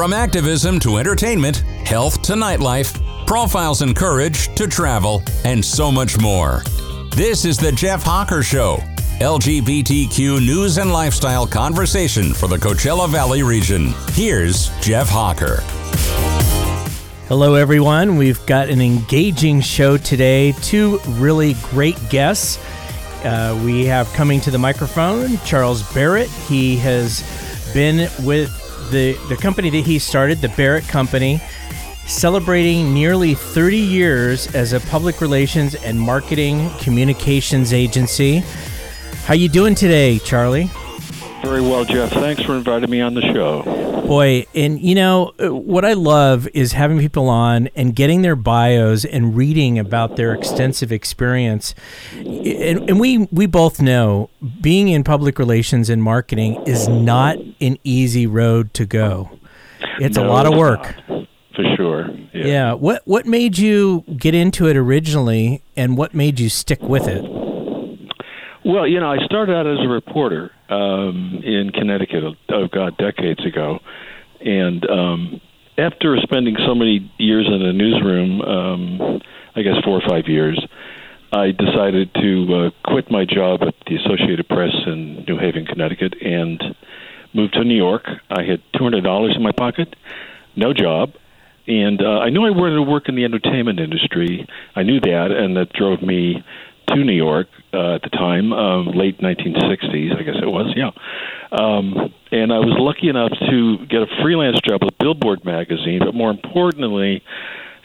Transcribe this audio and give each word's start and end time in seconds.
From 0.00 0.14
activism 0.14 0.80
to 0.80 0.96
entertainment, 0.96 1.58
health 1.84 2.22
to 2.22 2.32
nightlife, 2.32 2.98
profiles 3.26 3.82
and 3.82 3.94
courage 3.94 4.48
to 4.54 4.66
travel, 4.66 5.22
and 5.44 5.62
so 5.62 5.92
much 5.92 6.18
more. 6.18 6.62
This 7.10 7.44
is 7.44 7.58
The 7.58 7.70
Jeff 7.70 8.02
Hawker 8.02 8.42
Show, 8.42 8.78
LGBTQ 9.20 10.38
news 10.40 10.78
and 10.78 10.90
lifestyle 10.90 11.46
conversation 11.46 12.32
for 12.32 12.48
the 12.48 12.56
Coachella 12.56 13.10
Valley 13.10 13.42
region. 13.42 13.92
Here's 14.12 14.70
Jeff 14.80 15.06
Hawker. 15.10 15.56
Hello, 17.28 17.56
everyone. 17.56 18.16
We've 18.16 18.44
got 18.46 18.70
an 18.70 18.80
engaging 18.80 19.60
show 19.60 19.98
today. 19.98 20.52
Two 20.62 20.98
really 21.08 21.56
great 21.64 21.98
guests. 22.08 22.58
Uh, 23.22 23.60
we 23.66 23.84
have 23.84 24.10
coming 24.14 24.40
to 24.40 24.50
the 24.50 24.56
microphone 24.56 25.36
Charles 25.44 25.82
Barrett. 25.92 26.30
He 26.30 26.78
has 26.78 27.22
been 27.74 28.10
with 28.24 28.59
the, 28.90 29.12
the 29.28 29.36
company 29.36 29.70
that 29.70 29.86
he 29.86 29.98
started, 29.98 30.38
the 30.38 30.48
Barrett 30.50 30.86
Company, 30.88 31.40
celebrating 32.06 32.92
nearly 32.92 33.34
30 33.34 33.76
years 33.76 34.54
as 34.54 34.72
a 34.72 34.80
public 34.80 35.20
relations 35.20 35.74
and 35.76 36.00
marketing 36.00 36.70
communications 36.78 37.72
agency. 37.72 38.42
How 39.24 39.34
you 39.34 39.48
doing 39.48 39.74
today, 39.74 40.18
Charlie? 40.18 40.70
Very 41.42 41.60
well, 41.60 41.84
Jeff. 41.84 42.10
Thanks 42.10 42.42
for 42.42 42.54
inviting 42.54 42.90
me 42.90 43.00
on 43.00 43.14
the 43.14 43.22
show. 43.32 43.99
Boy, 44.10 44.44
and 44.56 44.80
you 44.80 44.96
know, 44.96 45.30
uh, 45.40 45.54
what 45.54 45.84
I 45.84 45.92
love 45.92 46.48
is 46.52 46.72
having 46.72 46.98
people 46.98 47.28
on 47.28 47.68
and 47.76 47.94
getting 47.94 48.22
their 48.22 48.34
bios 48.34 49.04
and 49.04 49.36
reading 49.36 49.78
about 49.78 50.16
their 50.16 50.34
extensive 50.34 50.90
experience. 50.90 51.76
And, 52.16 52.90
and 52.90 52.98
we, 52.98 53.28
we 53.30 53.46
both 53.46 53.80
know 53.80 54.28
being 54.60 54.88
in 54.88 55.04
public 55.04 55.38
relations 55.38 55.88
and 55.88 56.02
marketing 56.02 56.60
is 56.66 56.88
not 56.88 57.38
an 57.60 57.78
easy 57.84 58.26
road 58.26 58.74
to 58.74 58.84
go. 58.84 59.30
It's 60.00 60.16
No, 60.16 60.26
a 60.26 60.28
lot 60.28 60.44
of 60.44 60.58
work. 60.58 60.92
For 61.06 61.76
sure. 61.76 62.10
Yeah. 62.34 62.46
Yeah. 62.46 62.72
What 62.72 63.02
what 63.06 63.26
made 63.26 63.58
you 63.58 64.02
get 64.16 64.34
into 64.34 64.66
it 64.66 64.76
originally 64.76 65.62
and 65.76 65.96
what 65.96 66.14
made 66.14 66.40
you 66.40 66.48
stick 66.48 66.82
with 66.82 67.06
it? 67.06 67.39
Well, 68.64 68.86
you 68.86 69.00
know, 69.00 69.10
I 69.10 69.24
started 69.24 69.54
out 69.56 69.66
as 69.66 69.78
a 69.80 69.88
reporter 69.88 70.50
um, 70.68 71.40
in 71.42 71.70
Connecticut, 71.72 72.24
oh, 72.50 72.68
God, 72.68 72.96
decades 72.98 73.44
ago. 73.44 73.80
And 74.40 74.88
um, 74.88 75.40
after 75.78 76.16
spending 76.22 76.56
so 76.66 76.74
many 76.74 77.10
years 77.18 77.46
in 77.46 77.62
a 77.62 77.72
newsroom, 77.72 78.40
um, 78.42 79.22
I 79.56 79.62
guess 79.62 79.82
four 79.82 79.96
or 80.00 80.06
five 80.06 80.28
years, 80.28 80.62
I 81.32 81.52
decided 81.52 82.12
to 82.14 82.54
uh, 82.54 82.70
quit 82.90 83.10
my 83.10 83.24
job 83.24 83.62
at 83.62 83.74
the 83.86 83.96
Associated 83.96 84.46
Press 84.48 84.74
in 84.86 85.24
New 85.26 85.38
Haven, 85.38 85.64
Connecticut, 85.64 86.14
and 86.20 86.62
moved 87.32 87.54
to 87.54 87.64
New 87.64 87.76
York. 87.76 88.04
I 88.28 88.42
had 88.42 88.60
$200 88.74 89.36
in 89.36 89.42
my 89.42 89.52
pocket, 89.52 89.94
no 90.56 90.74
job, 90.74 91.12
and 91.66 92.02
uh, 92.02 92.18
I 92.18 92.30
knew 92.30 92.44
I 92.44 92.50
wanted 92.50 92.74
to 92.74 92.82
work 92.82 93.08
in 93.08 93.14
the 93.14 93.24
entertainment 93.24 93.78
industry. 93.78 94.46
I 94.74 94.82
knew 94.82 95.00
that, 95.00 95.30
and 95.30 95.56
that 95.56 95.72
drove 95.72 96.02
me 96.02 96.42
to 96.94 97.04
New 97.04 97.12
York 97.12 97.48
uh, 97.72 97.94
at 97.94 98.02
the 98.02 98.10
time, 98.10 98.52
um, 98.52 98.86
late 98.88 99.18
1960s, 99.18 100.18
I 100.18 100.22
guess 100.22 100.36
it 100.42 100.46
was, 100.46 100.72
yeah. 100.76 100.90
Um, 101.52 102.12
and 102.30 102.52
I 102.52 102.58
was 102.58 102.76
lucky 102.78 103.08
enough 103.08 103.32
to 103.50 103.86
get 103.86 104.02
a 104.02 104.06
freelance 104.22 104.60
job 104.60 104.84
with 104.84 104.96
Billboard 104.98 105.44
magazine, 105.44 106.00
but 106.04 106.14
more 106.14 106.30
importantly, 106.30 107.22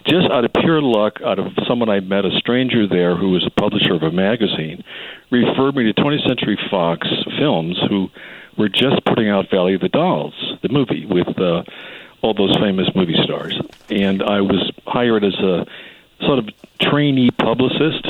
just 0.06 0.30
out 0.30 0.44
of 0.44 0.52
pure 0.52 0.80
luck, 0.80 1.20
out 1.24 1.38
of 1.38 1.46
someone 1.66 1.88
I 1.88 2.00
met, 2.00 2.24
a 2.24 2.30
stranger 2.38 2.86
there 2.86 3.16
who 3.16 3.30
was 3.30 3.44
a 3.44 3.50
publisher 3.50 3.94
of 3.94 4.02
a 4.02 4.12
magazine, 4.12 4.84
referred 5.30 5.74
me 5.74 5.90
to 5.92 6.00
20th 6.00 6.26
Century 6.26 6.58
Fox 6.70 7.08
Films, 7.38 7.76
who 7.88 8.08
were 8.56 8.68
just 8.68 9.04
putting 9.04 9.28
out 9.28 9.50
Valley 9.50 9.74
of 9.74 9.80
the 9.80 9.88
Dolls, 9.88 10.34
the 10.62 10.68
movie 10.68 11.06
with 11.06 11.28
uh, 11.38 11.62
all 12.22 12.34
those 12.34 12.56
famous 12.58 12.88
movie 12.94 13.16
stars. 13.24 13.60
And 13.90 14.22
I 14.22 14.40
was 14.40 14.70
hired 14.86 15.24
as 15.24 15.34
a 15.34 15.66
sort 16.20 16.38
of 16.38 16.48
trainee 16.80 17.30
publicist. 17.30 18.06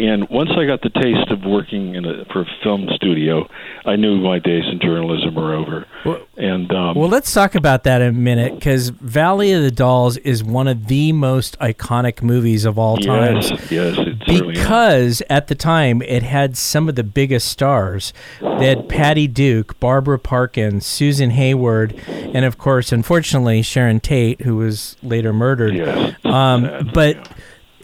And 0.00 0.28
once 0.30 0.50
I 0.56 0.64
got 0.66 0.80
the 0.82 0.90
taste 0.90 1.30
of 1.30 1.44
working 1.44 1.94
in 1.94 2.04
a, 2.04 2.24
for 2.32 2.40
a 2.42 2.46
film 2.62 2.88
studio, 2.94 3.48
I 3.84 3.96
knew 3.96 4.16
my 4.16 4.38
days 4.38 4.64
in 4.70 4.78
journalism 4.80 5.34
were 5.34 5.54
over. 5.54 5.86
Well- 6.04 6.20
and 6.36 6.72
um, 6.72 6.94
Well, 6.96 7.10
let's 7.10 7.34
talk 7.34 7.54
about 7.54 7.84
that 7.84 8.00
in 8.00 8.08
a 8.08 8.12
minute 8.12 8.54
because 8.54 8.88
Valley 8.88 9.52
of 9.52 9.62
the 9.62 9.70
Dolls 9.70 10.16
is 10.18 10.42
one 10.42 10.68
of 10.68 10.86
the 10.86 11.12
most 11.12 11.58
iconic 11.58 12.22
movies 12.22 12.64
of 12.64 12.78
all 12.78 12.96
times. 12.96 13.50
yes, 13.50 13.70
yes, 13.70 13.98
it 13.98 14.16
certainly 14.26 14.54
is. 14.54 14.58
Because 14.60 15.22
at 15.28 15.48
the 15.48 15.54
time 15.54 16.00
it 16.00 16.22
had 16.22 16.56
some 16.56 16.88
of 16.88 16.94
the 16.94 17.04
biggest 17.04 17.48
stars. 17.48 18.14
They 18.40 18.68
had 18.68 18.88
Patty 18.88 19.26
Duke, 19.26 19.78
Barbara 19.80 20.18
Parkins, 20.18 20.86
Susan 20.86 21.28
Hayward, 21.30 21.94
and 22.08 22.46
of 22.46 22.56
course, 22.56 22.90
unfortunately, 22.90 23.60
Sharon 23.60 24.00
Tate, 24.00 24.40
who 24.40 24.56
was 24.56 24.96
later 25.02 25.34
murdered. 25.34 25.74
Yes. 25.74 26.14
Um, 26.24 26.90
but 26.94 27.16
yeah. 27.16 27.24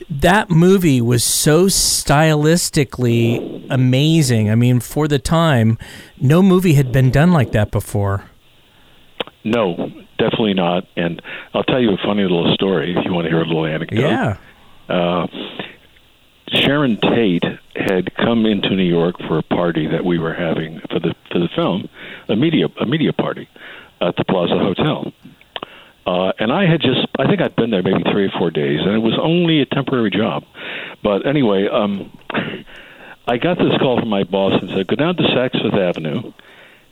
That 0.08 0.50
movie 0.50 1.00
was 1.00 1.24
so 1.24 1.66
stylistically 1.66 3.66
amazing. 3.70 4.50
I 4.50 4.54
mean, 4.54 4.80
for 4.80 5.08
the 5.08 5.18
time, 5.18 5.78
no 6.20 6.42
movie 6.42 6.74
had 6.74 6.92
been 6.92 7.10
done 7.10 7.32
like 7.32 7.52
that 7.52 7.70
before. 7.70 8.24
No, 9.44 9.76
definitely 10.18 10.54
not. 10.54 10.86
And 10.96 11.22
I'll 11.54 11.64
tell 11.64 11.80
you 11.80 11.90
a 11.90 11.98
funny 12.04 12.22
little 12.22 12.52
story 12.54 12.94
if 12.96 13.04
you 13.04 13.12
want 13.12 13.26
to 13.26 13.30
hear 13.30 13.42
a 13.42 13.46
little 13.46 13.66
anecdote. 13.66 14.00
Yeah. 14.00 14.38
Uh, 14.88 15.26
Sharon 16.48 16.98
Tate 17.00 17.44
had 17.74 18.14
come 18.14 18.46
into 18.46 18.70
New 18.70 18.84
York 18.84 19.16
for 19.26 19.38
a 19.38 19.42
party 19.42 19.88
that 19.88 20.04
we 20.04 20.18
were 20.18 20.34
having 20.34 20.80
for 20.90 21.00
the 21.00 21.14
for 21.32 21.40
the 21.40 21.48
film, 21.54 21.88
a 22.28 22.36
media 22.36 22.68
a 22.80 22.86
media 22.86 23.12
party 23.12 23.48
at 24.00 24.14
the 24.16 24.24
Plaza 24.24 24.58
Hotel. 24.58 25.12
Uh, 26.06 26.32
and 26.38 26.52
I 26.52 26.70
had 26.70 26.80
just, 26.80 27.04
I 27.18 27.26
think 27.26 27.40
I'd 27.40 27.56
been 27.56 27.70
there 27.70 27.82
maybe 27.82 28.04
three 28.12 28.26
or 28.26 28.30
four 28.38 28.50
days, 28.50 28.78
and 28.80 28.94
it 28.94 29.00
was 29.00 29.18
only 29.20 29.60
a 29.60 29.66
temporary 29.66 30.10
job. 30.10 30.44
But 31.02 31.26
anyway, 31.26 31.66
um, 31.66 32.16
I 33.26 33.38
got 33.38 33.58
this 33.58 33.76
call 33.78 33.98
from 33.98 34.08
my 34.08 34.22
boss 34.22 34.52
and 34.62 34.70
said, 34.70 34.86
go 34.86 34.94
down 34.94 35.16
to 35.16 35.24
Saks 35.24 35.60
Fifth 35.60 35.74
Avenue 35.74 36.32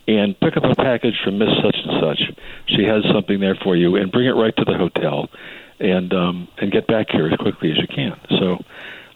and 0.09 0.39
pick 0.41 0.57
up 0.57 0.65
a 0.65 0.75
package 0.75 1.15
from 1.23 1.39
Miss 1.39 1.51
Such 1.63 1.77
and 1.85 2.01
Such. 2.01 2.37
She 2.67 2.85
has 2.85 3.05
something 3.13 3.39
there 3.41 3.55
for 3.55 3.77
you, 3.77 3.97
and 3.97 4.11
bring 4.11 4.27
it 4.27 4.33
right 4.33 4.55
to 4.57 4.65
the 4.65 4.77
hotel, 4.77 5.31
and 5.79 6.13
um, 6.13 6.49
and 6.59 6.71
get 6.71 6.87
back 6.87 7.07
here 7.11 7.29
as 7.29 7.37
quickly 7.39 7.71
as 7.71 7.79
you 7.79 7.87
can. 7.87 8.19
So, 8.39 8.59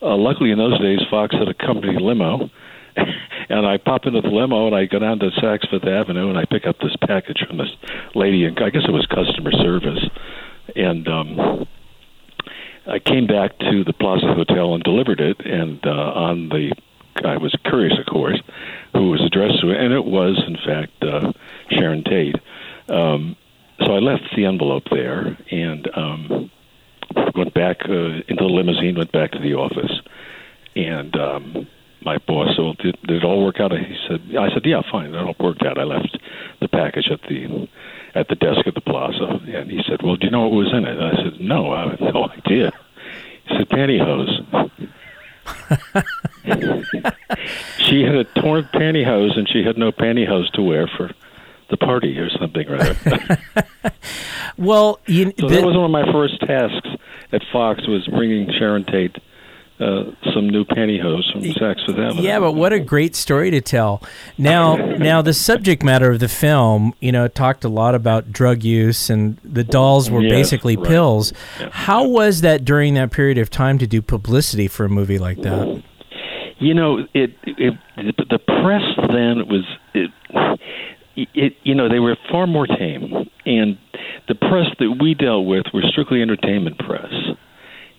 uh, 0.00 0.16
luckily 0.16 0.50
in 0.50 0.58
those 0.58 0.78
days, 0.80 1.00
Fox 1.10 1.34
had 1.34 1.48
a 1.48 1.54
company 1.54 1.98
limo, 2.00 2.50
and 3.48 3.66
I 3.66 3.78
pop 3.78 4.06
into 4.06 4.20
the 4.20 4.28
limo 4.28 4.66
and 4.66 4.76
I 4.76 4.86
go 4.86 4.98
down 4.98 5.18
to 5.20 5.30
Saks 5.30 5.68
Fifth 5.70 5.86
Avenue 5.86 6.28
and 6.28 6.38
I 6.38 6.44
pick 6.44 6.66
up 6.66 6.78
this 6.80 6.96
package 7.06 7.44
from 7.46 7.58
this 7.58 7.70
lady, 8.14 8.44
and 8.44 8.58
I 8.58 8.70
guess 8.70 8.82
it 8.86 8.92
was 8.92 9.06
customer 9.06 9.52
service, 9.52 10.04
and 10.76 11.08
um, 11.08 11.66
I 12.86 12.98
came 12.98 13.26
back 13.26 13.58
to 13.58 13.84
the 13.84 13.92
Plaza 13.92 14.34
Hotel 14.34 14.74
and 14.74 14.82
delivered 14.82 15.20
it, 15.20 15.40
and 15.44 15.84
uh, 15.86 15.90
on 15.90 16.48
the 16.48 16.72
I 17.24 17.36
was 17.36 17.54
curious, 17.64 17.98
of 17.98 18.06
course, 18.06 18.40
who 18.92 19.08
it 19.08 19.10
was 19.10 19.24
addressed 19.24 19.60
to, 19.60 19.70
and 19.70 19.92
it 19.92 20.04
was, 20.04 20.40
in 20.46 20.56
fact, 20.56 21.02
uh, 21.02 21.32
Sharon 21.70 22.04
Tate. 22.04 22.36
Um, 22.88 23.36
so 23.80 23.94
I 23.94 23.98
left 23.98 24.22
the 24.36 24.44
envelope 24.44 24.84
there 24.90 25.36
and 25.50 25.88
um, 25.96 26.50
went 27.34 27.54
back 27.54 27.78
uh, 27.88 28.22
into 28.28 28.36
the 28.38 28.44
limousine, 28.44 28.96
went 28.96 29.12
back 29.12 29.32
to 29.32 29.38
the 29.38 29.54
office, 29.54 30.00
and 30.74 31.16
um, 31.16 31.66
my 32.02 32.18
boss 32.18 32.48
said, 32.56 32.62
well, 32.62 32.74
did, 32.74 32.96
did 33.02 33.16
it 33.18 33.24
all 33.24 33.44
work 33.44 33.60
out? 33.60 33.72
He 33.72 33.96
said, 34.08 34.20
I 34.38 34.52
said, 34.52 34.64
yeah, 34.64 34.82
fine, 34.90 35.14
it 35.14 35.18
all 35.18 35.34
worked 35.40 35.62
out. 35.64 35.78
I 35.78 35.84
left 35.84 36.16
the 36.60 36.68
package 36.68 37.08
at 37.10 37.22
the 37.22 37.68
at 38.14 38.28
the 38.28 38.34
desk 38.34 38.66
at 38.66 38.74
the 38.74 38.80
plaza, 38.80 39.40
and 39.46 39.70
he 39.70 39.82
said, 39.86 40.02
well, 40.02 40.16
do 40.16 40.26
you 40.26 40.30
know 40.30 40.48
what 40.48 40.52
was 40.52 40.72
in 40.72 40.84
it? 40.86 40.98
And 40.98 41.04
I 41.04 41.22
said, 41.22 41.40
no, 41.40 41.72
I 41.72 41.90
have 41.90 42.00
no 42.00 42.28
idea. 42.28 42.72
He 43.44 43.56
said, 43.56 43.68
pantyhose. 43.68 44.70
she 47.78 48.02
had 48.02 48.14
a 48.14 48.24
torn 48.24 48.64
pantyhose, 48.72 49.36
and 49.38 49.48
she 49.48 49.62
had 49.62 49.76
no 49.76 49.92
pantyhose 49.92 50.50
to 50.52 50.62
wear 50.62 50.88
for 50.96 51.10
the 51.70 51.76
party 51.76 52.18
or 52.18 52.30
something, 52.30 52.68
rather. 52.68 53.38
Well, 54.58 54.98
you, 55.06 55.32
so 55.38 55.46
the- 55.48 55.54
that 55.54 55.64
was 55.64 55.76
one 55.76 55.84
of 55.84 55.90
my 55.92 56.10
first 56.12 56.40
tasks 56.40 56.88
at 57.30 57.42
Fox 57.52 57.86
was 57.86 58.04
bringing 58.08 58.50
Sharon 58.58 58.84
Tate 58.84 59.16
uh, 59.80 60.04
some 60.34 60.48
new 60.48 60.64
pantyhose 60.64 61.30
from 61.32 61.42
Saks 61.42 61.86
Fifth 61.86 61.98
Avenue. 61.98 62.22
Yeah, 62.22 62.40
but 62.40 62.52
what 62.52 62.72
a 62.72 62.80
great 62.80 63.14
story 63.14 63.50
to 63.52 63.60
tell. 63.60 64.02
Now, 64.36 64.76
now 64.76 65.22
the 65.22 65.34
subject 65.34 65.82
matter 65.82 66.10
of 66.10 66.18
the 66.20 66.28
film, 66.28 66.94
you 67.00 67.12
know, 67.12 67.28
talked 67.28 67.64
a 67.64 67.68
lot 67.68 67.94
about 67.94 68.32
drug 68.32 68.64
use, 68.64 69.08
and 69.10 69.38
the 69.44 69.64
dolls 69.64 70.10
were 70.10 70.22
Yes, 70.22 70.32
basically 70.32 70.76
right. 70.76 70.86
pills. 70.86 71.32
Yeah. 71.60 71.68
How 71.70 72.08
was 72.08 72.40
that 72.40 72.64
during 72.64 72.94
that 72.94 73.10
period 73.12 73.38
of 73.38 73.50
time 73.50 73.78
to 73.78 73.86
do 73.86 74.02
publicity 74.02 74.66
for 74.68 74.84
a 74.84 74.88
movie 74.88 75.18
like 75.18 75.40
that? 75.42 75.82
You 76.58 76.74
know, 76.74 77.06
it, 77.14 77.30
it 77.44 77.74
the 77.96 78.38
press 78.40 78.82
then 79.12 79.46
was 79.48 79.64
it, 79.94 80.10
it 81.34 81.52
you 81.62 81.74
know 81.74 81.88
they 81.88 82.00
were 82.00 82.16
far 82.32 82.46
more 82.48 82.66
tame, 82.66 83.12
and 83.46 83.78
the 84.26 84.34
press 84.34 84.66
that 84.80 84.98
we 85.00 85.14
dealt 85.14 85.46
with 85.46 85.66
were 85.72 85.82
strictly 85.88 86.20
entertainment 86.20 86.78
press, 86.78 87.12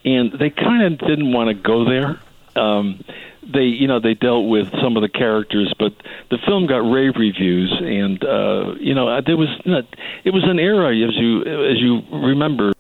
and 0.06 0.32
they 0.40 0.50
kind 0.50 0.94
of 0.94 1.00
didn't 1.00 1.32
want 1.32 1.50
to 1.50 1.54
go 1.54 1.86
there. 1.86 2.20
um, 2.56 3.04
they 3.52 3.64
you 3.64 3.88
know 3.88 4.00
they 4.00 4.14
dealt 4.14 4.48
with 4.48 4.68
some 4.82 4.96
of 4.96 5.02
the 5.02 5.10
characters, 5.10 5.74
but 5.80 5.94
the 6.30 6.38
film 6.46 6.68
got 6.68 6.78
rave 6.78 7.14
reviews, 7.18 7.74
and 7.80 8.24
uh, 8.24 8.76
you 8.80 8.94
know 8.94 9.22
there 9.26 9.38
was 9.38 9.50
not, 9.66 9.86
it 10.24 10.32
was 10.32 10.44
an 10.46 10.60
era 10.60 10.96
as 10.96 11.16
you 11.16 11.42
as 11.42 11.80
you 11.80 12.02
remember. 12.12 12.74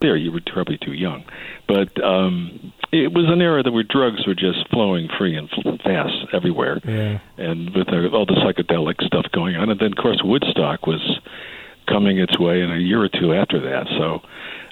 There, 0.00 0.16
you 0.16 0.30
were 0.30 0.40
probably 0.46 0.78
too 0.78 0.92
young, 0.92 1.24
but 1.66 2.02
um, 2.04 2.72
it 2.92 3.12
was 3.12 3.24
an 3.28 3.42
era 3.42 3.64
that 3.64 3.72
where 3.72 3.82
drugs 3.82 4.24
were 4.28 4.34
just 4.36 4.68
flowing 4.68 5.08
free 5.18 5.36
and 5.36 5.50
fast 5.82 6.14
everywhere, 6.32 6.80
yeah. 6.84 7.18
and 7.36 7.74
with 7.74 7.88
all 7.88 8.24
the 8.24 8.34
psychedelic 8.34 9.04
stuff 9.04 9.26
going 9.32 9.56
on, 9.56 9.70
and 9.70 9.80
then 9.80 9.90
of 9.90 9.98
course 9.98 10.20
Woodstock 10.22 10.86
was 10.86 11.20
coming 11.88 12.18
its 12.18 12.38
way, 12.38 12.60
in 12.60 12.70
a 12.70 12.78
year 12.78 13.02
or 13.02 13.08
two 13.08 13.32
after 13.32 13.60
that, 13.60 13.86
so 13.98 14.22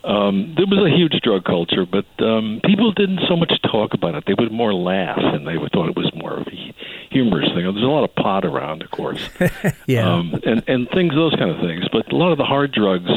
um, 0.07 0.55
there 0.57 0.67
was 0.67 0.87
a 0.87 0.97
huge 0.97 1.21
drug 1.23 1.45
culture, 1.45 1.85
but 1.85 2.07
um, 2.25 2.61
people 2.65 2.93
didn't 2.93 3.21
so 3.29 3.37
much 3.37 3.53
talk 3.63 3.93
about 3.93 4.15
it. 4.15 4.25
They 4.25 4.35
would 4.39 4.53
more 4.53 4.73
laugh, 4.73 5.19
and 5.19 5.47
they 5.47 5.59
would 5.59 5.73
thought 5.73 5.89
it 5.89 5.97
was 5.97 6.13
more 6.15 6.39
of 6.39 6.47
a 6.47 6.75
humorous 7.11 7.49
thing. 7.49 7.65
There's 7.65 7.83
a 7.83 7.91
lot 7.91 8.05
of 8.05 8.15
pot 8.15 8.45
around, 8.45 8.83
of 8.83 8.91
course, 8.93 9.29
yeah, 9.87 10.09
um, 10.09 10.39
and 10.45 10.63
and 10.69 10.89
things, 10.91 11.13
those 11.15 11.35
kind 11.35 11.51
of 11.51 11.61
things. 11.61 11.87
But 11.91 12.13
a 12.13 12.17
lot 12.17 12.31
of 12.31 12.39
the 12.39 12.45
hard 12.45 12.73
drugs, 12.73 13.11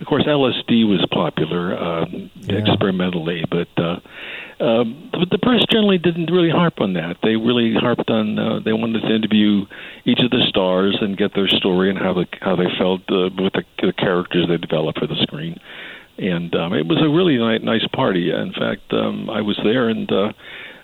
of 0.00 0.06
course, 0.06 0.24
LSD 0.24 0.88
was 0.88 1.06
popular 1.12 1.78
um, 1.78 2.30
yeah. 2.40 2.56
experimentally, 2.56 3.44
but. 3.48 3.68
Uh, 3.76 4.00
um, 4.60 5.10
but 5.12 5.30
the 5.30 5.38
press 5.38 5.64
generally 5.70 5.98
didn't 5.98 6.30
really 6.30 6.50
harp 6.50 6.80
on 6.80 6.94
that. 6.94 7.16
They 7.22 7.36
really 7.36 7.74
harped 7.74 8.10
on. 8.10 8.38
Uh, 8.38 8.60
they 8.64 8.72
wanted 8.72 9.02
to 9.02 9.14
interview 9.14 9.66
each 10.04 10.20
of 10.20 10.30
the 10.30 10.44
stars 10.48 10.96
and 11.00 11.16
get 11.16 11.34
their 11.34 11.48
story 11.48 11.90
and 11.90 11.98
how 11.98 12.14
the 12.14 12.26
how 12.40 12.56
they 12.56 12.68
felt 12.78 13.02
uh, 13.10 13.30
with 13.36 13.52
the, 13.52 13.64
the 13.80 13.92
characters 13.92 14.46
they 14.48 14.56
developed 14.56 14.98
for 14.98 15.06
the 15.06 15.16
screen 15.22 15.60
and 16.18 16.54
um, 16.54 16.72
it 16.72 16.86
was 16.86 16.98
a 17.02 17.08
really 17.08 17.36
ni- 17.36 17.64
nice 17.64 17.86
party. 17.92 18.30
In 18.30 18.52
fact, 18.52 18.92
um, 18.92 19.28
I 19.28 19.42
was 19.42 19.58
there 19.62 19.88
and 19.88 20.10
uh, 20.10 20.32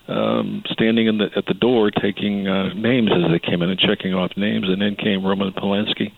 um, 0.07 0.63
standing 0.71 1.07
in 1.07 1.17
the, 1.17 1.29
at 1.35 1.45
the 1.45 1.53
door 1.53 1.89
taking 1.89 2.47
uh, 2.47 2.73
names 2.73 3.09
as 3.11 3.31
they 3.31 3.39
came 3.39 3.61
in 3.61 3.69
and 3.69 3.79
checking 3.79 4.13
off 4.13 4.31
names, 4.37 4.65
and 4.67 4.81
then 4.81 4.95
came 4.95 5.25
Roman 5.25 5.53
Polanski. 5.53 6.11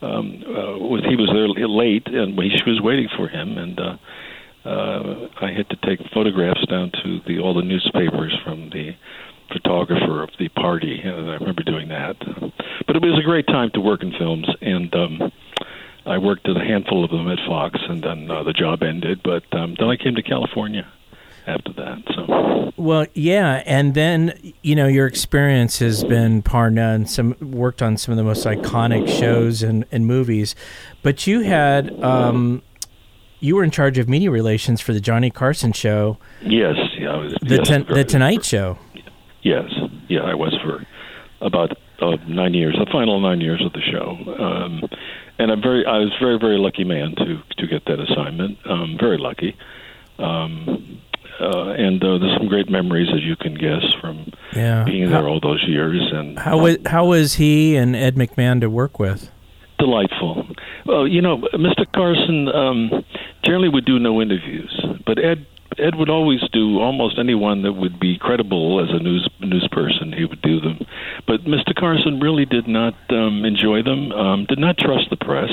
Um, 0.00 0.44
uh, 0.46 0.78
with 0.78 1.04
he 1.04 1.16
was 1.16 1.28
there 1.32 1.48
late, 1.68 2.06
and 2.06 2.38
she 2.38 2.70
was 2.70 2.80
waiting 2.80 3.08
for 3.16 3.28
him, 3.28 3.58
and 3.58 3.80
uh, 3.80 3.96
uh, 4.64 5.28
I 5.40 5.52
had 5.52 5.68
to 5.70 5.76
take 5.84 6.00
photographs 6.12 6.64
down 6.66 6.90
to 7.02 7.20
the 7.26 7.38
all 7.40 7.54
the 7.54 7.62
newspapers 7.62 8.36
from 8.44 8.70
the 8.70 8.96
photographer 9.52 10.22
of 10.22 10.30
the 10.38 10.48
party, 10.48 11.00
and 11.02 11.30
I 11.30 11.34
remember 11.34 11.62
doing 11.62 11.88
that. 11.88 12.16
But 12.86 12.96
it 12.96 13.02
was 13.02 13.18
a 13.18 13.22
great 13.22 13.46
time 13.46 13.70
to 13.74 13.80
work 13.80 14.02
in 14.02 14.12
films, 14.12 14.48
and 14.60 14.94
um, 14.94 15.32
I 16.06 16.18
worked 16.18 16.48
at 16.48 16.56
a 16.56 16.64
handful 16.64 17.04
of 17.04 17.10
them 17.10 17.28
at 17.28 17.38
Fox, 17.46 17.78
and 17.88 18.02
then 18.02 18.30
uh, 18.30 18.42
the 18.42 18.52
job 18.52 18.82
ended. 18.82 19.20
But 19.22 19.44
um, 19.52 19.74
then 19.78 19.88
I 19.88 19.96
came 19.96 20.14
to 20.14 20.22
California 20.22 20.86
after 21.46 21.72
that. 21.74 22.02
So 22.14 22.72
well, 22.76 23.06
yeah, 23.14 23.62
and 23.66 23.94
then 23.94 24.54
you 24.62 24.76
know 24.76 24.86
your 24.86 25.06
experience 25.06 25.78
has 25.80 26.04
been 26.04 26.42
par 26.42 26.70
none. 26.70 27.06
Some 27.06 27.36
worked 27.40 27.82
on 27.82 27.96
some 27.96 28.12
of 28.12 28.18
the 28.18 28.24
most 28.24 28.46
iconic 28.46 29.08
shows 29.08 29.62
and, 29.62 29.84
and 29.90 30.06
movies, 30.06 30.54
but 31.02 31.26
you 31.26 31.40
had 31.40 32.02
um, 32.02 32.62
you 33.40 33.56
were 33.56 33.64
in 33.64 33.70
charge 33.70 33.98
of 33.98 34.08
media 34.08 34.30
relations 34.30 34.80
for 34.80 34.92
the 34.92 35.00
Johnny 35.00 35.30
Carson 35.30 35.72
show. 35.72 36.18
Yes, 36.42 36.76
yeah, 36.98 37.12
I 37.12 37.16
was. 37.16 37.34
The 37.42 37.56
yes, 37.56 37.68
ten, 37.68 37.86
the 37.88 38.04
Tonight 38.04 38.44
Show. 38.44 38.78
Yes, 39.42 39.70
yeah, 40.08 40.22
I 40.22 40.34
was 40.34 40.56
for 40.62 40.84
about 41.40 41.76
uh, 42.00 42.16
nine 42.26 42.54
years, 42.54 42.76
the 42.78 42.90
final 42.90 43.20
nine 43.20 43.40
years 43.40 43.62
of 43.64 43.72
the 43.72 43.80
show. 43.80 44.16
Um, 44.38 44.82
and 45.38 45.52
I'm 45.52 45.62
very, 45.62 45.86
I 45.86 45.98
was 45.98 46.12
very, 46.20 46.38
very 46.38 46.58
lucky 46.58 46.84
man 46.84 47.14
to 47.16 47.42
to 47.58 47.66
get 47.66 47.84
that 47.86 48.00
assignment. 48.00 48.58
Um, 48.66 48.96
very 48.98 49.18
lucky. 49.18 49.56
Um, 50.18 51.00
uh, 51.40 51.70
and 51.70 52.02
uh, 52.02 52.18
there's 52.18 52.36
some 52.36 52.48
great 52.48 52.68
memories, 52.68 53.08
as 53.14 53.22
you 53.22 53.36
can 53.36 53.54
guess, 53.54 53.84
from 54.00 54.32
yeah. 54.54 54.82
being 54.82 55.08
there 55.08 55.22
how, 55.22 55.28
all 55.28 55.40
those 55.40 55.64
years. 55.68 56.00
And 56.12 56.36
how 56.38 56.58
was 56.58 56.78
how 56.86 57.06
was 57.06 57.34
he 57.34 57.76
and 57.76 57.94
Ed 57.94 58.16
McMahon 58.16 58.60
to 58.60 58.68
work 58.68 58.98
with? 58.98 59.30
Delightful. 59.78 60.48
Well, 60.86 61.06
you 61.06 61.22
know, 61.22 61.38
Mr. 61.54 61.86
Carson 61.94 62.48
um, 62.48 63.04
generally 63.48 63.68
would 63.68 63.86
do 63.86 63.98
no 63.98 64.20
interviews, 64.20 64.84
but 65.06 65.18
Ed 65.18 65.46
Ed 65.78 65.94
would 65.94 66.10
always 66.10 66.40
do 66.52 66.80
almost 66.80 67.18
anyone 67.18 67.62
that 67.62 67.72
would 67.72 68.00
be 68.00 68.18
credible 68.18 68.82
as 68.82 68.90
a 68.90 69.02
news 69.02 69.28
news 69.40 69.66
person. 69.70 70.12
He 70.12 70.24
would 70.24 70.42
do 70.42 70.60
them, 70.60 70.78
but 71.26 71.44
Mr. 71.44 71.74
Carson 71.74 72.20
really 72.20 72.44
did 72.44 72.66
not 72.68 72.94
um, 73.10 73.44
enjoy 73.44 73.82
them. 73.82 74.12
Um, 74.12 74.44
did 74.46 74.58
not 74.58 74.76
trust 74.76 75.10
the 75.10 75.16
press, 75.16 75.50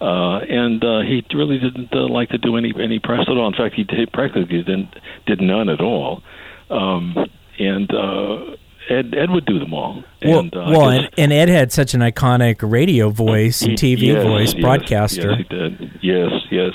uh, 0.00 0.38
and 0.48 0.82
uh, 0.82 1.00
he 1.00 1.24
really 1.34 1.58
didn't 1.58 1.92
uh, 1.92 2.08
like 2.08 2.30
to 2.30 2.38
do 2.38 2.56
any 2.56 2.72
any 2.78 2.98
press 2.98 3.22
at 3.28 3.36
all. 3.36 3.46
In 3.46 3.54
fact, 3.54 3.74
he 3.74 3.84
did, 3.84 4.12
practically 4.12 4.62
didn't 4.62 4.94
did 5.26 5.40
none 5.40 5.68
at 5.68 5.80
all. 5.80 6.22
Um, 6.70 7.14
and 7.58 7.92
uh, 7.94 8.56
Ed 8.88 9.14
Ed 9.14 9.30
would 9.30 9.46
do 9.46 9.58
them 9.58 9.72
all. 9.72 10.04
And, 10.20 10.52
well, 10.54 10.64
uh, 10.64 10.70
well 10.70 10.90
and, 10.90 11.10
and, 11.16 11.32
Ed 11.32 11.48
had 11.48 11.72
such 11.72 11.94
an 11.94 12.00
iconic 12.00 12.56
radio 12.60 13.10
voice 13.10 13.62
and 13.62 13.78
TV 13.78 14.02
yes, 14.02 14.22
voice, 14.22 14.54
yes, 14.54 14.60
broadcaster. 14.62 15.30
Yes, 15.30 15.38
he 15.38 15.44
did. 15.44 15.98
Yes, 16.02 16.32
yes. 16.50 16.72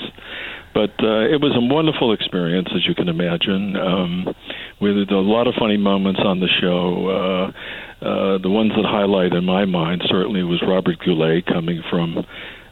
But 0.72 0.90
uh, 1.02 1.26
it 1.26 1.40
was 1.40 1.52
a 1.56 1.60
wonderful 1.60 2.12
experience, 2.12 2.68
as 2.74 2.86
you 2.86 2.94
can 2.94 3.08
imagine. 3.08 3.76
Um, 3.76 4.34
with 4.80 5.10
a 5.10 5.16
lot 5.16 5.46
of 5.46 5.54
funny 5.54 5.76
moments 5.76 6.20
on 6.24 6.40
the 6.40 6.48
show. 6.48 7.08
Uh, 7.08 8.04
uh, 8.04 8.38
the 8.38 8.48
ones 8.48 8.72
that 8.74 8.84
highlight 8.84 9.32
in 9.32 9.44
my 9.44 9.66
mind 9.66 10.02
certainly 10.06 10.42
was 10.42 10.62
Robert 10.62 10.98
Goulet 11.04 11.44
coming 11.46 11.82
from 11.90 12.24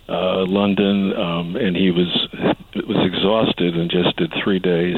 uh, 0.08 0.46
London, 0.46 1.12
um, 1.12 1.56
and 1.56 1.76
he 1.76 1.90
was 1.90 2.28
was 2.74 3.04
exhausted 3.04 3.76
and 3.76 3.90
just 3.90 4.16
did 4.16 4.32
three 4.42 4.58
days 4.58 4.96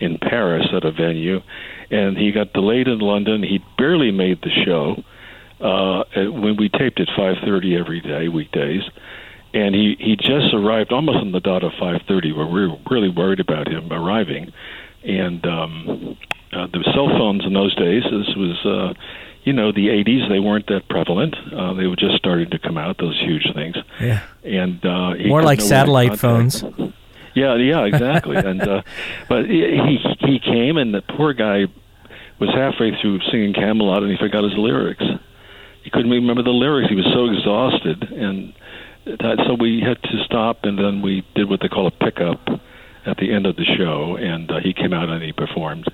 in 0.00 0.18
Paris 0.18 0.66
at 0.74 0.84
a 0.84 0.90
venue, 0.90 1.40
and 1.90 2.16
he 2.16 2.32
got 2.32 2.52
delayed 2.52 2.88
in 2.88 2.98
London. 2.98 3.42
He 3.42 3.62
barely 3.78 4.10
made 4.10 4.40
the 4.42 4.50
show 4.64 5.04
uh, 5.60 6.02
when 6.32 6.56
we 6.56 6.68
taped 6.68 6.98
at 6.98 7.08
5:30 7.08 7.78
every 7.78 8.00
day, 8.00 8.26
weekdays 8.26 8.82
and 9.52 9.74
he 9.74 9.96
he 9.98 10.16
just 10.16 10.54
arrived 10.54 10.92
almost 10.92 11.18
on 11.18 11.32
the 11.32 11.40
dot 11.40 11.64
of 11.64 11.72
5:30, 11.72 12.36
where 12.36 12.46
we 12.46 12.68
were 12.68 12.76
really 12.90 13.08
worried 13.08 13.40
about 13.40 13.68
him 13.68 13.92
arriving, 13.92 14.52
and 15.02 15.44
um, 15.46 16.16
uh, 16.52 16.66
the 16.66 16.82
cell 16.94 17.08
phones 17.08 17.44
in 17.44 17.52
those 17.52 17.74
days. 17.74 18.02
This 18.04 18.34
was. 18.36 18.64
Uh, 18.64 18.94
you 19.42 19.54
know, 19.54 19.72
the 19.72 19.88
80s, 19.88 20.28
they 20.28 20.38
weren't 20.38 20.66
that 20.66 20.86
prevalent. 20.90 21.34
Uh, 21.50 21.72
they 21.72 21.86
were 21.86 21.96
just 21.96 22.16
starting 22.16 22.50
to 22.50 22.58
come 22.58 22.76
out, 22.76 22.98
those 22.98 23.18
huge 23.18 23.46
things. 23.54 23.74
Yeah. 23.98 24.22
And 24.44 24.84
uh, 24.84 25.14
more 25.26 25.42
like 25.42 25.62
satellite 25.62 26.18
phones. 26.18 26.62
Yeah, 27.34 27.56
yeah, 27.56 27.84
exactly. 27.84 28.36
and 28.44 28.60
uh, 28.60 28.82
but 29.28 29.46
he 29.46 29.98
he 30.20 30.38
came, 30.40 30.76
and 30.76 30.92
the 30.92 31.00
poor 31.00 31.32
guy 31.32 31.66
was 32.38 32.50
halfway 32.50 32.92
through 33.00 33.20
singing 33.30 33.54
Camelot, 33.54 34.02
and 34.02 34.10
he 34.10 34.18
forgot 34.18 34.44
his 34.44 34.56
lyrics. 34.56 35.04
He 35.82 35.90
couldn't 35.90 36.10
remember 36.10 36.42
the 36.42 36.50
lyrics. 36.50 36.90
He 36.90 36.96
was 36.96 37.06
so 37.14 37.26
exhausted, 37.26 38.12
and 38.12 38.52
that, 39.06 39.42
so 39.46 39.54
we 39.54 39.80
had 39.80 40.02
to 40.02 40.24
stop, 40.24 40.64
and 40.64 40.78
then 40.78 41.02
we 41.02 41.24
did 41.34 41.48
what 41.48 41.60
they 41.60 41.68
call 41.68 41.86
a 41.86 41.90
pickup 41.90 42.40
at 43.06 43.16
the 43.16 43.32
end 43.32 43.46
of 43.46 43.56
the 43.56 43.64
show, 43.64 44.16
and 44.16 44.50
uh, 44.50 44.60
he 44.62 44.72
came 44.72 44.92
out 44.92 45.08
and 45.08 45.22
he 45.22 45.32
performed. 45.32 45.86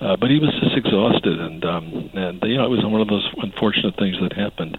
Uh, 0.00 0.16
but 0.16 0.30
he 0.30 0.38
was 0.38 0.50
just 0.62 0.76
exhausted, 0.76 1.40
and 1.40 1.64
um, 1.64 2.10
and 2.14 2.40
you 2.44 2.56
know 2.56 2.64
it 2.64 2.70
was 2.70 2.84
one 2.84 3.00
of 3.00 3.08
those 3.08 3.28
unfortunate 3.38 3.96
things 3.96 4.16
that 4.20 4.32
happened. 4.32 4.78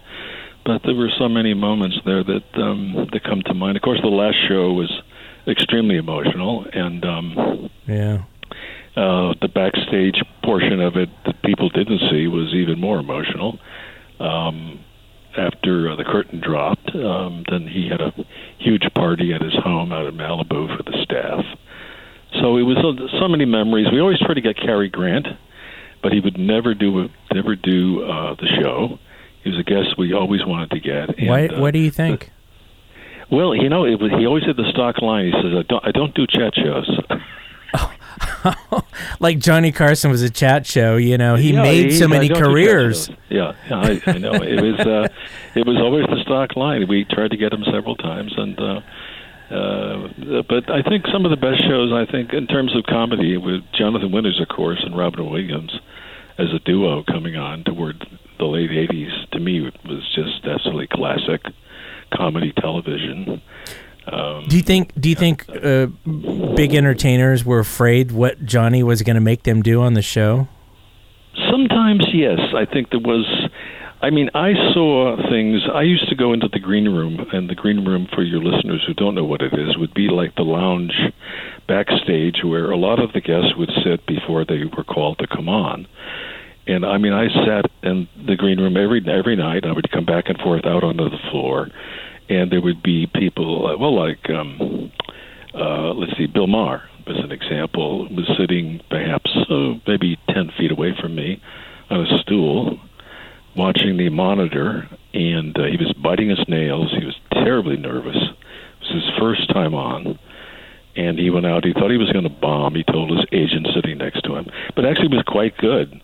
But 0.64 0.82
there 0.84 0.94
were 0.94 1.10
so 1.18 1.28
many 1.28 1.52
moments 1.52 1.98
there 2.06 2.24
that 2.24 2.44
um, 2.54 3.08
that 3.12 3.22
come 3.22 3.42
to 3.46 3.54
mind. 3.54 3.76
Of 3.76 3.82
course, 3.82 4.00
the 4.00 4.08
last 4.08 4.36
show 4.48 4.72
was 4.72 4.90
extremely 5.46 5.96
emotional, 5.96 6.64
and 6.72 7.04
um, 7.04 7.70
yeah, 7.86 8.22
uh, 8.96 9.34
the 9.42 9.48
backstage 9.52 10.22
portion 10.42 10.80
of 10.80 10.96
it 10.96 11.10
that 11.26 11.42
people 11.42 11.68
didn't 11.68 12.00
see 12.10 12.26
was 12.26 12.54
even 12.54 12.80
more 12.80 12.98
emotional. 12.98 13.58
Um, 14.18 14.80
after 15.36 15.90
uh, 15.90 15.96
the 15.96 16.04
curtain 16.04 16.40
dropped, 16.40 16.94
um, 16.94 17.44
then 17.50 17.66
he 17.66 17.88
had 17.88 18.00
a 18.00 18.12
huge 18.58 18.82
party 18.94 19.32
at 19.32 19.42
his 19.42 19.54
home 19.54 19.92
out 19.92 20.06
in 20.06 20.16
Malibu 20.16 20.76
for 20.76 20.82
the 20.82 20.96
staff. 21.02 21.44
So 22.40 22.56
it 22.56 22.62
was 22.62 22.78
uh, 22.78 23.18
so 23.18 23.28
many 23.28 23.44
memories. 23.44 23.88
We 23.92 24.00
always 24.00 24.18
tried 24.18 24.34
to 24.34 24.40
get 24.40 24.56
Cary 24.56 24.88
Grant, 24.88 25.26
but 26.02 26.12
he 26.12 26.20
would 26.20 26.38
never 26.38 26.74
do 26.74 27.08
never 27.32 27.56
do 27.56 28.02
uh, 28.02 28.34
the 28.34 28.46
show. 28.60 28.98
He 29.42 29.50
was 29.50 29.58
a 29.58 29.62
guest 29.62 29.98
we 29.98 30.12
always 30.12 30.44
wanted 30.44 30.70
to 30.70 30.80
get. 30.80 31.18
And, 31.18 31.28
why? 31.28 31.46
Uh, 31.46 31.60
what 31.60 31.72
do 31.72 31.80
you 31.80 31.90
think? 31.90 32.30
The, 33.30 33.36
well, 33.36 33.54
you 33.54 33.68
know, 33.68 33.84
it 33.84 34.00
was, 34.00 34.10
he 34.12 34.26
always 34.26 34.44
had 34.44 34.56
the 34.56 34.70
stock 34.70 35.02
line. 35.02 35.26
He 35.26 35.32
says, 35.32 35.52
"I 35.58 35.62
don't, 35.68 35.86
I 35.86 35.90
don't 35.90 36.14
do 36.14 36.26
chat 36.26 36.54
shows." 36.54 36.88
like 39.20 39.38
Johnny 39.38 39.72
Carson 39.72 40.10
was 40.10 40.22
a 40.22 40.30
chat 40.30 40.66
show. 40.66 40.96
You 40.96 41.18
know, 41.18 41.36
he 41.36 41.52
yeah, 41.52 41.62
made 41.62 41.90
he, 41.92 41.98
so 41.98 42.08
many 42.08 42.28
careers. 42.28 43.08
Yeah, 43.28 43.54
yeah 43.68 43.76
I, 43.76 44.02
I 44.06 44.18
know. 44.18 44.34
it 44.34 44.60
was 44.60 44.80
uh, 44.80 45.08
it 45.54 45.66
was 45.66 45.76
always 45.78 46.06
the 46.06 46.22
stock 46.22 46.56
line. 46.56 46.86
We 46.88 47.04
tried 47.04 47.30
to 47.30 47.36
get 47.36 47.52
him 47.52 47.64
several 47.64 47.96
times, 47.96 48.32
and 48.36 48.58
uh, 48.58 48.80
uh, 49.50 50.42
but 50.48 50.70
I 50.70 50.82
think 50.82 51.06
some 51.12 51.24
of 51.24 51.30
the 51.30 51.36
best 51.36 51.62
shows. 51.66 51.92
I 51.92 52.10
think 52.10 52.32
in 52.32 52.46
terms 52.46 52.76
of 52.76 52.84
comedy, 52.84 53.36
with 53.36 53.62
Jonathan 53.72 54.12
Winters, 54.12 54.40
of 54.40 54.48
course, 54.48 54.82
and 54.84 54.96
Robin 54.96 55.28
Williams 55.28 55.78
as 56.38 56.52
a 56.54 56.58
duo 56.60 57.02
coming 57.04 57.36
on 57.36 57.64
toward 57.64 58.06
the 58.38 58.46
late 58.46 58.70
'80s. 58.70 59.30
To 59.32 59.40
me, 59.40 59.60
was 59.60 60.08
just 60.14 60.44
absolutely 60.44 60.88
classic 60.88 61.42
comedy 62.14 62.52
television. 62.52 63.42
Um, 64.10 64.46
Do 64.48 64.56
you 64.56 64.62
think? 64.62 64.92
Do 65.00 65.08
you 65.08 65.14
think 65.14 65.48
uh, 65.48 65.86
big 66.56 66.74
entertainers 66.74 67.44
were 67.44 67.60
afraid 67.60 68.12
what 68.12 68.44
Johnny 68.44 68.82
was 68.82 69.02
going 69.02 69.14
to 69.14 69.20
make 69.20 69.44
them 69.44 69.62
do 69.62 69.82
on 69.82 69.94
the 69.94 70.02
show? 70.02 70.48
Sometimes, 71.50 72.06
yes. 72.12 72.38
I 72.54 72.64
think 72.64 72.90
there 72.90 73.00
was. 73.00 73.26
I 74.02 74.08
mean, 74.08 74.30
I 74.34 74.54
saw 74.72 75.16
things. 75.28 75.60
I 75.72 75.82
used 75.82 76.08
to 76.08 76.14
go 76.14 76.32
into 76.32 76.48
the 76.48 76.58
green 76.58 76.88
room, 76.88 77.18
and 77.32 77.50
the 77.50 77.54
green 77.54 77.84
room, 77.84 78.08
for 78.14 78.22
your 78.22 78.42
listeners 78.42 78.82
who 78.86 78.94
don't 78.94 79.14
know 79.14 79.24
what 79.24 79.42
it 79.42 79.52
is, 79.52 79.76
would 79.76 79.92
be 79.92 80.08
like 80.08 80.34
the 80.36 80.42
lounge 80.42 80.94
backstage 81.68 82.42
where 82.42 82.70
a 82.70 82.76
lot 82.76 82.98
of 82.98 83.12
the 83.12 83.20
guests 83.20 83.54
would 83.56 83.70
sit 83.84 84.04
before 84.06 84.44
they 84.44 84.64
were 84.76 84.84
called 84.84 85.18
to 85.18 85.26
come 85.26 85.48
on. 85.48 85.86
And 86.66 86.84
I 86.84 86.98
mean, 86.98 87.12
I 87.12 87.28
sat 87.28 87.70
in 87.82 88.08
the 88.26 88.36
green 88.36 88.58
room 88.58 88.76
every 88.76 89.04
every 89.06 89.36
night. 89.36 89.64
I 89.64 89.72
would 89.72 89.90
come 89.90 90.04
back 90.04 90.24
and 90.28 90.38
forth 90.38 90.64
out 90.64 90.82
onto 90.82 91.08
the 91.08 91.18
floor, 91.30 91.68
and 92.30 92.50
there 92.50 92.62
would 92.62 92.82
be 92.82 93.06
people. 93.14 93.66
uh, 93.66 93.76
Well, 93.76 93.94
like 93.94 94.30
um, 94.30 94.90
uh, 95.52 95.92
let's 95.92 96.16
see, 96.16 96.26
Bill 96.26 96.46
Maher, 96.46 96.82
as 97.06 97.16
an 97.18 97.32
example, 97.32 98.08
was 98.08 98.30
sitting 98.38 98.80
perhaps 98.88 99.30
uh, 99.50 99.74
maybe 99.86 100.16
ten 100.30 100.50
feet 100.56 100.70
away 100.70 100.94
from 100.98 101.14
me 101.14 101.42
on 101.90 102.06
a 102.06 102.18
stool, 102.22 102.78
watching 103.56 103.96
the 103.96 104.08
monitor, 104.08 104.88
and 105.12 105.58
uh, 105.58 105.64
he 105.64 105.76
was 105.76 105.92
biting 106.02 106.30
his 106.30 106.42
nails. 106.48 106.94
He 106.96 107.04
was 107.04 107.16
terribly 107.32 107.76
nervous. 107.76 108.16
It 108.16 108.94
was 108.94 109.04
his 109.04 109.18
first 109.18 109.50
time 109.50 109.74
on. 109.74 110.18
And 110.96 111.18
he 111.18 111.30
went 111.30 111.46
out. 111.46 111.64
He 111.64 111.72
thought 111.72 111.90
he 111.90 111.96
was 111.96 112.12
going 112.12 112.24
to 112.24 112.30
bomb. 112.40 112.74
He 112.74 112.82
told 112.84 113.10
his 113.10 113.24
agent 113.32 113.68
sitting 113.74 113.98
next 113.98 114.22
to 114.22 114.36
him, 114.36 114.46
but 114.74 114.84
actually 114.84 115.08
was 115.08 115.24
quite 115.26 115.56
good 115.58 116.00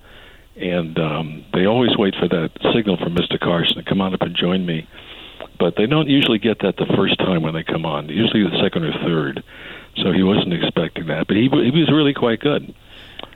and 0.56 0.99
um, 0.99 1.45
they 1.52 1.66
always 1.66 1.97
wait 1.99 2.14
for 2.18 2.28
that 2.28 2.50
signal 2.75 2.97
from 2.97 3.14
Mr. 3.14 3.38
Carson 3.38 3.76
to 3.76 3.83
come 3.83 4.00
on 4.00 4.14
up 4.14 4.23
and 4.23 4.35
join 4.35 4.64
me. 4.64 4.88
But 5.58 5.76
they 5.76 5.86
don't 5.86 6.08
usually 6.08 6.38
get 6.38 6.60
that 6.60 6.76
the 6.76 6.86
first 6.96 7.18
time 7.18 7.42
when 7.42 7.54
they 7.54 7.62
come 7.62 7.86
on. 7.86 8.08
Usually 8.08 8.42
the 8.42 8.60
second 8.62 8.84
or 8.84 8.92
third. 9.04 9.42
So 9.96 10.12
he 10.12 10.22
wasn't 10.22 10.52
expecting 10.52 11.06
that, 11.06 11.26
but 11.26 11.36
he 11.36 11.48
he 11.48 11.70
was 11.70 11.90
really 11.90 12.14
quite 12.14 12.40
good. 12.40 12.75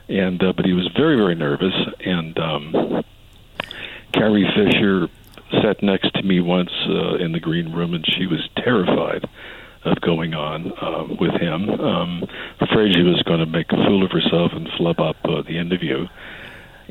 And 0.09 0.43
uh, 0.43 0.53
but 0.53 0.67
he 0.67 0.73
was 0.73 0.89
very 0.97 1.17
very 1.17 1.35
nervous. 1.35 1.75
And 2.01 2.39
um, 2.39 3.05
Carrie 4.13 4.49
Fisher 4.55 5.09
sat 5.63 5.83
next 5.83 6.13
to 6.15 6.23
me 6.23 6.41
once 6.41 6.73
uh, 6.87 7.15
in 7.15 7.33
the 7.33 7.41
green 7.41 7.73
room, 7.73 7.95
and 7.95 8.05
she 8.07 8.27
was 8.27 8.47
terrified 8.57 9.29
of 9.85 9.99
going 10.03 10.35
on 10.35 10.73
uh, 10.73 11.07
with 11.19 11.41
him. 11.41 11.71
Um, 11.71 12.29
afraid 12.61 12.95
she 12.95 13.03
was 13.03 13.23
going 13.23 13.41
to 13.41 13.47
make 13.47 13.73
a 13.73 13.77
fool 13.77 14.05
of 14.05 14.11
herself 14.11 14.53
and 14.53 14.69
flub 14.77 15.01
up 15.01 15.17
uh, 15.25 15.41
the 15.41 15.57
interview 15.57 16.07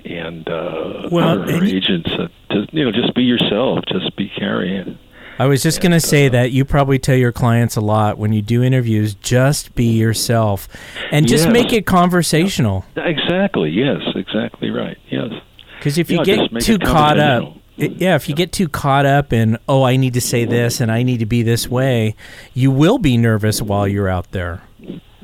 and 0.06 0.48
uh, 0.48 1.10
Well, 1.12 1.40
her, 1.40 1.46
her 1.46 1.58
and 1.58 1.68
agent 1.68 2.08
said, 2.08 2.30
just, 2.52 2.74
you 2.74 2.86
know, 2.86 2.92
just 2.92 3.14
be 3.16 3.24
yourself, 3.24 3.80
just 3.88 4.16
be 4.16 4.30
Carrie. 4.30 4.98
I 5.40 5.46
was 5.48 5.64
just 5.64 5.82
going 5.82 5.94
to 5.94 6.02
say 6.02 6.28
that 6.28 6.52
you 6.52 6.66
probably 6.66 7.00
tell 7.00 7.16
your 7.16 7.32
clients 7.32 7.76
a 7.78 7.82
lot 7.82 8.18
when 8.18 8.34
you 8.34 8.42
do 8.42 8.62
interviews. 8.62 9.16
Just 9.16 9.74
be 9.74 9.86
yourself, 9.86 10.68
and 11.12 11.28
just 11.28 11.46
Yes. 11.46 11.54
make 11.54 11.72
it 11.74 11.86
conversational. 11.86 12.86
Exactly. 12.98 13.70
Yes. 13.70 14.02
Exactly 14.16 14.70
right. 14.70 14.98
Yes. 15.10 15.32
Because 15.78 15.98
if 15.98 16.12
you 16.12 16.24
get 16.26 16.52
too 16.60 16.78
caught 16.78 17.18
up, 17.20 17.56
yeah, 17.78 18.16
if 18.16 18.28
you 18.28 18.36
get 18.36 18.52
too 18.52 18.68
caught 18.68 19.06
up 19.06 19.32
in 19.32 19.58
oh, 19.70 19.84
I 19.84 19.96
need 19.96 20.14
to 20.16 20.22
say 20.22 20.44
this 20.44 20.82
and 20.82 20.92
I 20.92 21.04
need 21.04 21.20
to 21.20 21.26
be 21.26 21.42
this 21.42 21.70
way, 21.70 22.16
you 22.54 22.70
will 22.70 22.98
be 22.98 23.16
nervous 23.18 23.62
while 23.62 23.88
you're 23.88 24.10
out 24.10 24.32
there. 24.32 24.62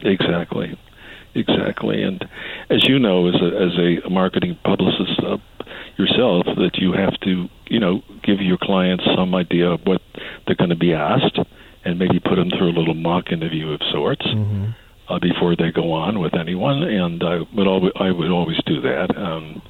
Exactly. 0.01 0.77
Exactly. 1.33 2.01
And 2.03 2.23
as 2.69 2.87
you 2.87 2.97
know, 2.99 3.27
as 3.27 3.35
a, 3.35 3.47
as 3.47 4.05
a 4.05 4.09
marketing 4.09 4.57
publicist 4.63 5.19
uh, 5.27 5.35
yourself, 5.97 6.45
that 6.57 6.71
you 6.75 6.93
have 6.93 7.19
to, 7.21 7.47
you 7.67 7.79
know, 7.79 8.01
give 8.23 8.41
your 8.41 8.57
clients 8.61 9.03
some 9.15 9.33
idea 9.35 9.69
of 9.69 9.81
what 9.85 10.01
they're 10.45 10.55
going 10.55 10.69
to 10.69 10.75
be 10.75 10.93
asked, 10.93 11.39
and 11.83 11.99
maybe 11.99 12.19
put 12.19 12.35
them 12.35 12.49
through 12.49 12.69
a 12.69 12.75
little 12.77 12.93
mock 12.93 13.31
interview 13.31 13.69
of 13.71 13.81
sorts. 13.91 14.25
uh, 15.09 15.19
before 15.19 15.55
they 15.55 15.71
go 15.71 15.91
on 15.91 16.19
with 16.19 16.35
anyone, 16.35 16.83
and 16.83 17.23
I 17.23 17.39
would 17.55 17.67
always 17.67 17.93
I 17.95 18.11
would 18.11 18.31
always 18.31 18.57
do 18.65 18.81
that. 18.81 19.15
Um, 19.15 19.61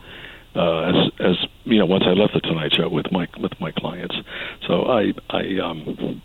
uh, 0.56 0.82
as 0.84 0.96
as 1.20 1.36
you 1.66 1.80
know, 1.80 1.86
once 1.86 2.04
I 2.08 2.12
left 2.12 2.34
the 2.34 2.40
Tonight 2.40 2.74
Show 2.74 2.90
with 2.90 3.12
my 3.12 3.28
with 3.40 3.52
my 3.60 3.72
clients, 3.72 4.16
so 4.68 4.84
I 4.84 5.12
I 5.30 5.60
um, 5.64 6.22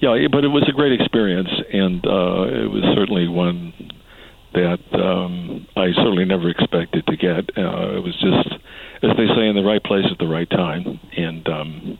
yeah, 0.00 0.28
but 0.30 0.44
it 0.44 0.48
was 0.48 0.64
a 0.68 0.72
great 0.72 0.92
experience, 0.98 1.48
and 1.72 2.04
uh, 2.06 2.42
it 2.64 2.70
was 2.70 2.84
certainly 2.94 3.28
one 3.28 3.72
that 4.52 4.80
um, 4.92 5.66
I 5.76 5.92
certainly 5.94 6.24
never 6.24 6.48
expected 6.48 7.06
to 7.06 7.16
get. 7.16 7.56
Uh, 7.56 7.96
it 7.96 8.02
was 8.02 8.14
just, 8.20 8.60
as 9.02 9.16
they 9.16 9.26
say, 9.34 9.46
in 9.48 9.54
the 9.54 9.62
right 9.64 9.82
place 9.82 10.06
at 10.10 10.18
the 10.18 10.26
right 10.26 10.48
time, 10.50 11.00
and 11.16 11.48
um, 11.48 11.98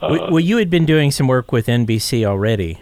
well, 0.00 0.32
well, 0.32 0.40
you 0.40 0.56
had 0.56 0.70
been 0.70 0.86
doing 0.86 1.10
some 1.10 1.28
work 1.28 1.52
with 1.52 1.66
NBC 1.66 2.24
already. 2.24 2.80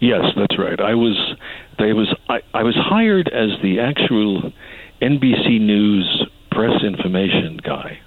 Yes, 0.00 0.22
that's 0.36 0.58
right. 0.58 0.80
I 0.80 0.94
was 0.94 1.36
they 1.78 1.92
was 1.92 2.14
I, 2.28 2.40
I 2.54 2.62
was 2.62 2.74
hired 2.76 3.28
as 3.28 3.50
the 3.62 3.80
actual 3.80 4.52
NBC 5.00 5.60
News 5.60 6.26
press 6.50 6.82
information 6.82 7.58
guy 7.62 7.98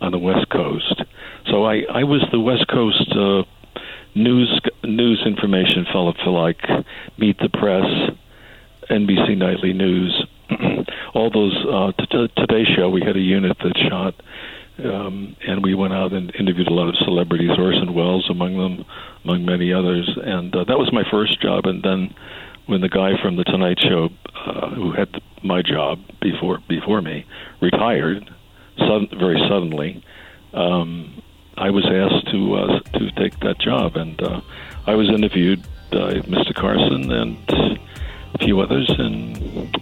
on 0.00 0.12
the 0.12 0.18
West 0.18 0.48
Coast. 0.50 1.02
So 1.50 1.64
I 1.64 1.82
I 1.92 2.04
was 2.04 2.26
the 2.32 2.40
West 2.40 2.66
Coast 2.68 3.12
uh, 3.12 3.42
news 4.14 4.60
news 4.82 5.22
information 5.26 5.86
fellow 5.92 6.14
for 6.24 6.30
like 6.30 6.60
Meet 7.18 7.38
the 7.38 7.48
Press, 7.48 8.16
NBC 8.90 9.36
Nightly 9.36 9.72
News, 9.72 10.26
all 11.14 11.30
those 11.30 11.56
uh, 11.66 11.92
t- 11.92 12.28
Today 12.36 12.64
Show. 12.76 12.90
We 12.90 13.02
had 13.02 13.16
a 13.16 13.20
unit 13.20 13.56
that 13.62 13.76
shot. 13.88 14.14
Um, 14.76 15.36
and 15.46 15.62
we 15.62 15.74
went 15.74 15.92
out 15.92 16.12
and 16.12 16.34
interviewed 16.34 16.66
a 16.66 16.74
lot 16.74 16.88
of 16.88 16.96
celebrities, 16.96 17.50
Orson 17.56 17.94
Welles 17.94 18.28
among 18.28 18.58
them, 18.58 18.84
among 19.22 19.44
many 19.44 19.72
others. 19.72 20.10
And 20.20 20.54
uh, 20.54 20.64
that 20.64 20.78
was 20.78 20.92
my 20.92 21.04
first 21.10 21.40
job. 21.40 21.66
And 21.66 21.82
then, 21.82 22.12
when 22.66 22.80
the 22.80 22.88
guy 22.88 23.12
from 23.22 23.36
the 23.36 23.44
Tonight 23.44 23.78
Show, 23.80 24.08
uh, 24.34 24.70
who 24.70 24.90
had 24.92 25.20
my 25.42 25.62
job 25.62 26.00
before 26.20 26.58
before 26.68 27.00
me, 27.02 27.24
retired, 27.60 28.28
sudden, 28.78 29.08
very 29.16 29.38
suddenly, 29.48 30.02
um, 30.54 31.22
I 31.56 31.70
was 31.70 31.84
asked 31.86 32.32
to 32.32 32.54
uh, 32.54 32.80
to 32.98 33.10
take 33.12 33.38
that 33.40 33.60
job, 33.60 33.96
and 33.96 34.20
uh, 34.20 34.40
I 34.86 34.94
was 34.94 35.08
interviewed 35.08 35.62
by 35.90 36.14
Mr. 36.26 36.54
Carson 36.54 37.12
and 37.12 37.78
a 38.34 38.38
few 38.38 38.60
others, 38.60 38.88
and 38.90 39.76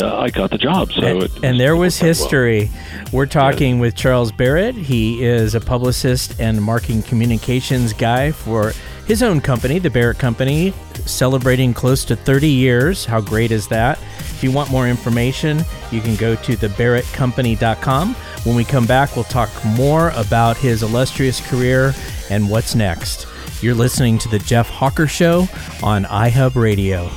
uh, 0.00 0.18
I 0.18 0.30
got 0.30 0.50
the 0.50 0.58
job. 0.58 0.92
So 0.92 1.02
and, 1.02 1.44
and 1.44 1.60
there 1.60 1.76
was 1.76 2.00
went 2.00 2.02
well. 2.02 2.08
history. 2.08 2.70
We're 3.12 3.26
talking 3.26 3.78
with 3.78 3.96
Charles 3.96 4.32
Barrett. 4.32 4.74
He 4.74 5.24
is 5.24 5.54
a 5.54 5.60
publicist 5.60 6.40
and 6.40 6.62
marketing 6.62 7.02
communications 7.02 7.92
guy 7.92 8.32
for 8.32 8.72
his 9.06 9.22
own 9.22 9.40
company, 9.40 9.78
the 9.78 9.88
Barrett 9.88 10.18
Company, 10.18 10.74
celebrating 11.06 11.72
close 11.72 12.04
to 12.04 12.14
30 12.14 12.48
years. 12.48 13.06
How 13.06 13.22
great 13.22 13.50
is 13.50 13.66
that? 13.68 13.98
If 14.18 14.44
you 14.44 14.52
want 14.52 14.70
more 14.70 14.86
information, 14.86 15.64
you 15.90 16.02
can 16.02 16.14
go 16.16 16.34
to 16.34 16.56
thebarrettcompany.com. 16.56 18.14
When 18.44 18.54
we 18.54 18.64
come 18.64 18.86
back, 18.86 19.16
we'll 19.16 19.24
talk 19.24 19.50
more 19.64 20.10
about 20.10 20.58
his 20.58 20.82
illustrious 20.82 21.40
career 21.48 21.94
and 22.30 22.50
what's 22.50 22.74
next. 22.74 23.26
You're 23.62 23.74
listening 23.74 24.18
to 24.18 24.28
The 24.28 24.38
Jeff 24.38 24.68
Hawker 24.68 25.06
Show 25.06 25.48
on 25.82 26.04
iHub 26.04 26.54
Radio. 26.54 27.10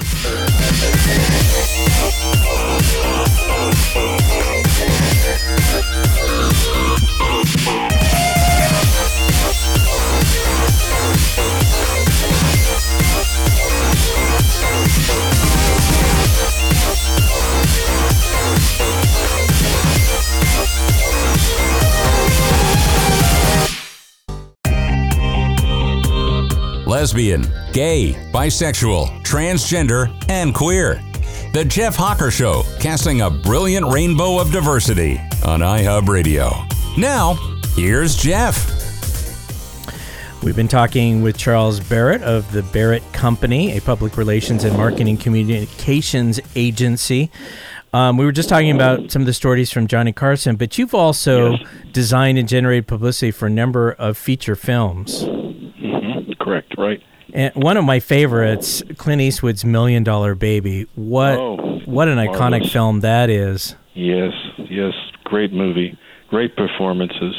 Earth. 0.00 1.28
Lesbian, 27.08 27.40
gay, 27.72 28.12
bisexual, 28.34 29.22
transgender, 29.24 30.14
and 30.28 30.54
queer. 30.54 31.00
The 31.54 31.64
Jeff 31.64 31.96
Hawker 31.96 32.30
Show, 32.30 32.64
casting 32.80 33.22
a 33.22 33.30
brilliant 33.30 33.86
rainbow 33.90 34.38
of 34.38 34.52
diversity 34.52 35.18
on 35.42 35.60
iHub 35.60 36.06
Radio. 36.08 36.50
Now, 36.98 37.32
here's 37.74 38.14
Jeff. 38.14 38.74
We've 40.42 40.54
been 40.54 40.68
talking 40.68 41.22
with 41.22 41.38
Charles 41.38 41.80
Barrett 41.80 42.22
of 42.22 42.52
the 42.52 42.62
Barrett 42.62 43.10
Company, 43.14 43.74
a 43.78 43.80
public 43.80 44.18
relations 44.18 44.64
and 44.64 44.76
marketing 44.76 45.16
communications 45.16 46.38
agency. 46.54 47.30
Um, 47.94 48.18
we 48.18 48.26
were 48.26 48.32
just 48.32 48.50
talking 48.50 48.70
about 48.70 49.10
some 49.10 49.22
of 49.22 49.26
the 49.26 49.32
stories 49.32 49.72
from 49.72 49.86
Johnny 49.86 50.12
Carson, 50.12 50.56
but 50.56 50.76
you've 50.76 50.94
also 50.94 51.52
Yes. 51.52 51.66
designed 51.90 52.36
and 52.36 52.46
generated 52.46 52.86
publicity 52.86 53.30
for 53.30 53.46
a 53.46 53.50
number 53.50 53.92
of 53.92 54.18
feature 54.18 54.54
films. 54.54 55.24
Correct, 56.48 56.74
right? 56.78 57.02
And 57.34 57.54
one 57.54 57.76
of 57.76 57.84
my 57.84 58.00
favorites, 58.00 58.82
Clint 58.96 59.20
Eastwood's 59.20 59.64
Million 59.64 60.02
Dollar 60.02 60.34
Baby. 60.34 60.86
What 60.94 61.38
Oh, 61.38 61.80
what 61.84 62.08
an 62.08 62.16
iconic 62.18 62.70
film 62.70 63.00
that 63.00 63.28
is. 63.28 63.76
Yes, 63.94 64.32
yes, 64.70 64.94
great 65.24 65.52
movie, 65.52 65.98
great 66.30 66.56
performances. 66.56 67.34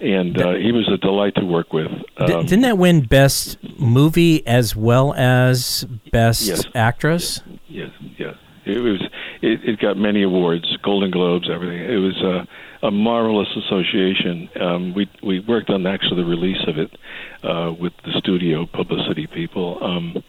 and 0.00 0.40
uh, 0.40 0.52
he 0.54 0.72
was 0.72 0.88
a 0.92 0.96
delight 0.98 1.34
to 1.36 1.44
work 1.44 1.72
with. 1.72 1.88
D- 2.26 2.32
Um, 2.32 2.44
didn't 2.46 2.62
that 2.62 2.76
win 2.78 3.00
Best 3.02 3.58
Movie 3.78 4.46
as 4.46 4.74
well 4.76 5.12
as 5.14 5.86
Best 6.12 6.46
Yes. 6.48 6.64
Actress? 6.74 7.42
Yes, 7.68 7.90
yes. 8.18 8.34
It 8.66 8.78
was. 8.80 9.00
It, 9.42 9.60
it 9.64 9.78
got 9.80 9.96
many 9.96 10.22
awards, 10.22 10.66
Golden 10.82 11.10
Globes, 11.10 11.48
everything. 11.50 11.78
It 11.80 11.96
was 11.98 12.16
a, 12.22 12.46
a 12.86 12.90
marvelous 12.90 13.48
association. 13.56 14.48
Um, 14.60 14.94
we 14.94 15.10
we 15.22 15.40
worked 15.40 15.70
on 15.70 15.86
actually 15.86 16.22
the 16.22 16.28
release 16.28 16.62
of 16.68 16.78
it 16.78 16.96
uh, 17.42 17.74
with 17.78 17.92
the 18.04 18.12
studio 18.18 18.66
publicity 18.66 19.26
people, 19.26 19.82
um, 19.82 20.22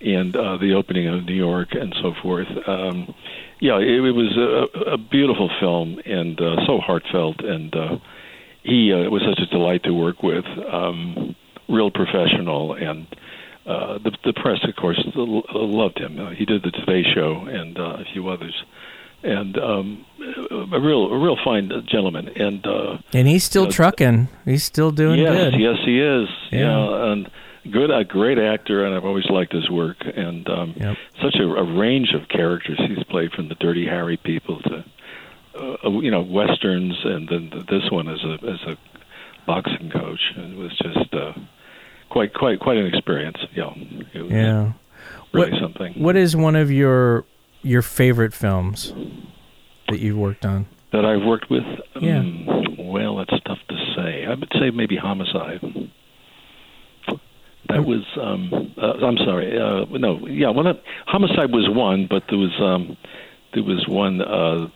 and 0.00 0.34
uh, 0.36 0.56
the 0.56 0.74
opening 0.74 1.06
of 1.06 1.24
New 1.24 1.34
York 1.34 1.68
and 1.72 1.94
so 2.02 2.12
forth. 2.20 2.48
Um, 2.66 3.14
yeah, 3.60 3.78
it, 3.78 4.04
it 4.04 4.10
was 4.10 4.36
a, 4.36 4.92
a 4.94 4.98
beautiful 4.98 5.48
film 5.60 6.00
and 6.04 6.40
uh, 6.40 6.66
so 6.66 6.78
heartfelt, 6.78 7.40
and 7.40 7.74
uh, 7.74 7.98
he 8.64 8.92
uh, 8.92 9.08
was 9.08 9.22
such 9.22 9.38
a 9.38 9.46
delight 9.46 9.84
to 9.84 9.92
work 9.92 10.22
with. 10.22 10.44
Um, 10.70 11.36
real 11.68 11.90
professional 11.90 12.74
and. 12.74 13.06
Uh, 13.64 13.96
the, 13.98 14.10
the 14.24 14.32
press, 14.32 14.58
of 14.64 14.74
course, 14.74 15.00
loved 15.14 15.96
him. 15.96 16.18
He 16.34 16.44
did 16.44 16.64
the 16.64 16.72
Today 16.72 17.04
Show 17.14 17.46
and 17.46 17.78
a 17.78 18.04
few 18.12 18.26
others, 18.28 18.60
and 19.22 19.56
um, 19.58 20.04
a 20.72 20.80
real, 20.80 21.12
a 21.12 21.18
real 21.18 21.36
fine 21.44 21.70
gentleman. 21.86 22.28
And 22.36 22.66
uh, 22.66 22.98
And 23.12 23.28
he's 23.28 23.44
still 23.44 23.64
Uh, 23.66 23.70
trucking. 23.70 24.28
He's 24.44 24.64
still 24.64 24.90
doing 24.90 25.20
yes, 25.20 25.32
good. 25.52 25.60
yes, 25.60 25.76
he 25.84 26.00
is. 26.00 26.28
Yeah. 26.50 26.58
Yeah, 26.60 27.12
and 27.12 27.30
good, 27.70 27.90
a 27.90 28.04
great 28.04 28.38
actor, 28.38 28.84
and 28.84 28.94
I've 28.94 29.04
always 29.04 29.26
liked 29.30 29.52
his 29.52 29.68
work. 29.70 29.98
And 30.16 30.48
um, 30.48 30.74
Yep. 30.76 30.96
such 31.22 31.36
a, 31.36 31.44
a 31.44 31.64
range 31.78 32.12
of 32.14 32.28
characters 32.28 32.78
he's 32.88 33.04
played, 33.04 33.32
from 33.32 33.48
the 33.48 33.54
Dirty 33.56 33.86
Harry 33.86 34.16
people 34.16 34.60
to, 34.62 34.84
uh, 35.58 35.90
you 36.00 36.10
know, 36.10 36.22
westerns, 36.22 36.96
and 37.04 37.28
then 37.28 37.64
this 37.68 37.90
one 37.90 38.08
as 38.08 38.22
a 38.24 38.34
as 38.46 38.62
a 38.66 38.76
boxing 39.46 39.90
coach. 39.90 40.20
It 40.36 40.56
was 40.56 40.76
just 40.78 41.12
uh, 41.14 41.32
quite, 42.10 42.32
quite, 42.32 42.60
quite 42.60 42.76
an 42.76 42.86
experience. 42.86 43.38
Yeah, 43.54 43.72
Yeah. 44.14 44.72
really 45.32 45.50
What- 45.50 45.60
something. 45.60 45.94
What 45.94 46.16
is 46.16 46.36
one 46.36 46.54
of 46.56 46.70
your 46.70 47.24
your 47.62 47.82
favorite 47.82 48.34
films 48.34 48.92
that 49.88 50.00
you've 50.00 50.18
worked 50.18 50.44
on? 50.44 50.66
that 50.92 51.04
I've 51.04 51.22
worked 51.22 51.50
with? 51.50 51.64
Yeah. 52.00 52.18
Um, 52.18 52.76
well, 52.78 53.20
it's 53.20 53.32
tough 53.44 53.58
to 53.68 53.94
say. 53.96 54.26
I 54.26 54.34
would 54.34 54.52
say 54.60 54.70
maybe 54.70 54.96
Homicide. 54.96 55.60
That 57.68 57.86
was. 57.86 58.04
Um, 58.20 58.74
uh, 58.76 59.06
I'm 59.06 59.16
sorry. 59.18 59.58
Uh, 59.58 59.86
no, 59.90 60.26
yeah. 60.26 60.50
Well, 60.50 60.64
not, 60.64 60.82
Homicide 61.06 61.50
was 61.52 61.68
one, 61.70 62.06
but 62.08 62.24
there 62.28 62.38
was 62.38 62.52
um, 62.60 62.96
there 63.54 63.62
was 63.62 63.86
one 63.88 64.20
uh, 64.20 64.68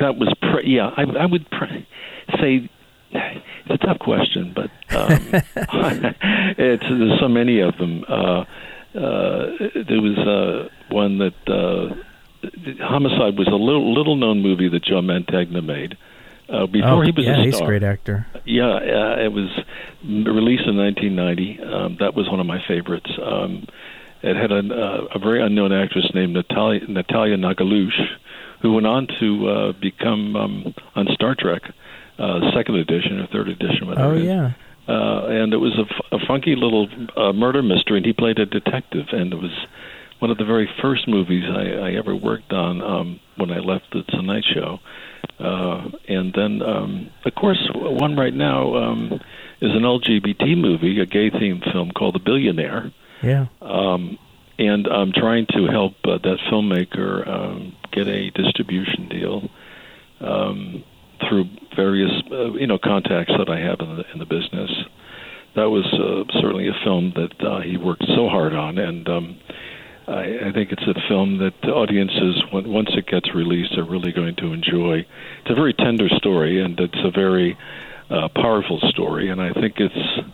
that 0.00 0.16
was. 0.16 0.32
Pre- 0.42 0.66
yeah, 0.66 0.90
I, 0.96 1.02
I 1.02 1.26
would 1.26 1.48
pre- 1.50 1.86
say. 2.40 2.70
It's 3.16 3.82
a 3.82 3.86
tough 3.86 4.00
question, 4.00 4.52
but 4.54 4.70
um, 4.94 5.28
it's 6.58 6.82
there's 6.82 7.20
so 7.20 7.28
many 7.28 7.60
of 7.60 7.76
them. 7.78 8.04
Uh, 8.08 8.44
there 8.94 10.00
was 10.00 10.18
uh, 10.18 10.68
one 10.94 11.18
that 11.18 11.34
uh, 11.48 11.94
Homicide 12.84 13.36
was 13.38 13.48
a 13.48 13.56
little 13.56 13.92
little 13.94 14.16
known 14.16 14.40
movie 14.40 14.68
that 14.68 14.84
Joe 14.84 15.00
Mantegna 15.00 15.64
made 15.64 15.96
uh, 16.48 16.66
before 16.66 16.90
oh, 16.90 17.00
he 17.00 17.10
was 17.10 17.24
yeah, 17.24 17.40
a 17.40 17.44
he's 17.44 17.54
a 17.54 17.56
star. 17.56 17.68
great 17.68 17.82
actor. 17.82 18.26
Yeah, 18.44 18.68
uh, 18.68 19.24
it 19.24 19.32
was 19.32 19.48
released 20.02 20.66
in 20.66 20.76
1990. 20.76 21.62
Um, 21.62 21.96
that 22.00 22.14
was 22.14 22.28
one 22.28 22.40
of 22.40 22.46
my 22.46 22.62
favorites. 22.66 23.10
Um, 23.22 23.66
it 24.22 24.36
had 24.36 24.52
a, 24.52 24.58
uh, 24.58 25.06
a 25.14 25.18
very 25.18 25.42
unknown 25.42 25.72
actress 25.72 26.10
named 26.14 26.34
Natalia, 26.34 26.80
Natalia 26.88 27.36
Nogulich, 27.36 27.92
who 28.62 28.74
went 28.74 28.86
on 28.86 29.06
to 29.20 29.48
uh, 29.48 29.72
become 29.80 30.36
um, 30.36 30.74
on 30.94 31.06
Star 31.12 31.34
Trek, 31.38 31.62
uh, 32.18 32.40
second 32.54 32.76
edition 32.76 33.20
or 33.20 33.26
third 33.26 33.48
edition, 33.48 33.86
whatever. 33.86 34.14
Oh 34.14 34.16
yeah. 34.16 34.52
Uh, 34.88 35.26
and 35.26 35.52
it 35.52 35.58
was 35.58 35.78
a, 35.78 35.82
f- 35.82 36.20
a 36.20 36.26
funky 36.26 36.54
little 36.56 36.88
uh, 37.16 37.32
murder 37.32 37.62
mystery, 37.62 37.98
and 37.98 38.06
he 38.06 38.12
played 38.12 38.38
a 38.38 38.46
detective, 38.46 39.06
and 39.12 39.32
it 39.32 39.36
was 39.36 39.66
one 40.18 40.30
of 40.30 40.38
the 40.38 40.44
very 40.44 40.68
first 40.80 41.08
movies 41.08 41.44
I, 41.48 41.88
I 41.88 41.92
ever 41.92 42.14
worked 42.14 42.52
on 42.52 42.82
um, 42.82 43.20
when 43.36 43.50
I 43.50 43.58
left 43.58 43.86
the 43.92 44.02
Tonight 44.08 44.44
Show. 44.54 44.78
Uh, 45.38 45.90
and 46.08 46.32
then, 46.34 46.62
um, 46.62 47.10
of 47.24 47.34
course, 47.34 47.58
one 47.74 48.16
right 48.16 48.34
now 48.34 48.74
um, 48.76 49.12
is 49.60 49.72
an 49.72 49.82
LGBT 49.82 50.56
movie, 50.56 51.00
a 51.00 51.06
gay-themed 51.06 51.70
film 51.72 51.90
called 51.90 52.14
The 52.14 52.20
Billionaire. 52.20 52.92
Yeah. 53.22 53.46
Um, 53.60 54.18
and 54.58 54.86
I'm 54.86 55.12
trying 55.12 55.46
to 55.50 55.66
help 55.66 55.94
uh, 56.04 56.18
that 56.18 56.38
filmmaker 56.50 57.26
um, 57.26 57.74
get 57.90 58.06
a 58.06 58.30
distribution 58.30 59.08
deal 59.08 59.50
um, 60.20 60.84
through 61.28 61.44
various, 61.76 62.10
uh, 62.30 62.52
you 62.52 62.66
know, 62.66 62.78
contacts 62.78 63.32
that 63.38 63.48
I 63.48 63.58
have 63.60 63.80
in 63.80 63.96
the 63.96 64.04
in 64.12 64.18
the 64.18 64.26
business. 64.26 64.70
That 65.56 65.70
was 65.70 65.86
uh, 65.92 66.24
certainly 66.40 66.68
a 66.68 66.74
film 66.84 67.12
that 67.14 67.46
uh, 67.46 67.60
he 67.60 67.76
worked 67.76 68.04
so 68.08 68.28
hard 68.28 68.54
on, 68.54 68.76
and 68.78 69.08
um, 69.08 69.38
I, 70.08 70.48
I 70.48 70.52
think 70.52 70.72
it's 70.72 70.82
a 70.82 70.94
film 71.08 71.38
that 71.38 71.52
the 71.62 71.68
audiences, 71.68 72.42
when, 72.50 72.68
once 72.68 72.90
it 72.94 73.06
gets 73.06 73.32
released, 73.34 73.78
are 73.78 73.84
really 73.84 74.10
going 74.10 74.34
to 74.36 74.52
enjoy. 74.52 75.06
It's 75.42 75.50
a 75.50 75.54
very 75.54 75.72
tender 75.72 76.08
story, 76.08 76.60
and 76.60 76.78
it's 76.80 76.98
a 77.04 77.10
very 77.10 77.56
uh, 78.10 78.28
powerful 78.34 78.80
story, 78.90 79.30
and 79.30 79.40
I 79.40 79.52
think 79.52 79.74
it's 79.78 80.28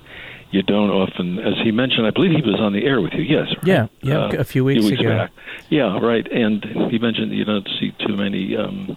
you 0.50 0.62
don't 0.62 0.90
often, 0.90 1.38
as 1.38 1.54
he 1.62 1.70
mentioned, 1.70 2.06
I 2.06 2.10
believe 2.10 2.32
he 2.32 2.42
was 2.42 2.60
on 2.60 2.72
the 2.72 2.84
air 2.84 3.00
with 3.00 3.12
you. 3.12 3.22
Yes. 3.22 3.46
right? 3.48 3.66
Yeah, 3.66 3.86
yeah, 4.02 4.30
a 4.32 4.44
few 4.44 4.64
weeks 4.64 4.84
ago. 4.86 5.08
back. 5.08 5.30
Yeah, 5.68 5.98
right. 6.00 6.26
And 6.30 6.64
he 6.90 6.98
mentioned 6.98 7.32
you 7.32 7.44
don't 7.44 7.68
see 7.78 7.92
too 8.04 8.16
many 8.16 8.56
um, 8.56 8.96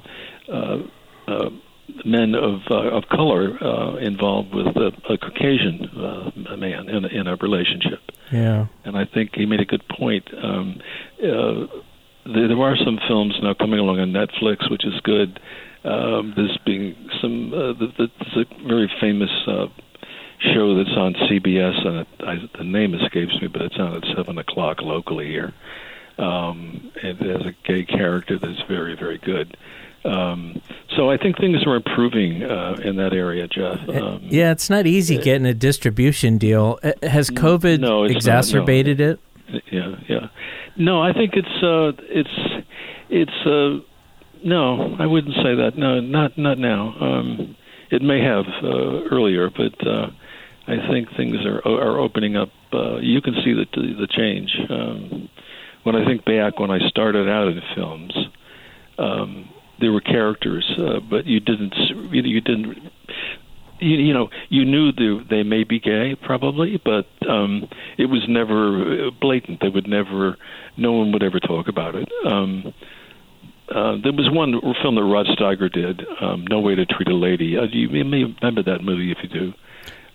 uh, 0.52 0.78
uh, 1.28 1.50
men 2.06 2.36
of 2.36 2.62
uh, 2.70 2.96
of 2.98 3.04
color 3.10 3.58
uh, 3.64 3.96
involved 3.98 4.54
with 4.54 4.68
a, 4.68 4.92
a 5.10 5.18
Caucasian 5.18 5.86
uh, 5.96 6.56
man 6.58 6.90
in 6.90 7.06
a, 7.06 7.08
in 7.08 7.28
a 7.28 7.36
relationship. 7.38 8.00
Yeah. 8.32 8.68
And 8.84 8.98
I 8.98 9.06
think 9.06 9.32
he 9.36 9.46
made 9.46 9.62
a 9.62 9.66
good 9.66 9.84
point. 9.88 10.28
Um, 10.42 10.82
uh, 11.20 11.68
there, 12.26 12.48
there 12.48 12.62
are 12.62 12.76
some 12.78 13.00
films 13.08 13.36
now 13.42 13.54
coming 13.54 13.80
along 13.80 14.00
on 14.00 14.12
Netflix, 14.12 14.70
which 14.72 14.86
is 14.86 15.00
good. 15.02 15.40
Um, 15.84 16.34
there's 16.36 16.58
being 16.66 16.96
some. 17.22 17.54
Uh, 17.54 17.74
the, 17.74 17.88
the, 17.98 18.08
there's 18.20 18.48
a 18.48 18.68
very 18.68 18.92
famous 19.02 19.32
uh, 19.48 19.68
show 20.40 20.76
that's 20.76 20.96
on 20.98 21.14
CBS, 21.14 21.86
and 21.86 21.98
it, 21.98 22.08
I, 22.20 22.36
the 22.58 22.64
name 22.64 22.94
escapes 22.94 23.40
me, 23.42 23.48
but 23.48 23.62
it's 23.62 23.78
on 23.78 23.96
at 23.96 24.04
seven 24.16 24.38
o'clock 24.38 24.82
locally 24.82 25.28
here. 25.28 25.54
Um, 26.18 26.92
it 26.96 27.18
has 27.18 27.46
a 27.46 27.56
gay 27.68 27.86
character 27.86 28.38
that's 28.38 28.62
very, 28.68 28.96
very 28.96 29.18
good. 29.18 29.58
Um, 30.06 30.62
so 30.96 31.10
I 31.10 31.18
think 31.18 31.38
things 31.38 31.66
are 31.66 31.76
improving 31.76 32.44
uh, 32.44 32.76
in 32.84 32.98
that 32.98 33.14
area, 33.14 33.48
Jeff. 33.48 33.80
Um, 33.90 34.20
Yeah, 34.24 34.52
it's 34.52 34.70
not 34.70 34.86
easy 34.86 35.18
getting 35.18 35.46
a 35.46 35.54
distribution 35.54 36.38
deal. 36.38 36.78
Uh, 36.84 36.92
Has 37.08 37.30
COVID 37.30 37.80
no, 37.80 38.04
it's 38.04 38.14
not, 38.14 38.14
no. 38.14 38.18
exacerbated 38.18 39.00
it? 39.00 39.20
Yeah, 39.72 39.96
yeah. 40.10 40.28
No, 40.76 41.02
I 41.02 41.14
think 41.14 41.34
it's 41.36 41.64
uh 41.64 41.92
it's 42.10 42.64
it's 43.10 43.46
uh 43.46 43.80
no, 44.44 44.96
I 45.00 45.06
wouldn't 45.06 45.36
say 45.36 45.56
that. 45.56 45.78
No, 45.78 46.00
not 46.00 46.38
not 46.38 46.58
now. 46.58 46.96
Um 47.00 47.56
it 47.92 48.02
may 48.02 48.20
have 48.24 48.46
uh, 48.64 49.04
earlier, 49.12 49.50
but 49.52 49.76
uh 49.88 50.08
I 50.68 50.78
think 50.90 51.10
things 51.16 51.38
are 51.46 51.62
are 51.68 52.00
opening 52.00 52.36
up. 52.36 52.50
Uh 52.74 52.98
you 52.98 53.22
can 53.22 53.36
see 53.44 53.54
the 53.54 53.66
the 53.74 54.08
change. 54.08 54.52
Um 54.70 55.30
when 55.84 55.96
I 55.96 56.04
think 56.06 56.26
back 56.26 56.60
when 56.60 56.72
I 56.72 56.80
started 56.90 57.30
out 57.30 57.48
in 57.50 57.62
films, 57.76 58.14
um 58.98 59.50
there 59.80 59.92
were 59.92 60.02
characters, 60.02 60.70
uh, 60.78 61.00
but 61.00 61.26
you 61.26 61.40
didn't 61.40 61.74
you, 62.12 62.22
you 62.22 62.42
didn't 62.42 62.92
you, 63.80 63.98
you 63.98 64.14
know, 64.14 64.30
you 64.50 64.66
knew 64.66 64.92
they, 64.92 65.24
they 65.30 65.44
may 65.44 65.64
be 65.64 65.80
gay, 65.80 66.16
probably, 66.16 66.82
but 66.84 67.06
um, 67.28 67.68
it 67.98 68.06
was 68.06 68.22
never 68.28 69.08
uh, 69.08 69.12
blatant. 69.20 69.60
They 69.62 69.70
would 69.70 69.88
never, 69.88 70.38
no 70.78 70.94
one 70.94 71.12
would 71.12 71.24
ever 71.24 71.40
talk 71.40 71.68
about 71.68 71.96
it. 71.96 72.10
Um, 72.26 72.74
uh, 73.70 73.98
there 74.04 74.14
was 74.14 74.30
one 74.32 74.60
film 74.82 74.96
that 74.96 75.04
Rod 75.04 75.26
Steiger 75.28 75.72
did, 75.72 76.06
um, 76.22 76.46
"No 76.50 76.60
Way 76.60 76.76
to 76.76 76.86
Treat 76.86 77.08
a 77.08 77.16
Lady." 77.16 77.58
Uh, 77.58 77.64
you, 77.64 77.90
you 77.90 78.04
may 78.04 78.24
remember 78.24 78.62
that 78.64 78.84
movie 78.84 79.12
if 79.12 79.18
you 79.24 79.30
do. 79.30 79.54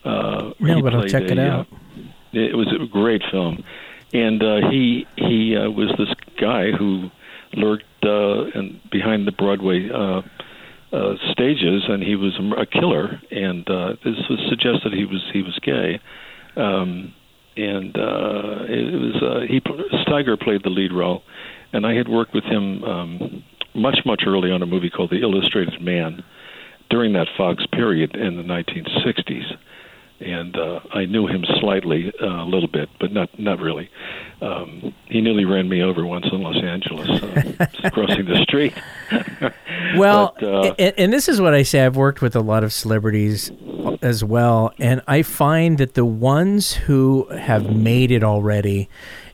Uh, 0.04 0.52
No, 0.60 0.82
but 0.82 0.94
I'll 0.94 1.06
check 1.08 1.24
it 1.24 1.38
out. 1.38 1.66
Uh, 1.70 2.02
it 2.32 2.56
was 2.56 2.68
a 2.72 2.86
great 2.86 3.22
film, 3.30 3.64
and 4.12 4.42
uh, 4.42 4.70
he 4.70 5.06
he 5.16 5.56
uh, 5.56 5.70
was 5.70 5.88
this 5.98 6.12
guy 6.38 6.70
who 6.72 7.10
lurked 7.54 7.84
uh, 8.04 8.44
and 8.54 8.80
behind 8.90 9.26
the 9.26 9.32
Broadway 9.32 9.88
uh, 9.92 10.22
uh, 10.92 11.14
stages, 11.32 11.84
and 11.88 12.02
he 12.02 12.16
was 12.16 12.38
a, 12.56 12.66
killer. 12.66 13.20
And 13.30 13.68
uh, 13.68 13.96
this 14.04 14.16
was 14.30 14.38
suggested 14.48 14.92
he 14.92 15.04
was 15.04 15.22
he 15.32 15.42
was 15.42 15.58
gay, 15.62 16.00
um, 16.56 17.12
and 17.56 17.96
uh, 17.96 18.64
it 18.68 18.94
was 18.94 19.22
uh, 19.22 19.40
he 19.48 19.60
Steiger 20.04 20.40
played 20.40 20.62
the 20.64 20.70
lead 20.70 20.92
role, 20.92 21.22
and 21.72 21.86
I 21.86 21.94
had 21.94 22.08
worked 22.08 22.34
with 22.34 22.44
him 22.44 22.84
um, 22.84 23.44
much 23.74 23.98
much 24.06 24.22
early 24.26 24.50
on 24.50 24.62
a 24.62 24.66
movie 24.66 24.90
called 24.90 25.10
The 25.10 25.20
Illustrated 25.20 25.80
Man 25.80 26.24
during 26.90 27.12
that 27.12 27.26
Fox 27.36 27.64
period 27.72 28.16
in 28.16 28.36
the 28.36 28.42
1960s. 28.42 29.56
And 30.20 30.56
uh, 30.56 30.80
I 30.92 31.04
knew 31.04 31.26
him 31.26 31.44
slightly, 31.60 32.12
uh, 32.20 32.44
a 32.44 32.48
little 32.48 32.68
bit, 32.68 32.88
but 33.00 33.12
not 33.12 33.38
not 33.38 33.60
really. 33.60 33.90
Um, 34.40 34.94
he 35.06 35.20
nearly 35.20 35.44
ran 35.44 35.68
me 35.68 35.82
over 35.82 36.06
once 36.06 36.26
in 36.30 36.42
Los 36.42 36.62
Angeles, 36.62 37.08
uh, 37.08 37.90
crossing 37.92 38.24
the 38.26 38.42
street. 38.42 38.74
well, 39.96 40.34
but, 40.38 40.44
uh, 40.44 40.74
and, 40.78 40.94
and 40.96 41.12
this 41.12 41.28
is 41.28 41.40
what 41.40 41.54
I 41.54 41.62
say. 41.62 41.84
I've 41.84 41.96
worked 41.96 42.22
with 42.22 42.36
a 42.36 42.40
lot 42.40 42.64
of 42.64 42.72
celebrities 42.72 43.50
as 44.02 44.22
well, 44.22 44.72
and 44.78 45.02
I 45.06 45.22
find 45.22 45.78
that 45.78 45.94
the 45.94 46.04
ones 46.04 46.72
who 46.72 47.28
have 47.30 47.74
made 47.74 48.10
it 48.10 48.22
already 48.22 48.88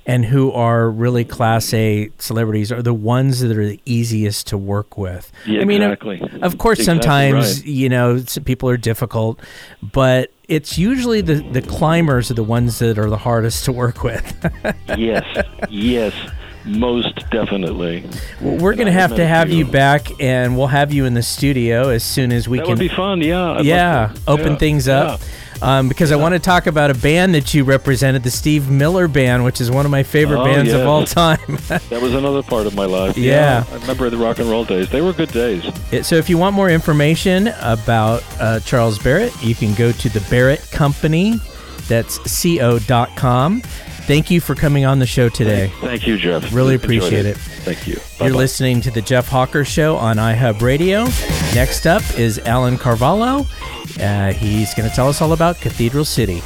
and 0.07 0.25
who 0.25 0.53
are 0.53 0.91
really 0.91 1.25
class 1.25 1.73
A 1.73 2.11
celebrities 2.19 2.71
are 2.71 2.83
the 2.83 2.95
ones 2.95 3.41
that 3.41 3.57
are 3.57 3.67
the 3.67 3.81
easiest 3.85 4.47
to 4.49 4.59
work 4.59 4.99
with. 4.99 5.33
Yeah, 5.47 5.63
I 5.63 5.65
mean, 5.65 5.83
of- 5.83 5.93
exactly. 5.93 6.41
of, 6.43 6.59
course, 6.59 6.81
Exactly 6.81 7.03
sometimes 7.03 7.59
right. 7.61 7.67
you 7.67 7.89
know 7.89 8.23
people 8.45 8.69
are 8.69 8.77
difficult, 8.77 9.41
but 9.83 10.31
it's 10.49 10.79
usually 10.79 11.21
the 11.21 11.35
the 11.53 11.63
climbers 11.63 12.31
are 12.31 12.35
the 12.35 12.45
ones 12.45 12.79
that 12.81 12.99
are 12.99 13.09
the 13.11 13.17
hardest 13.19 13.65
to 13.67 13.73
work 13.73 14.03
with. 14.03 14.25
yes, 14.97 15.25
yes, 15.71 16.15
most 16.65 17.15
definitely. 17.31 18.05
Well, 18.41 18.57
We're 18.59 18.75
going 18.75 18.87
to 18.87 18.93
have 18.93 19.15
to 19.17 19.27
have 19.27 19.51
you 19.51 19.65
back, 19.67 20.09
and 20.21 20.57
we'll 20.57 20.69
have 20.69 20.93
you 20.93 21.05
in 21.05 21.15
the 21.15 21.23
studio 21.23 21.89
as 21.89 22.03
soon 22.05 22.33
as 22.33 22.49
we 22.49 22.59
That 22.59 22.67
can. 22.67 22.75
That 22.77 22.83
would 22.83 22.89
be 22.91 22.95
fun. 22.95 23.21
Yeah. 23.21 23.53
I'd 23.53 23.65
yeah, 23.65 24.15
open 24.27 24.53
Yeah, 24.53 24.59
things 24.59 24.89
up. 24.89 25.21
yeah. 25.21 25.27
Um, 25.63 25.89
because 25.89 26.13
I 26.13 26.17
want 26.17 26.35
to 26.35 26.39
talk 26.39 26.67
about 26.67 26.91
a 26.91 26.95
band 26.95 27.35
that 27.35 27.55
you 27.55 27.65
represented, 27.65 28.23
the 28.23 28.31
Steve 28.31 28.69
Miller 28.71 29.09
Band, 29.09 29.45
which 29.45 29.61
is 29.61 29.71
one 29.71 29.85
of 29.87 29.91
my 29.91 30.03
favorite 30.03 30.41
Oh, 30.41 30.45
bands 30.45 30.73
of 30.73 30.87
all 30.87 31.05
time. 31.05 31.39
That 31.89 32.01
was 32.03 32.13
another 32.15 32.43
part 32.43 32.67
of 32.67 32.75
my 32.75 32.85
life. 32.87 33.17
Yeah. 33.17 33.65
I 33.71 33.75
remember 33.77 34.11
the 34.11 34.17
rock 34.19 34.39
and 34.41 34.49
roll 34.51 34.65
days. 34.65 34.91
They 34.91 35.01
were 35.01 35.13
good 35.13 35.33
days. 35.33 35.65
It- 35.93 36.05
so 36.05 36.17
if 36.17 36.29
you 36.29 36.37
want 36.39 36.55
more 36.55 36.69
information 36.71 37.49
about 37.61 38.23
uh, 38.41 38.61
Charles 38.61 38.99
Barrett, 38.99 39.33
you 39.43 39.55
can 39.55 39.75
go 39.75 39.93
to 39.93 40.09
the 40.09 40.21
Barrett 40.29 40.61
Company. 40.71 41.39
That's 41.89 42.19
co.com. 42.43 43.61
Thank 44.07 44.31
you 44.31 44.41
for 44.43 44.55
coming 44.55 44.85
on 44.85 44.99
the 44.99 45.07
show 45.07 45.29
today. 45.31 45.73
Thank 45.81 46.07
you, 46.07 46.19
Jeff. 46.19 46.53
Really 46.53 46.75
appreciate 46.75 47.25
it. 47.25 47.37
Thank 47.39 47.87
you. 47.87 47.95
You're 47.95 48.29
Bye-bye. 48.29 48.37
listening 48.37 48.81
to 48.83 48.91
the 48.91 49.01
Jeff 49.01 49.29
Hawker 49.29 49.65
Show 49.65 49.97
on 49.97 50.17
iHub 50.17 50.61
Radio. 50.61 51.05
Next 51.55 51.87
up 51.87 52.03
is 52.19 52.39
Alan 52.41 52.77
Carvalho. 52.77 53.47
Uh, 54.01 54.33
he's 54.33 54.75
going 54.75 54.89
to 54.89 54.95
tell 54.95 55.09
us 55.09 55.23
all 55.23 55.33
about 55.33 55.61
Cathedral 55.61 56.05
City. 56.05 56.43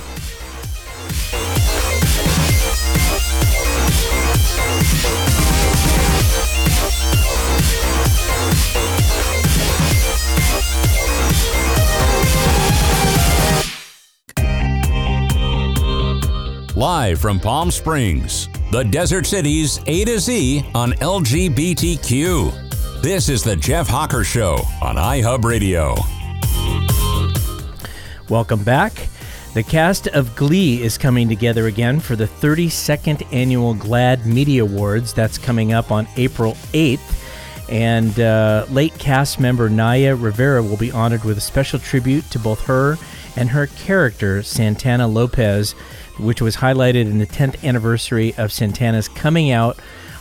Live 16.79 17.21
from 17.21 17.41
Palm 17.41 17.73
Springs, 17.73 18.49
the 18.71 18.85
Desert 18.85 19.27
City's 19.27 19.81
A 19.87 20.05
to 20.05 20.21
Z 20.21 20.65
on 20.77 20.93
LGBTQ. 20.93 23.03
This 23.03 23.29
is 23.29 23.43
the 23.43 23.57
Jeff 23.57 23.89
Hawker 23.89 24.23
Show 24.23 24.59
on 24.81 24.95
iHub 24.95 25.45
Radio. 25.45 25.97
Welcome 28.29 28.63
back. 28.63 28.93
The 29.55 29.63
cast 29.63 30.07
of 30.09 30.37
Glee 30.37 30.83
is 30.83 30.99
coming 30.99 31.31
together 31.31 31.67
again 31.67 31.99
for 31.99 32.15
the 32.15 32.27
32nd 32.27 33.27
annual 33.33 33.75
GLAAD 33.75 34.27
Media 34.27 34.65
Awards. 34.65 35.15
That's 35.15 35.39
coming 35.39 35.73
up 35.73 35.91
on 35.91 36.07
April 36.19 36.53
8th. 36.75 37.71
And 37.71 38.21
uh, 38.21 38.67
late 38.69 38.93
cast 38.99 39.41
member 39.41 39.71
Naya 39.71 40.15
Rivera 40.15 40.63
will 40.63 40.77
be 40.77 40.93
honored 40.93 41.25
with 41.25 41.39
a 41.39 41.41
special 41.41 41.79
tribute 41.79 42.31
to 42.31 42.39
both 42.39 42.67
her 42.67 42.99
and 43.35 43.49
her 43.49 43.69
character, 43.69 44.43
Santana 44.43 45.09
Lopez, 45.09 45.73
which 46.19 46.43
was 46.43 46.57
highlighted 46.57 47.07
in 47.07 47.17
the 47.17 47.27
10th 47.27 47.65
anniversary 47.65 48.35
of 48.37 48.53
Santana's 48.53 49.09
coming 49.09 49.53
out 49.53 49.79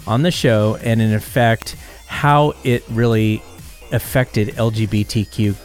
on 0.08 0.22
the 0.22 0.32
show, 0.32 0.78
and 0.82 1.02
in 1.02 1.13
effect, 1.13 1.76
how 2.06 2.54
it 2.63 2.86
really 2.89 3.43
affected 3.91 4.56
LGBTQ 4.56 5.58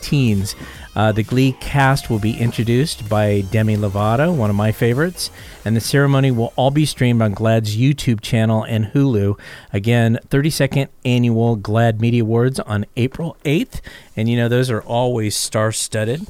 teens. 0.00 0.54
Uh, 0.98 1.12
the 1.12 1.22
Glee 1.22 1.52
cast 1.60 2.10
will 2.10 2.18
be 2.18 2.36
introduced 2.36 3.08
by 3.08 3.42
Demi 3.52 3.76
Lovato, 3.76 4.34
one 4.34 4.50
of 4.50 4.56
my 4.56 4.72
favorites, 4.72 5.30
and 5.64 5.76
the 5.76 5.80
ceremony 5.80 6.32
will 6.32 6.52
all 6.56 6.72
be 6.72 6.84
streamed 6.84 7.22
on 7.22 7.36
GLAAD's 7.36 7.76
YouTube 7.76 8.20
channel 8.20 8.64
and 8.64 8.86
Hulu. 8.86 9.38
Again, 9.72 10.18
32nd 10.28 10.88
annual 11.04 11.56
GLAAD 11.56 12.00
Media 12.00 12.22
Awards 12.22 12.58
on 12.58 12.84
April 12.96 13.36
8th, 13.44 13.80
and 14.16 14.28
you 14.28 14.36
know 14.36 14.48
those 14.48 14.72
are 14.72 14.82
always 14.82 15.36
star-studded. 15.36 16.26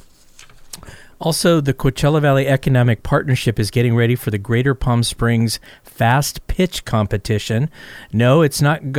Also, 1.19 1.59
the 1.59 1.73
Coachella 1.73 2.21
Valley 2.21 2.47
Economic 2.47 3.01
Partnership 3.01 3.59
is 3.59 3.71
getting 3.71 3.95
ready 3.95 4.15
for 4.15 4.29
the 4.29 4.37
Greater 4.37 4.75
Palm 4.75 5.01
Springs 5.01 5.59
Fast 5.81 6.45
Pitch 6.45 6.85
Competition. 6.85 7.71
No, 8.13 8.43
it's 8.43 8.61
not 8.61 8.91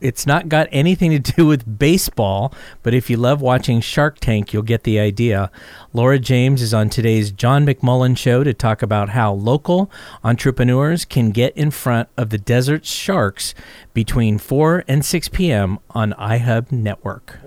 it's 0.00 0.26
not 0.26 0.48
got 0.48 0.68
anything 0.72 1.10
to 1.10 1.18
do 1.18 1.46
with 1.46 1.78
baseball, 1.78 2.52
but 2.82 2.94
if 2.94 3.08
you 3.08 3.16
love 3.16 3.40
watching 3.40 3.80
Shark 3.80 4.18
Tank, 4.20 4.52
you'll 4.52 4.62
get 4.62 4.84
the 4.84 4.98
idea. 4.98 5.50
Laura 5.92 6.18
James 6.18 6.60
is 6.62 6.74
on 6.74 6.90
today's 6.90 7.30
John 7.30 7.64
McMullen 7.66 8.16
show 8.16 8.44
to 8.44 8.52
talk 8.52 8.82
about 8.82 9.10
how 9.10 9.32
local 9.32 9.90
entrepreneurs 10.22 11.04
can 11.04 11.30
get 11.30 11.56
in 11.56 11.70
front 11.70 12.08
of 12.16 12.30
the 12.30 12.38
desert 12.38 12.84
sharks 12.84 13.54
between 13.94 14.38
4 14.38 14.84
and 14.86 15.04
6 15.04 15.28
p.m. 15.30 15.78
on 15.90 16.12
iHub 16.12 16.70
Network. 16.70 17.38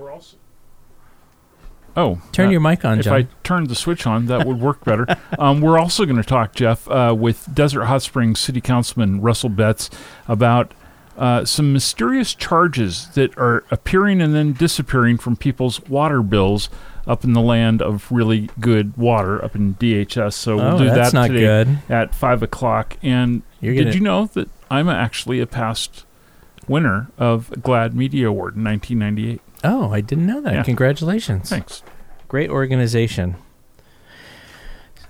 Oh, 1.98 2.22
Turn 2.32 2.48
uh, 2.48 2.52
your 2.52 2.62
mic 2.62 2.86
on, 2.86 3.00
If 3.00 3.06
John. 3.06 3.14
I 3.14 3.28
turned 3.44 3.68
the 3.68 3.76
switch 3.76 4.08
on, 4.08 4.28
that 4.28 4.48
would 4.48 4.62
work 4.62 4.86
better. 4.86 5.06
um, 5.40 5.60
we're 5.60 5.78
also 5.78 6.06
going 6.06 6.16
to 6.16 6.24
talk, 6.24 6.54
Jeff, 6.56 6.90
uh, 6.90 7.14
with 7.18 7.54
Desert 7.54 7.86
Hot 7.86 8.02
Springs 8.02 8.40
City 8.40 8.62
Councilman 8.62 9.20
Russell 9.22 9.50
Betts 9.50 9.90
about 10.28 10.74
uh, 11.20 11.46
some 11.46 11.72
mysterious 11.74 12.34
charges 12.34 13.10
that 13.10 13.38
are 13.38 13.64
appearing 13.70 14.22
and 14.22 14.34
then 14.34 14.54
disappearing 14.54 15.18
from 15.18 15.36
people's 15.36 15.80
water 15.88 16.24
bills 16.24 16.70
up 17.06 17.24
in 17.24 17.34
the 17.34 17.42
land 17.42 17.82
of 17.82 18.12
really 18.12 18.50
good 18.60 18.96
water 18.98 19.44
up 19.44 19.56
in 19.56 19.76
DHS. 19.76 20.34
So 20.34 20.56
we'll 20.56 20.76
Oh, 20.76 20.78
do 20.78 20.86
that 20.86 21.12
today 21.12 21.40
good. 21.42 21.78
at 21.90 22.16
five 22.16 22.42
o'clock. 22.42 22.98
And 23.04 23.42
You're 23.60 23.74
did 23.76 23.84
gonna- 23.86 23.96
you 23.96 24.02
know 24.02 24.26
that 24.34 24.48
I'm 24.72 24.88
actually 24.90 25.40
a 25.40 25.46
past 25.46 26.06
winner 26.68 27.08
of 27.18 27.50
GLAAD 27.62 27.94
Media 27.96 28.30
Award 28.30 28.56
in 28.56 28.64
1998? 28.64 29.42
Oh, 29.64 29.92
I 29.92 30.02
didn't 30.02 30.26
know 30.26 30.40
that. 30.42 30.54
Yeah. 30.54 30.64
Congratulations. 30.64 31.50
Thanks. 31.50 31.84
Great 32.28 32.50
organization. 32.50 33.36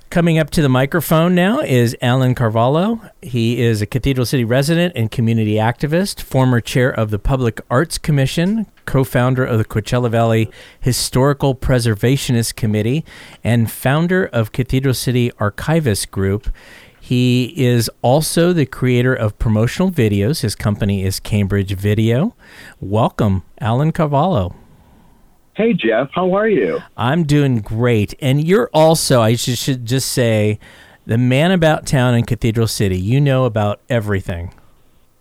Coming 0.10 0.40
up 0.40 0.50
to 0.52 0.64
the 0.64 0.70
microphone 0.70 1.36
now 1.36 1.60
is 1.60 1.96
Alan 2.02 2.34
Carvalho. 2.34 3.00
He 3.22 3.62
is 3.62 3.80
a 3.80 3.86
Cathedral 3.86 4.26
City 4.26 4.44
resident 4.44 4.94
and 4.96 5.12
community 5.12 5.54
activist, 5.54 6.22
former 6.22 6.60
chair 6.62 6.90
of 6.90 7.12
the 7.12 7.20
Public 7.20 7.62
Arts 7.70 8.00
Commission, 8.00 8.66
co 8.88 9.04
founder 9.04 9.46
of 9.46 9.60
the 9.60 9.66
Coachella 9.66 10.10
Valley 10.10 10.50
Historical 10.80 11.54
Preservationist 11.54 12.56
Committee, 12.56 13.06
and 13.44 13.70
founder 13.70 14.26
of 14.26 14.52
Cathedral 14.52 14.96
City 14.96 15.32
Archivist 15.38 16.10
Group. 16.10 16.50
He 17.00 17.54
is 17.56 17.88
also 18.02 18.52
the 18.52 18.66
creator 18.66 19.14
of 19.14 19.38
promotional 19.38 19.92
videos. 19.92 20.42
His 20.42 20.56
company 20.56 21.04
is 21.04 21.20
Cambridge 21.20 21.76
Video. 21.76 22.36
Welcome, 22.80 23.44
Alan 23.60 23.92
Carvalho. 23.92 24.56
Hey, 25.60 25.74
Jeff, 25.74 26.10
how 26.14 26.38
are 26.38 26.48
you? 26.48 26.80
I'm 26.96 27.26
doing 27.26 27.60
great. 27.60 28.14
And 28.22 28.42
you're 28.42 28.70
also, 28.74 29.20
I 29.20 29.36
should, 29.36 29.58
should 29.58 29.86
just 29.86 30.10
say, 30.14 30.58
the 31.06 31.18
man 31.18 31.52
about 31.52 31.86
town 31.86 32.16
in 32.16 32.24
Cathedral 32.24 32.66
City. 32.66 32.98
You 32.98 33.20
know 33.20 33.44
about 33.44 33.82
everything. 33.90 34.54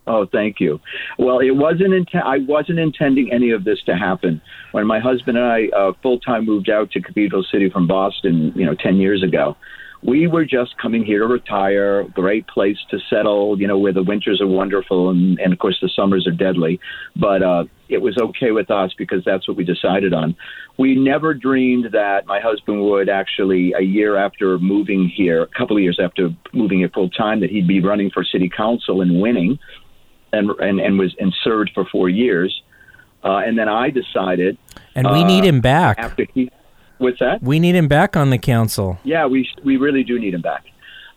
Oh, 0.06 0.26
thank 0.30 0.60
you. 0.60 0.78
Well, 1.18 1.40
it 1.40 1.50
wasn't. 1.50 1.92
Int- 1.92 2.14
I 2.14 2.38
wasn't 2.38 2.78
intending 2.78 3.32
any 3.32 3.50
of 3.50 3.64
this 3.64 3.82
to 3.86 3.96
happen 3.96 4.40
when 4.70 4.86
my 4.86 5.00
husband 5.00 5.38
and 5.38 5.44
I 5.44 5.76
uh, 5.76 5.92
full 6.02 6.20
time 6.20 6.46
moved 6.46 6.70
out 6.70 6.92
to 6.92 7.00
Cathedral 7.00 7.44
City 7.50 7.68
from 7.68 7.88
Boston. 7.88 8.52
You 8.54 8.64
know, 8.64 8.76
ten 8.76 8.98
years 8.98 9.24
ago. 9.24 9.56
We 10.02 10.28
were 10.28 10.44
just 10.44 10.78
coming 10.78 11.04
here 11.04 11.18
to 11.20 11.26
retire. 11.26 12.04
Great 12.04 12.46
place 12.46 12.78
to 12.90 12.98
settle. 13.10 13.60
You 13.60 13.66
know, 13.66 13.78
where 13.78 13.92
the 13.92 14.02
winters 14.02 14.40
are 14.40 14.46
wonderful 14.46 15.10
and, 15.10 15.38
and 15.40 15.52
of 15.52 15.58
course 15.58 15.78
the 15.82 15.88
summers 15.88 16.26
are 16.26 16.32
deadly. 16.32 16.78
But 17.16 17.42
uh, 17.42 17.64
it 17.88 18.00
was 18.00 18.16
okay 18.16 18.52
with 18.52 18.70
us 18.70 18.92
because 18.96 19.24
that's 19.24 19.48
what 19.48 19.56
we 19.56 19.64
decided 19.64 20.14
on. 20.14 20.36
We 20.78 20.94
never 20.94 21.34
dreamed 21.34 21.86
that 21.92 22.26
my 22.26 22.38
husband 22.38 22.80
would 22.82 23.08
actually, 23.08 23.72
a 23.72 23.82
year 23.82 24.16
after 24.16 24.58
moving 24.60 25.08
here, 25.08 25.42
a 25.42 25.48
couple 25.48 25.76
of 25.76 25.82
years 25.82 25.98
after 26.00 26.30
moving 26.52 26.78
here 26.78 26.90
full 26.94 27.10
time, 27.10 27.40
that 27.40 27.50
he'd 27.50 27.66
be 27.66 27.80
running 27.80 28.10
for 28.10 28.22
city 28.22 28.48
council 28.48 29.00
and 29.00 29.20
winning 29.20 29.58
and 30.32 30.50
and, 30.60 30.78
and 30.78 30.98
was 30.98 31.14
and 31.18 31.34
served 31.42 31.72
for 31.74 31.84
four 31.86 32.08
years. 32.08 32.62
Uh, 33.24 33.38
and 33.38 33.58
then 33.58 33.68
I 33.68 33.90
decided 33.90 34.56
And 34.94 35.08
we 35.08 35.22
Uh, 35.24 35.26
need 35.26 35.44
him 35.44 35.60
back. 35.60 35.98
after 35.98 36.24
he, 36.34 36.50
what's 36.98 37.18
that? 37.20 37.42
We 37.42 37.58
need 37.58 37.74
him 37.74 37.88
back 37.88 38.16
on 38.16 38.30
the 38.30 38.38
council. 38.38 38.98
Yeah, 39.04 39.26
we 39.26 39.48
we 39.64 39.76
really 39.76 40.04
do 40.04 40.18
need 40.18 40.34
him 40.34 40.42
back. 40.42 40.64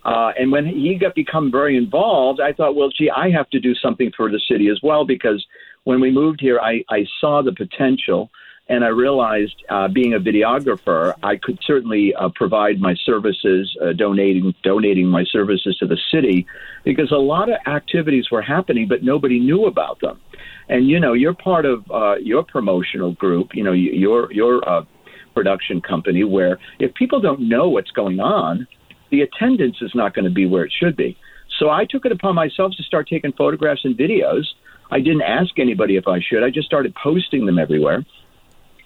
Uh, 0.04 0.32
and 0.38 0.52
when 0.52 0.66
he 0.66 0.96
got 0.96 1.14
become 1.14 1.52
very 1.52 1.78
involved, 1.78 2.40
I 2.40 2.54
thought, 2.54 2.76
well, 2.76 2.90
gee, 2.90 3.12
I 3.12 3.30
have 3.30 3.50
to 3.52 3.60
do 3.60 3.76
something 3.76 4.12
for 4.18 4.32
the 4.32 4.42
city 4.50 4.68
as 4.70 4.80
well 4.82 5.06
because 5.06 5.46
when 5.84 6.02
we 6.02 6.10
moved 6.12 6.42
here, 6.42 6.60
I, 6.60 6.84
I 6.90 7.06
saw 7.20 7.44
the 7.44 7.54
potential 7.54 8.32
and 8.68 8.86
I 8.86 8.88
realized, 8.88 9.56
uh, 9.70 9.90
being 9.90 10.14
a 10.14 10.20
videographer, 10.20 11.14
I 11.22 11.36
could 11.36 11.60
certainly 11.66 12.16
uh, 12.16 12.30
provide 12.34 12.80
my 12.80 12.96
services, 13.04 13.76
uh, 13.82 13.92
donating 13.92 14.54
donating 14.64 15.08
my 15.08 15.26
services 15.26 15.76
to 15.80 15.88
the 15.88 15.98
city, 16.12 16.46
because 16.86 17.12
a 17.12 17.18
lot 17.18 17.50
of 17.50 17.56
activities 17.68 18.32
were 18.32 18.42
happening, 18.42 18.88
but 18.88 19.04
nobody 19.04 19.40
knew 19.40 19.66
about 19.66 20.00
them. 20.00 20.22
And 20.70 20.88
you 20.88 21.02
know, 21.02 21.12
you're 21.12 21.34
part 21.34 21.66
of 21.66 21.90
uh, 21.92 22.16
your 22.22 22.44
promotional 22.44 23.12
group. 23.14 23.56
You 23.56 23.64
know, 23.66 23.74
your 23.74 24.32
your 24.32 24.68
uh, 24.68 24.86
production 25.34 25.82
company, 25.82 26.24
where 26.24 26.60
if 26.80 26.94
people 26.94 27.20
don't 27.20 27.42
know 27.42 27.70
what's 27.70 27.92
going 27.92 28.20
on, 28.20 28.68
the 29.10 29.22
attendance 29.22 29.78
is 29.82 29.94
not 29.94 30.14
going 30.14 30.26
to 30.26 30.32
be 30.32 30.46
where 30.46 30.64
it 30.64 30.72
should 30.78 30.96
be. 30.96 31.18
So 31.60 31.70
I 31.70 31.86
took 31.86 32.06
it 32.06 32.12
upon 32.12 32.36
myself 32.36 32.74
to 32.78 32.84
start 32.84 33.08
taking 33.08 33.34
photographs 33.34 33.82
and 33.84 33.98
videos. 33.98 34.46
I 34.90 35.00
didn't 35.00 35.22
ask 35.22 35.60
anybody 35.60 35.96
if 35.96 36.08
I 36.08 36.20
should. 36.20 36.44
I 36.44 36.50
just 36.50 36.68
started 36.68 36.96
posting 36.96 37.46
them 37.46 37.60
everywhere. 37.60 38.04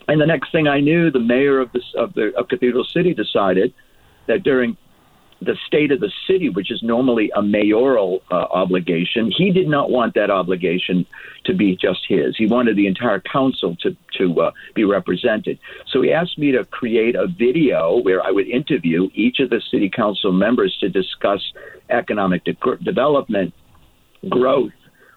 And 0.07 0.21
the 0.21 0.25
next 0.25 0.51
thing 0.51 0.67
I 0.67 0.81
knew, 0.81 1.09
the 1.09 1.19
mayor 1.19 1.59
of 1.59 1.71
the 1.71 1.81
of 1.97 2.13
the 2.13 2.35
of 2.37 2.47
Cathedral 2.47 2.83
City 2.83 3.13
decided 3.13 3.73
that 4.27 4.43
during 4.43 4.77
the 5.41 5.55
state 5.67 5.91
of 5.91 5.99
the 5.99 6.11
city, 6.27 6.49
which 6.49 6.71
is 6.71 6.81
normally 6.81 7.31
a 7.35 7.41
mayoral 7.41 8.21
uh, 8.31 8.35
obligation, 8.51 9.31
he 9.35 9.51
did 9.51 9.67
not 9.67 9.89
want 9.89 10.13
that 10.15 10.29
obligation 10.29 11.05
to 11.43 11.53
be 11.53 11.75
just 11.75 11.99
his. 12.07 12.35
He 12.37 12.47
wanted 12.47 12.75
the 12.77 12.87
entire 12.87 13.19
council 13.19 13.75
to 13.81 13.95
to 14.17 14.41
uh, 14.41 14.51
be 14.73 14.85
represented. 14.85 15.59
So 15.87 16.01
he 16.01 16.11
asked 16.11 16.37
me 16.37 16.51
to 16.53 16.63
create 16.65 17.15
a 17.15 17.27
video 17.27 17.99
where 18.01 18.23
I 18.23 18.31
would 18.31 18.47
interview 18.47 19.09
each 19.13 19.39
of 19.39 19.49
the 19.49 19.61
city 19.71 19.89
council 19.89 20.31
members 20.31 20.75
to 20.79 20.89
discuss 20.89 21.41
economic 21.89 22.43
de- 22.45 22.77
development, 22.83 23.53
growth, 24.29 24.71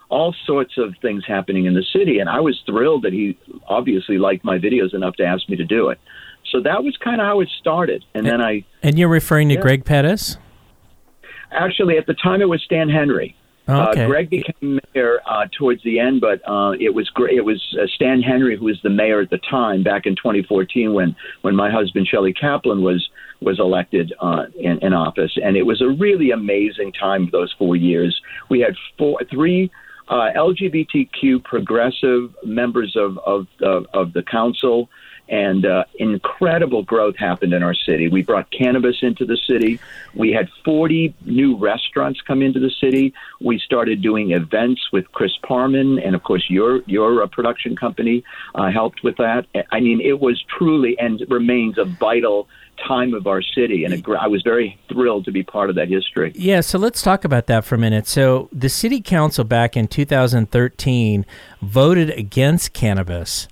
all 0.09 0.35
sorts 0.45 0.77
of 0.77 0.95
things 1.01 1.23
happening 1.25 1.65
in 1.65 1.73
the 1.73 1.85
city. 1.93 2.19
And 2.19 2.29
I 2.29 2.39
was 2.39 2.61
thrilled 2.65 3.03
that 3.03 3.13
he 3.13 3.37
obviously 3.67 4.17
liked 4.17 4.43
my 4.43 4.57
videos 4.57 4.93
enough 4.93 5.15
to 5.15 5.23
ask 5.23 5.47
me 5.47 5.55
to 5.57 5.65
do 5.65 5.89
it. 5.89 5.99
So 6.51 6.61
that 6.61 6.83
was 6.83 6.97
kind 6.97 7.21
of 7.21 7.27
how 7.27 7.39
it 7.41 7.49
started. 7.59 8.03
And, 8.13 8.25
and 8.25 8.33
then 8.33 8.41
I. 8.41 8.65
And 8.81 8.97
you're 8.97 9.09
referring 9.09 9.49
to 9.49 9.55
yeah. 9.55 9.61
Greg 9.61 9.85
Pettis? 9.85 10.37
Actually, 11.51 11.97
at 11.97 12.05
the 12.05 12.13
time, 12.13 12.41
it 12.41 12.49
was 12.49 12.61
Stan 12.63 12.89
Henry. 12.89 13.35
Oh, 13.69 13.89
okay. 13.89 14.05
Uh, 14.05 14.07
Greg 14.07 14.29
became 14.31 14.79
mayor 14.95 15.19
uh, 15.27 15.45
towards 15.55 15.83
the 15.83 15.99
end, 15.99 16.21
but 16.21 16.41
uh, 16.49 16.71
it 16.79 16.95
was 16.95 17.09
it 17.31 17.45
was 17.45 17.63
uh, 17.79 17.85
Stan 17.93 18.21
Henry 18.21 18.57
who 18.57 18.65
was 18.65 18.79
the 18.81 18.89
mayor 18.89 19.21
at 19.21 19.29
the 19.29 19.37
time 19.37 19.83
back 19.83 20.07
in 20.07 20.15
2014 20.15 20.93
when 20.93 21.15
when 21.41 21.55
my 21.55 21.69
husband 21.69 22.07
Shelley 22.07 22.33
Kaplan 22.33 22.81
was 22.81 23.07
was 23.41 23.59
elected 23.59 24.11
uh, 24.21 24.45
in, 24.57 24.79
in 24.79 24.93
office, 24.93 25.37
and 25.43 25.55
it 25.55 25.63
was 25.63 25.81
a 25.81 25.87
really 25.87 26.31
amazing 26.31 26.93
time. 26.93 27.29
Those 27.31 27.53
four 27.59 27.75
years, 27.75 28.19
we 28.49 28.59
had 28.59 28.75
four 28.97 29.19
three 29.29 29.71
uh, 30.07 30.31
LGBTQ 30.35 31.43
progressive 31.43 32.33
members 32.43 32.95
of 32.95 33.19
of, 33.19 33.45
of, 33.61 33.85
of 33.93 34.13
the 34.13 34.23
council, 34.23 34.89
and 35.29 35.65
uh, 35.65 35.83
incredible 35.99 36.83
growth 36.83 37.15
happened 37.15 37.53
in 37.53 37.63
our 37.63 37.73
city. 37.73 38.07
We 38.07 38.23
brought 38.23 38.49
cannabis 38.51 38.97
into 39.01 39.25
the 39.25 39.37
city. 39.37 39.79
We 40.15 40.31
had 40.31 40.49
40 40.65 41.13
new 41.25 41.55
restaurants 41.57 42.19
come 42.21 42.41
into 42.41 42.59
the 42.59 42.71
city. 42.81 43.13
We 43.39 43.59
started 43.59 44.01
doing 44.01 44.31
events 44.31 44.81
with 44.91 45.11
Chris 45.11 45.31
Parman, 45.43 45.99
and 45.99 46.15
of 46.15 46.23
course, 46.23 46.45
your 46.49 46.81
your 46.83 47.23
uh, 47.23 47.27
production 47.27 47.75
company 47.75 48.23
uh, 48.55 48.71
helped 48.71 49.03
with 49.03 49.17
that. 49.17 49.45
I 49.71 49.79
mean, 49.79 50.01
it 50.01 50.19
was 50.19 50.43
truly 50.57 50.97
and 50.99 51.23
remains 51.29 51.77
a 51.77 51.85
vital 51.85 52.47
time 52.87 53.13
of 53.13 53.27
our 53.27 53.41
city, 53.41 53.83
and 53.83 54.03
I 54.19 54.27
was 54.27 54.41
very 54.41 54.79
thrilled 54.87 55.25
to 55.25 55.31
be 55.31 55.43
part 55.43 55.69
of 55.69 55.75
that 55.75 55.89
history. 55.89 56.31
Yeah, 56.35 56.61
so 56.61 56.77
let's 56.77 57.01
talk 57.01 57.25
about 57.25 57.47
that 57.47 57.65
for 57.65 57.75
a 57.75 57.77
minute. 57.77 58.07
So, 58.07 58.49
the 58.51 58.69
city 58.69 59.01
council 59.01 59.43
back 59.43 59.75
in 59.75 59.87
2013 59.87 61.25
voted 61.61 62.09
against 62.11 62.73
cannabis. 62.73 63.47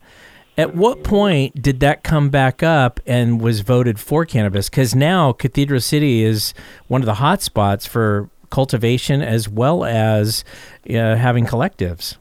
At 0.58 0.76
what 0.76 1.04
point 1.04 1.62
did 1.62 1.82
that 1.82 2.04
come 2.04 2.30
back 2.30 2.64
up 2.64 3.00
and 3.06 3.40
was 3.40 3.62
voted 3.62 4.00
for 4.00 4.26
cannabis? 4.26 4.70
Because 4.70 4.96
now 4.96 5.32
Cathedral 5.32 5.80
City 5.80 6.24
is 6.24 6.56
one 6.88 7.02
of 7.02 7.06
the 7.06 7.16
hot 7.16 7.44
spots 7.44 7.86
for 7.86 8.30
cultivation 8.50 9.22
as 9.22 9.48
well 9.48 9.86
as 9.86 10.44
uh, 10.90 11.16
having 11.16 11.46
collectives. 11.46 12.18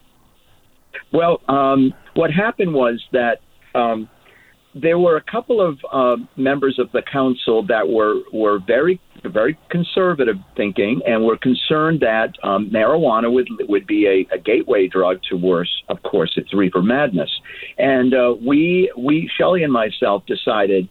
Well, 1.13 1.41
um, 1.49 1.95
what 2.15 2.31
happened 2.31 2.75
was 2.75 3.03
that 3.13 3.39
um, 3.75 4.07
there 4.75 4.99
were 4.99 5.17
a 5.17 5.23
couple 5.23 5.63
of 5.63 5.79
uh, 5.91 6.23
members 6.37 6.79
of 6.79 6.93
the 6.93 7.03
council 7.11 7.63
that 7.69 7.89
were 7.89 8.21
were 8.33 8.59
very 8.59 9.01
very 9.25 9.59
conservative 9.71 10.37
thinking 10.57 11.01
and 11.07 11.25
we're 11.25 11.37
concerned 11.37 12.01
that 12.01 12.35
um, 12.43 12.71
marijuana 12.71 13.33
would 13.33 13.49
would 13.69 13.87
be 13.87 14.07
a, 14.07 14.35
a, 14.35 14.39
gateway 14.39 14.87
drug 14.87 15.21
to 15.31 15.37
worse. 15.37 15.83
Of 15.89 16.03
course, 16.03 16.33
it's 16.37 16.53
reefer 16.55 16.83
madness, 16.83 17.31
and 17.79 18.15
uh, 18.15 18.35
we 18.45 18.93
we 18.97 19.31
Shelley 19.37 19.63
and 19.63 19.73
myself 19.73 20.25
decided 20.27 20.89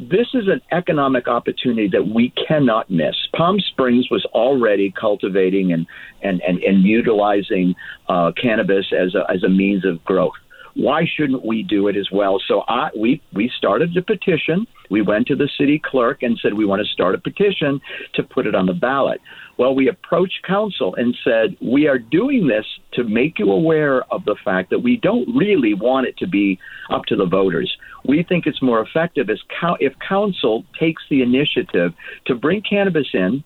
this 0.00 0.26
is 0.34 0.48
an 0.48 0.60
economic 0.72 1.28
opportunity 1.28 1.88
that 1.88 2.08
we 2.08 2.32
cannot 2.48 2.90
miss. 2.90 3.14
Palm 3.36 3.60
Springs 3.60 4.08
was 4.10 4.24
already 4.32 4.92
cultivating 4.98 5.72
and 5.72 5.86
and 6.22 6.40
and, 6.42 6.58
and 6.62 6.82
utilizing 6.84 7.74
uh, 8.08 8.32
cannabis 8.40 8.86
as 8.92 9.14
a 9.14 9.30
as 9.30 9.42
a 9.44 9.48
means 9.48 9.84
of 9.84 10.04
growth 10.04 10.34
why 10.74 11.04
shouldn't 11.16 11.44
we 11.44 11.62
do 11.62 11.88
it 11.88 11.96
as 11.96 12.08
well? 12.12 12.38
So 12.46 12.62
I, 12.66 12.90
we 12.98 13.22
we 13.32 13.50
started 13.56 13.96
a 13.96 14.02
petition. 14.02 14.66
We 14.90 15.02
went 15.02 15.26
to 15.28 15.36
the 15.36 15.48
city 15.58 15.80
clerk 15.82 16.22
and 16.22 16.38
said 16.42 16.54
we 16.54 16.66
want 16.66 16.82
to 16.84 16.92
start 16.92 17.14
a 17.14 17.18
petition 17.18 17.80
to 18.14 18.22
put 18.22 18.46
it 18.46 18.54
on 18.54 18.66
the 18.66 18.72
ballot. 18.72 19.20
Well, 19.56 19.74
we 19.74 19.88
approached 19.88 20.42
council 20.46 20.94
and 20.96 21.16
said 21.22 21.56
we 21.62 21.86
are 21.86 21.98
doing 21.98 22.48
this 22.48 22.66
to 22.94 23.04
make 23.04 23.38
you 23.38 23.50
aware 23.52 24.02
of 24.12 24.24
the 24.24 24.36
fact 24.44 24.70
that 24.70 24.80
we 24.80 24.96
don't 24.96 25.28
really 25.34 25.74
want 25.74 26.08
it 26.08 26.16
to 26.18 26.26
be 26.26 26.58
up 26.90 27.04
to 27.06 27.16
the 27.16 27.26
voters. 27.26 27.72
We 28.06 28.24
think 28.28 28.46
it's 28.46 28.60
more 28.60 28.82
effective 28.82 29.28
if 29.30 29.92
council 30.06 30.64
takes 30.78 31.02
the 31.08 31.22
initiative 31.22 31.92
to 32.26 32.34
bring 32.34 32.62
cannabis 32.68 33.06
in 33.14 33.44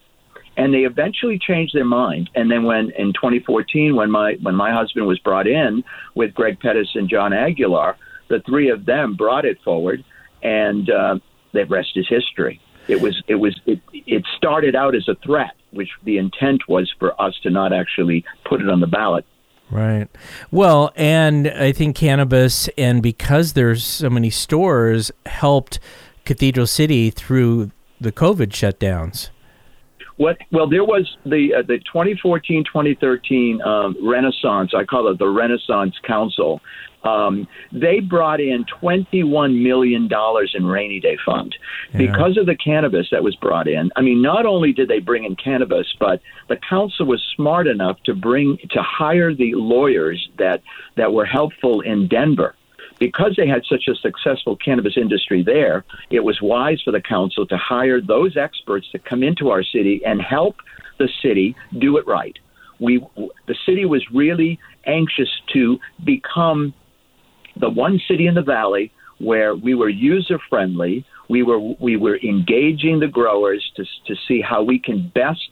and 0.59 0.75
they 0.75 0.79
eventually 0.81 1.39
changed 1.39 1.75
their 1.75 1.85
mind. 1.85 2.29
And 2.35 2.51
then 2.51 2.65
when 2.65 2.91
in 2.99 3.13
2014, 3.15 3.95
when 3.95 4.11
my 4.11 4.37
when 4.43 4.57
my 4.57 4.73
husband 4.73 5.07
was 5.07 5.19
brought 5.21 5.47
in 5.47 5.85
with 6.15 6.35
Greg 6.35 6.61
Pettis 6.61 6.89
and 6.95 7.09
John 7.09 7.33
Aguilar, 7.33 7.97
the 8.29 8.41
three 8.41 8.69
of 8.69 8.85
them 8.85 9.15
brought 9.15 9.45
it 9.45 9.59
forward, 9.63 10.05
and 10.43 10.91
uh, 10.91 11.19
the 11.53 11.65
rest 11.67 11.91
is 11.95 12.07
history. 12.09 12.61
It 12.89 13.01
was 13.01 13.23
it 13.29 13.37
was 13.37 13.59
it, 13.67 13.81
it 13.93 14.25
started 14.37 14.75
out 14.75 14.97
as 14.97 15.09
a 15.09 15.15
threat, 15.25 15.53
which 15.71 15.91
the 16.03 16.19
intent 16.19 16.69
was 16.69 16.93
for 16.99 17.19
us 17.23 17.39
to 17.45 17.51
not 17.51 17.73
actually 17.73 18.25
put 18.45 18.61
it 18.61 18.69
on 18.69 18.81
the 18.81 18.87
ballot. 18.89 19.25
Right. 19.71 20.09
Well, 20.51 20.93
and 20.97 21.49
I 21.49 21.73
think 21.73 21.95
cannabis, 21.95 22.69
and 22.79 23.03
because 23.03 23.53
there's 23.53 23.85
so 23.85 24.11
many 24.11 24.31
stores, 24.31 25.13
helped 25.27 25.79
Cathedral 26.25 26.67
City 26.67 27.11
through 27.11 27.71
the 28.01 28.11
COVID 28.11 28.49
shutdowns. 28.49 29.29
What? 30.19 30.37
Well, 30.51 30.69
there 30.69 30.85
was 30.85 31.17
the 31.25 31.55
uh, 31.59 31.63
the 31.63 31.79
2014 31.79 32.65
2013 32.65 33.63
um, 33.63 33.97
Renaissance. 34.03 34.73
I 34.77 34.85
call 34.85 35.09
it 35.09 35.19
the 35.19 35.29
Renaissance 35.29 35.95
Council. 36.07 36.61
Um, 37.05 37.47
they 37.73 38.01
brought 38.01 38.41
in 38.41 38.67
21 38.81 39.63
million 39.63 40.09
dollars 40.09 40.55
in 40.59 40.67
rainy 40.67 40.99
day 40.99 41.17
fund 41.25 41.55
yeah. 41.93 41.99
because 41.99 42.37
of 42.37 42.47
the 42.47 42.57
cannabis 42.57 43.07
that 43.13 43.23
was 43.23 43.37
brought 43.37 43.69
in. 43.69 43.91
I 43.95 44.03
mean, 44.03 44.21
not 44.21 44.45
only 44.45 44.73
did 44.73 44.89
they 44.89 44.99
bring 44.99 45.25
in 45.25 45.37
cannabis, 45.37 45.87
but 46.01 46.21
the 46.49 46.57
council 46.69 47.07
was 47.07 47.23
smart 47.37 47.69
enough 47.69 48.03
to 48.07 48.15
bring 48.15 48.59
to 48.71 48.83
hire 48.83 49.33
the 49.33 49.55
lawyers 49.55 50.29
that 50.39 50.63
that 50.97 51.13
were 51.13 51.25
helpful 51.25 51.81
in 51.81 52.09
Denver 52.09 52.57
because 52.99 53.35
they 53.37 53.47
had 53.47 53.63
such 53.69 53.89
a 53.89 53.95
successful 53.95 54.57
cannabis 54.57 54.97
industry 54.97 55.43
there, 55.43 55.85
it 56.11 56.21
was 56.21 56.39
wise 56.43 56.81
for 56.85 56.91
the 56.91 57.01
council 57.01 57.47
to 57.47 57.57
hire 57.57 58.01
those 58.01 58.37
experts 58.37 58.87
to 58.93 58.99
come 58.99 59.23
into 59.23 59.51
our 59.51 59.63
city 59.63 60.01
and 60.05 60.21
help 60.21 60.57
the 60.99 61.09
city 61.23 61.55
do 61.79 61.97
it 61.97 62.07
right. 62.07 62.37
We, 62.81 63.05
the 63.47 63.57
city 63.67 63.85
was 63.85 64.05
really 64.13 64.59
anxious 64.87 65.29
to 65.53 65.79
become 66.05 66.75
the 67.59 67.69
one 67.69 68.01
city 68.09 68.27
in 68.27 68.35
the 68.35 68.43
valley 68.43 68.93
where 69.19 69.55
we 69.55 69.75
were 69.75 69.89
user 69.89 70.39
friendly. 70.49 71.05
We 71.29 71.43
were 71.43 71.59
we 71.59 71.97
were 71.97 72.19
engaging 72.19 73.01
the 73.01 73.09
growers 73.09 73.65
to 73.77 73.85
to 74.07 74.15
see 74.27 74.41
how 74.41 74.63
we 74.63 74.79
can 74.79 75.11
best 75.15 75.49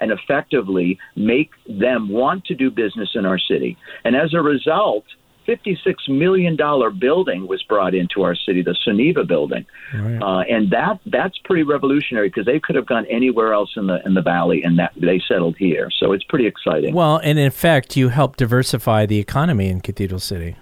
and 0.00 0.12
effectively 0.12 0.98
make 1.16 1.50
them 1.68 2.08
want 2.08 2.44
to 2.46 2.54
do 2.54 2.70
business 2.70 3.10
in 3.14 3.26
our 3.26 3.38
city. 3.38 3.76
And 4.04 4.14
as 4.14 4.32
a 4.32 4.40
result, 4.40 5.04
$56 5.48 6.08
million 6.08 6.56
building 6.98 7.46
was 7.46 7.62
brought 7.62 7.94
into 7.94 8.22
our 8.22 8.34
city, 8.34 8.62
the 8.62 8.76
Sunniva 8.86 9.26
building. 9.26 9.64
Right. 9.94 10.22
Uh, 10.22 10.40
and 10.40 10.70
that 10.70 11.00
that's 11.06 11.38
pretty 11.38 11.62
revolutionary 11.62 12.28
because 12.28 12.44
they 12.44 12.60
could 12.60 12.76
have 12.76 12.86
gone 12.86 13.06
anywhere 13.06 13.54
else 13.54 13.70
in 13.76 13.86
the 13.86 14.04
in 14.04 14.14
the 14.14 14.22
valley 14.22 14.62
and 14.62 14.78
that 14.78 14.92
they 14.96 15.20
settled 15.26 15.56
here. 15.56 15.88
So 15.98 16.12
it's 16.12 16.24
pretty 16.24 16.46
exciting. 16.46 16.94
Well, 16.94 17.18
and 17.24 17.38
in 17.38 17.50
fact, 17.50 17.96
you 17.96 18.10
helped 18.10 18.38
diversify 18.38 19.06
the 19.06 19.18
economy 19.18 19.68
in 19.68 19.80
Cathedral 19.80 20.20
City. 20.20 20.56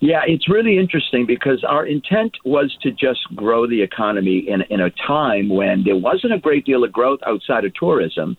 Yeah, 0.00 0.22
it's 0.26 0.48
really 0.48 0.78
interesting 0.78 1.26
because 1.26 1.64
our 1.64 1.84
intent 1.84 2.36
was 2.44 2.76
to 2.82 2.92
just 2.92 3.20
grow 3.34 3.66
the 3.66 3.82
economy 3.82 4.38
in, 4.38 4.62
in 4.70 4.80
a 4.80 4.90
time 4.90 5.48
when 5.48 5.82
there 5.84 5.96
wasn't 5.96 6.34
a 6.34 6.38
great 6.38 6.64
deal 6.64 6.84
of 6.84 6.92
growth 6.92 7.18
outside 7.26 7.64
of 7.64 7.74
tourism 7.74 8.36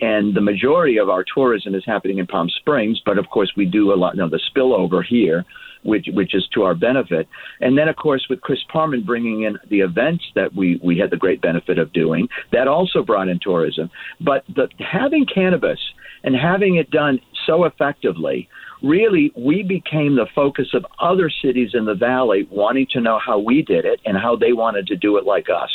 and 0.00 0.34
the 0.34 0.40
majority 0.40 0.98
of 0.98 1.08
our 1.08 1.24
tourism 1.34 1.74
is 1.74 1.82
happening 1.86 2.18
in 2.18 2.26
Palm 2.26 2.48
Springs. 2.48 3.00
But 3.04 3.18
of 3.18 3.28
course, 3.28 3.52
we 3.56 3.66
do 3.66 3.92
a 3.92 3.96
lot. 3.96 4.14
You 4.14 4.22
know, 4.22 4.28
the 4.28 4.40
spillover 4.54 5.04
here 5.04 5.44
which 5.82 6.06
which 6.12 6.34
is 6.34 6.46
to 6.54 6.62
our 6.62 6.74
benefit. 6.74 7.28
And 7.60 7.76
then, 7.76 7.88
of 7.88 7.96
course, 7.96 8.26
with 8.28 8.40
Chris 8.40 8.58
Parman 8.72 9.04
bringing 9.04 9.42
in 9.42 9.58
the 9.68 9.80
events 9.80 10.24
that 10.34 10.54
we 10.54 10.80
we 10.82 10.98
had 10.98 11.10
the 11.10 11.16
great 11.16 11.40
benefit 11.40 11.78
of 11.78 11.92
doing, 11.92 12.28
that 12.52 12.68
also 12.68 13.02
brought 13.02 13.28
in 13.28 13.38
tourism. 13.40 13.90
But 14.20 14.44
the, 14.54 14.68
having 14.78 15.26
cannabis 15.26 15.80
and 16.22 16.34
having 16.34 16.76
it 16.76 16.90
done 16.90 17.20
so 17.46 17.64
effectively 17.64 18.48
really 18.82 19.32
we 19.36 19.62
became 19.62 20.16
the 20.16 20.26
focus 20.34 20.68
of 20.74 20.86
other 20.98 21.30
cities 21.42 21.70
in 21.74 21.84
the 21.84 21.94
valley 21.94 22.46
wanting 22.50 22.86
to 22.90 23.00
know 23.00 23.18
how 23.24 23.38
we 23.38 23.62
did 23.62 23.84
it 23.84 24.00
and 24.04 24.16
how 24.16 24.36
they 24.36 24.52
wanted 24.52 24.86
to 24.86 24.96
do 24.96 25.16
it 25.16 25.24
like 25.24 25.48
us. 25.50 25.70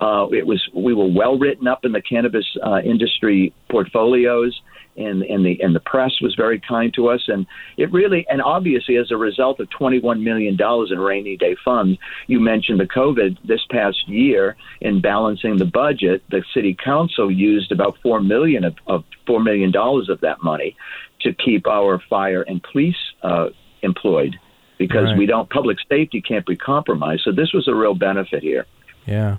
Uh, 0.00 0.26
it 0.32 0.46
was 0.46 0.62
we 0.74 0.94
were 0.94 1.06
well 1.06 1.38
written 1.38 1.66
up 1.66 1.84
in 1.84 1.92
the 1.92 2.02
cannabis 2.02 2.46
uh, 2.64 2.80
industry 2.84 3.54
portfolios 3.70 4.60
and, 4.96 5.22
and 5.22 5.44
the 5.44 5.58
and 5.60 5.74
the 5.74 5.80
press 5.80 6.20
was 6.20 6.34
very 6.34 6.60
kind 6.60 6.92
to 6.94 7.08
us 7.08 7.22
and 7.28 7.46
it 7.76 7.90
really 7.92 8.26
and 8.28 8.42
obviously 8.42 8.96
as 8.96 9.10
a 9.10 9.16
result 9.16 9.58
of 9.60 9.70
21 9.70 10.22
million 10.22 10.56
dollars 10.56 10.90
in 10.92 10.98
rainy 10.98 11.36
day 11.36 11.56
funds 11.64 11.98
you 12.26 12.38
mentioned 12.40 12.78
the 12.78 12.86
covid 12.86 13.36
this 13.44 13.60
past 13.70 14.08
year 14.08 14.56
in 14.80 15.00
balancing 15.00 15.56
the 15.56 15.64
budget 15.64 16.22
the 16.30 16.42
city 16.52 16.76
council 16.84 17.30
used 17.30 17.72
about 17.72 17.96
4 18.02 18.20
million 18.20 18.64
of, 18.64 18.74
of 18.86 19.04
4 19.26 19.42
million 19.42 19.70
dollars 19.70 20.08
of 20.08 20.20
that 20.20 20.42
money 20.42 20.76
to 21.22 21.32
keep 21.34 21.66
our 21.66 22.02
fire 22.08 22.42
and 22.42 22.62
police 22.62 22.96
uh, 23.22 23.46
employed 23.82 24.36
because 24.78 25.04
right. 25.04 25.18
we 25.18 25.26
don't 25.26 25.48
public 25.50 25.78
safety 25.88 26.20
can't 26.20 26.46
be 26.46 26.56
compromised 26.56 27.22
so 27.24 27.32
this 27.32 27.52
was 27.52 27.68
a 27.68 27.74
real 27.74 27.94
benefit 27.94 28.42
here 28.42 28.66
yeah. 29.06 29.38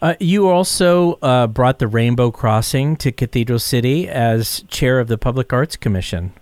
Uh, 0.00 0.14
you 0.20 0.48
also 0.48 1.18
uh, 1.22 1.46
brought 1.46 1.78
the 1.78 1.86
Rainbow 1.86 2.30
Crossing 2.30 2.96
to 2.96 3.12
Cathedral 3.12 3.58
City 3.58 4.08
as 4.08 4.62
chair 4.68 5.00
of 5.00 5.08
the 5.08 5.18
Public 5.18 5.52
Arts 5.52 5.76
Commission. 5.76 6.32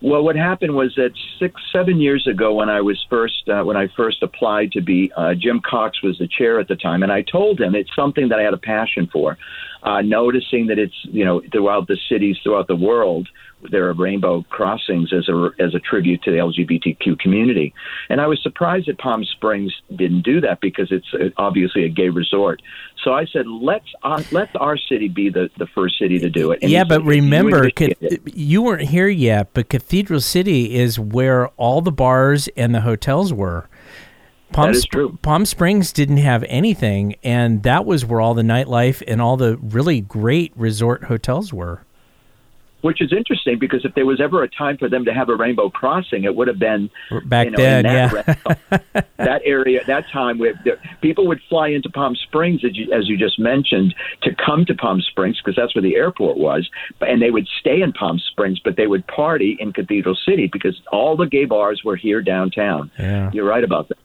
Well, 0.00 0.24
what 0.24 0.34
happened 0.34 0.74
was 0.74 0.92
that 0.96 1.12
six, 1.38 1.60
seven 1.72 2.00
years 2.00 2.26
ago, 2.26 2.54
when 2.54 2.68
I 2.68 2.80
was 2.80 3.04
first 3.08 3.48
uh, 3.48 3.62
when 3.62 3.76
I 3.76 3.86
first 3.96 4.20
applied 4.22 4.72
to 4.72 4.80
be, 4.80 5.12
uh, 5.16 5.34
Jim 5.34 5.60
Cox 5.64 6.02
was 6.02 6.18
the 6.18 6.26
chair 6.26 6.58
at 6.58 6.66
the 6.66 6.74
time, 6.74 7.04
and 7.04 7.12
I 7.12 7.22
told 7.22 7.60
him 7.60 7.76
it's 7.76 7.94
something 7.94 8.28
that 8.28 8.40
I 8.40 8.42
had 8.42 8.52
a 8.52 8.58
passion 8.58 9.08
for. 9.12 9.38
Uh, 9.82 10.00
noticing 10.00 10.68
that 10.68 10.78
it's 10.78 10.94
you 11.02 11.24
know 11.24 11.42
throughout 11.50 11.88
the 11.88 11.98
cities 12.08 12.36
throughout 12.44 12.68
the 12.68 12.76
world, 12.76 13.28
there 13.70 13.88
are 13.88 13.92
rainbow 13.92 14.44
crossings 14.48 15.12
as 15.12 15.28
a 15.28 15.50
as 15.58 15.74
a 15.74 15.80
tribute 15.80 16.22
to 16.22 16.30
the 16.30 16.38
LGBTQ 16.38 17.18
community. 17.18 17.74
And 18.08 18.20
I 18.20 18.26
was 18.26 18.42
surprised 18.42 18.88
that 18.88 18.98
Palm 18.98 19.24
Springs 19.24 19.72
didn't 19.94 20.22
do 20.22 20.40
that 20.40 20.60
because 20.60 20.90
it's 20.90 21.34
obviously 21.36 21.84
a 21.84 21.88
gay 21.88 22.08
resort. 22.08 22.62
So 23.02 23.12
I 23.12 23.26
said, 23.26 23.46
let's 23.46 23.86
uh, 24.02 24.22
let 24.30 24.54
our 24.56 24.76
city 24.76 25.08
be 25.08 25.28
the, 25.28 25.50
the 25.58 25.66
first 25.66 25.98
city 25.98 26.18
to 26.20 26.30
do 26.30 26.52
it. 26.52 26.60
And 26.62 26.70
yeah, 26.70 26.84
but 26.84 27.02
remember, 27.02 27.68
you, 27.78 28.18
you 28.26 28.62
weren't 28.62 28.88
here 28.88 29.08
yet, 29.08 29.50
but 29.54 29.68
Cathedral 29.68 30.20
City 30.20 30.76
is 30.76 30.98
where 30.98 31.48
all 31.56 31.80
the 31.80 31.92
bars 31.92 32.48
and 32.56 32.74
the 32.74 32.82
hotels 32.82 33.32
were. 33.32 33.68
Palm, 34.52 34.74
true. 34.90 35.18
Palm 35.22 35.46
Springs 35.46 35.92
didn't 35.92 36.18
have 36.18 36.44
anything, 36.48 37.16
and 37.22 37.62
that 37.62 37.84
was 37.84 38.04
where 38.04 38.20
all 38.20 38.34
the 38.34 38.42
nightlife 38.42 39.02
and 39.06 39.20
all 39.20 39.36
the 39.36 39.56
really 39.58 40.00
great 40.00 40.52
resort 40.56 41.04
hotels 41.04 41.52
were 41.52 41.84
which 42.82 43.00
is 43.00 43.12
interesting 43.12 43.58
because 43.58 43.84
if 43.84 43.94
there 43.94 44.04
was 44.04 44.20
ever 44.20 44.42
a 44.42 44.48
time 44.48 44.76
for 44.76 44.88
them 44.88 45.04
to 45.04 45.14
have 45.14 45.28
a 45.28 45.36
rainbow 45.36 45.70
crossing, 45.70 46.24
it 46.24 46.34
would 46.34 46.48
have 46.48 46.58
been 46.58 46.90
back 47.24 47.46
you 47.46 47.52
know, 47.52 47.56
then. 47.56 47.84
that 47.84 48.38
yeah, 48.70 49.02
that 49.16 49.40
area, 49.44 49.82
that 49.86 50.04
time 50.12 50.38
where 50.38 50.54
people 51.00 51.26
would 51.26 51.40
fly 51.48 51.68
into 51.68 51.88
Palm 51.88 52.14
Springs, 52.16 52.64
as 52.64 52.76
you, 52.76 52.92
as 52.92 53.08
you 53.08 53.16
just 53.16 53.38
mentioned, 53.38 53.94
to 54.22 54.34
come 54.34 54.64
to 54.66 54.74
Palm 54.74 55.00
Springs 55.00 55.40
because 55.40 55.56
that's 55.56 55.74
where 55.74 55.82
the 55.82 55.94
airport 55.94 56.36
was, 56.36 56.68
and 57.00 57.22
they 57.22 57.30
would 57.30 57.48
stay 57.60 57.80
in 57.80 57.92
Palm 57.92 58.18
Springs, 58.18 58.58
but 58.58 58.76
they 58.76 58.86
would 58.86 59.06
party 59.06 59.56
in 59.60 59.72
Cathedral 59.72 60.16
City 60.26 60.48
because 60.52 60.80
all 60.90 61.16
the 61.16 61.26
gay 61.26 61.44
bars 61.44 61.82
were 61.84 61.96
here 61.96 62.20
downtown. 62.20 62.90
Yeah. 62.98 63.30
You're 63.32 63.48
right 63.48 63.64
about 63.64 63.88
that. 63.88 63.98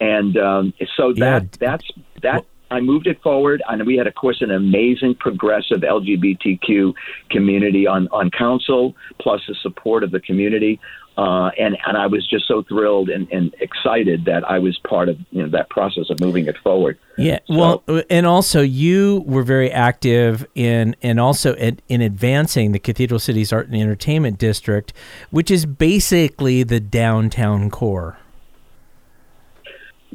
And 0.00 0.36
um, 0.36 0.74
so 0.96 1.12
that 1.14 1.42
yeah. 1.42 1.48
that's 1.58 1.90
that. 2.22 2.44
I 2.70 2.80
moved 2.80 3.06
it 3.06 3.22
forward, 3.22 3.62
and 3.68 3.86
we 3.86 3.96
had, 3.96 4.08
of 4.08 4.16
course, 4.16 4.42
an 4.42 4.50
amazing 4.50 5.14
progressive 5.14 5.82
LGBTQ 5.82 6.94
community 7.30 7.86
on, 7.86 8.08
on 8.08 8.30
council, 8.30 8.96
plus 9.20 9.40
the 9.46 9.54
support 9.62 10.02
of 10.02 10.10
the 10.10 10.18
community. 10.18 10.80
Uh, 11.16 11.50
and 11.58 11.78
and 11.86 11.96
I 11.96 12.06
was 12.08 12.26
just 12.26 12.46
so 12.46 12.62
thrilled 12.62 13.08
and, 13.08 13.26
and 13.32 13.54
excited 13.60 14.26
that 14.26 14.44
I 14.44 14.58
was 14.58 14.76
part 14.86 15.08
of 15.08 15.18
you 15.30 15.42
know 15.42 15.48
that 15.48 15.70
process 15.70 16.10
of 16.10 16.20
moving 16.20 16.46
it 16.46 16.58
forward. 16.58 16.98
Yeah, 17.16 17.38
so, 17.46 17.82
well, 17.86 18.02
and 18.10 18.26
also 18.26 18.60
you 18.60 19.24
were 19.26 19.42
very 19.42 19.72
active 19.72 20.46
in 20.54 20.94
and 21.00 21.18
also 21.18 21.54
in, 21.54 21.80
in 21.88 22.02
advancing 22.02 22.72
the 22.72 22.78
Cathedral 22.78 23.18
City's 23.18 23.50
Art 23.50 23.68
and 23.68 23.76
Entertainment 23.76 24.36
District, 24.36 24.92
which 25.30 25.50
is 25.50 25.64
basically 25.64 26.62
the 26.64 26.80
downtown 26.80 27.70
core 27.70 28.18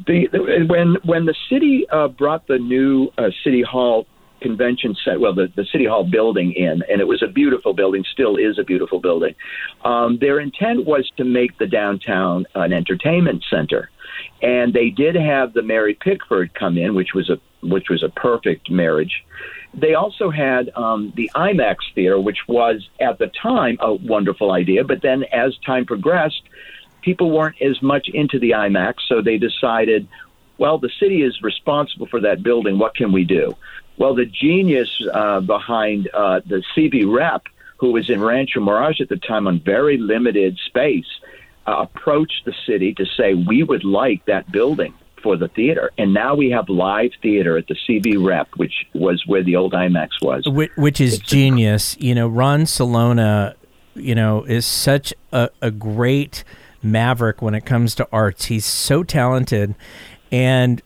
the, 0.08 0.66
when 0.68 0.98
when 1.04 1.26
the 1.26 1.36
city 1.50 1.86
uh, 1.90 2.08
brought 2.08 2.48
the 2.48 2.58
new 2.58 3.10
uh, 3.18 3.30
city 3.44 3.62
hall 3.62 4.06
convention 4.42 4.96
set 5.06 5.20
well 5.20 5.34
the, 5.34 5.52
the 5.56 5.66
city 5.72 5.86
hall 5.86 6.04
building 6.04 6.52
in 6.54 6.82
and 6.90 7.00
it 7.00 7.08
was 7.08 7.22
a 7.22 7.28
beautiful 7.28 7.74
building 7.74 8.04
still 8.12 8.38
is 8.38 8.58
a 8.58 8.64
beautiful 8.64 9.00
building 9.00 9.36
um, 9.86 10.18
their 10.20 10.40
intent 10.40 10.86
was 10.86 11.10
to 11.18 11.24
make 11.24 11.58
the 11.60 11.68
downtown 11.68 12.46
an 12.56 12.74
entertainment 12.74 13.44
center. 13.50 13.90
And 14.42 14.74
they 14.74 14.90
did 14.90 15.16
have 15.16 15.54
the 15.54 15.62
mary 15.62 15.94
pickford 15.94 16.54
come 16.54 16.78
in 16.78 16.96
which 16.96 17.14
was 17.14 17.30
a 17.30 17.40
which 17.64 17.90
was 17.90 18.02
a 18.02 18.10
perfect 18.10 18.72
marriage. 18.72 19.24
They 19.74 19.94
also 19.94 20.32
had 20.32 20.72
um, 20.76 21.14
the 21.16 21.30
imax 21.36 21.78
theater 21.94 22.20
which 22.20 22.40
was 22.48 22.90
at 23.00 23.20
the 23.20 23.28
time 23.42 23.78
a 23.80 23.94
wonderful 23.94 24.52
idea 24.52 24.84
but 24.84 25.04
then 25.04 25.24
as 25.32 25.56
time 25.66 25.86
progressed 25.86 26.42
people 27.02 27.32
weren't 27.32 27.62
as 27.62 27.82
much 27.82 28.08
into 28.10 28.40
the 28.40 28.52
IMAX, 28.52 28.96
so 29.08 29.22
they 29.22 29.38
decided, 29.38 30.08
well, 30.58 30.78
the 30.78 30.92
city 31.00 31.24
is 31.24 31.42
responsible 31.42 32.08
for 32.08 32.22
that 32.22 32.44
building. 32.44 32.78
What 32.78 32.96
can 32.96 33.12
we 33.12 33.24
do? 33.24 33.56
Well, 33.98 34.16
the 34.16 34.26
genius 34.26 34.90
uh, 35.14 35.42
behind 35.42 36.10
uh, 36.14 36.42
the 36.46 36.64
CV 36.76 37.12
Rep, 37.12 37.44
who 37.78 37.92
was 37.92 38.10
in 38.10 38.22
Rancho 38.22 38.62
Mirage 38.62 39.02
at 39.02 39.10
the 39.10 39.18
time 39.18 39.48
on 39.48 39.60
very 39.60 39.98
limited 39.98 40.58
space, 40.68 41.06
uh, 41.68 41.78
approached 41.80 42.46
the 42.46 42.54
city 42.66 42.94
to 42.96 43.06
say, 43.18 43.34
we 43.34 43.64
would 43.64 43.84
like 43.84 44.26
that 44.26 44.52
building 44.52 44.94
for 45.22 45.38
the 45.38 45.48
theater. 45.50 45.92
And 45.98 46.14
now 46.14 46.34
we 46.36 46.50
have 46.50 46.68
live 46.70 47.12
theater 47.22 47.58
at 47.58 47.68
the 47.68 47.76
CV 47.88 48.24
Rep, 48.24 48.50
which 48.56 48.88
was 48.94 49.24
where 49.28 49.44
the 49.44 49.56
old 49.56 49.74
IMAX 49.74 50.10
was. 50.22 50.44
Which, 50.48 50.72
which 50.76 51.00
is 51.00 51.16
it's 51.16 51.24
genius. 51.24 51.96
you 52.00 52.16
know, 52.16 52.28
Ron 52.28 52.62
Celona, 52.62 53.54
you 53.94 54.16
know, 54.16 54.44
is 54.46 54.66
such 54.66 55.14
a, 55.32 55.50
a 55.62 55.70
great– 55.70 56.44
maverick 56.84 57.42
when 57.42 57.54
it 57.56 57.66
comes 57.66 57.96
to 57.96 58.08
arts. 58.12 58.46
He's 58.46 58.66
so 58.66 59.04
talented. 59.04 59.76
And 60.32 60.82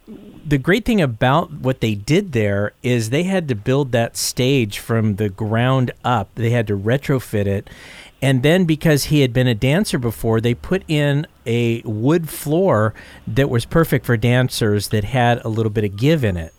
the 0.46 0.58
great 0.58 0.86
thing 0.86 1.02
about 1.02 1.52
what 1.52 1.82
they 1.82 1.96
did 1.96 2.32
there 2.32 2.74
is 2.84 3.10
they 3.10 3.24
had 3.24 3.48
to 3.48 3.56
build 3.56 3.92
that 3.92 4.16
stage 4.18 4.80
from 4.80 5.16
the 5.16 5.30
ground 5.30 5.92
up. 6.04 6.30
They 6.36 6.52
had 6.52 6.68
to 6.68 6.78
retrofit 6.78 7.46
it. 7.48 7.70
And 8.22 8.44
then 8.44 8.66
because 8.66 9.06
he 9.06 9.22
had 9.22 9.34
been 9.34 9.48
a 9.48 9.56
dancer 9.56 10.00
before, 10.00 10.42
they 10.42 10.54
put 10.54 10.84
in 10.88 11.28
a 11.46 11.82
wood 11.82 12.30
floor 12.30 12.94
that 13.28 13.50
was 13.50 13.66
perfect 13.66 14.06
for 14.06 14.18
dancers 14.18 14.88
that 14.90 15.04
had 15.04 15.44
a 15.46 15.50
little 15.50 15.70
bit 15.70 15.84
of 15.84 15.96
give 15.96 16.24
in 16.24 16.38
it. 16.38 16.54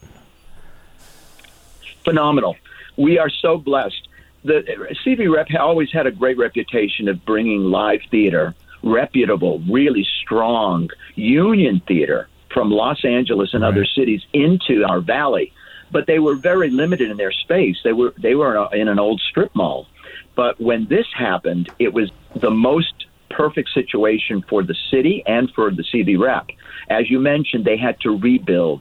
Phenomenal. 2.05 2.57
We 2.97 3.19
are 3.19 3.31
so 3.31 3.59
blessed. 3.59 4.09
The 4.45 4.63
CV 5.05 5.33
Rep 5.33 5.49
always 5.59 5.91
had 5.91 6.07
a 6.07 6.13
great 6.13 6.39
reputation 6.39 7.09
of 7.09 7.25
bringing 7.25 7.65
live 7.65 8.01
theater 8.11 8.55
reputable, 8.87 9.61
really 9.71 10.07
strong 10.23 10.89
union 11.15 11.83
theater 11.87 12.29
from 12.53 12.71
Los 12.71 13.05
Angeles 13.05 13.51
and 13.53 13.63
right. 13.63 13.69
other 13.69 13.85
cities 13.85 14.23
into 14.33 14.85
our 14.89 15.01
valley. 15.01 15.53
But 15.91 16.07
they 16.07 16.19
were 16.19 16.35
very 16.35 16.71
limited 16.71 17.11
in 17.11 17.17
their 17.17 17.33
space. 17.33 17.77
They 17.85 17.93
were 17.93 18.13
they 18.21 18.35
were 18.35 18.69
in 18.75 18.89
an 18.89 18.99
old 18.99 19.21
strip 19.21 19.55
mall. 19.55 19.87
But 20.35 20.61
when 20.61 20.87
this 20.89 21.07
happened, 21.17 21.71
it 21.79 21.93
was 21.93 22.11
the 22.35 22.51
most 22.51 23.07
perfect 23.31 23.71
situation 23.73 24.43
for 24.49 24.63
the 24.63 24.75
city 24.91 25.23
and 25.27 25.51
for 25.55 25.71
the 25.71 25.85
CV 25.85 26.19
Rep. 26.19 26.47
As 26.89 27.11
you 27.11 27.21
mentioned, 27.21 27.65
they 27.65 27.77
had 27.77 28.01
to 28.01 28.17
rebuild. 28.17 28.81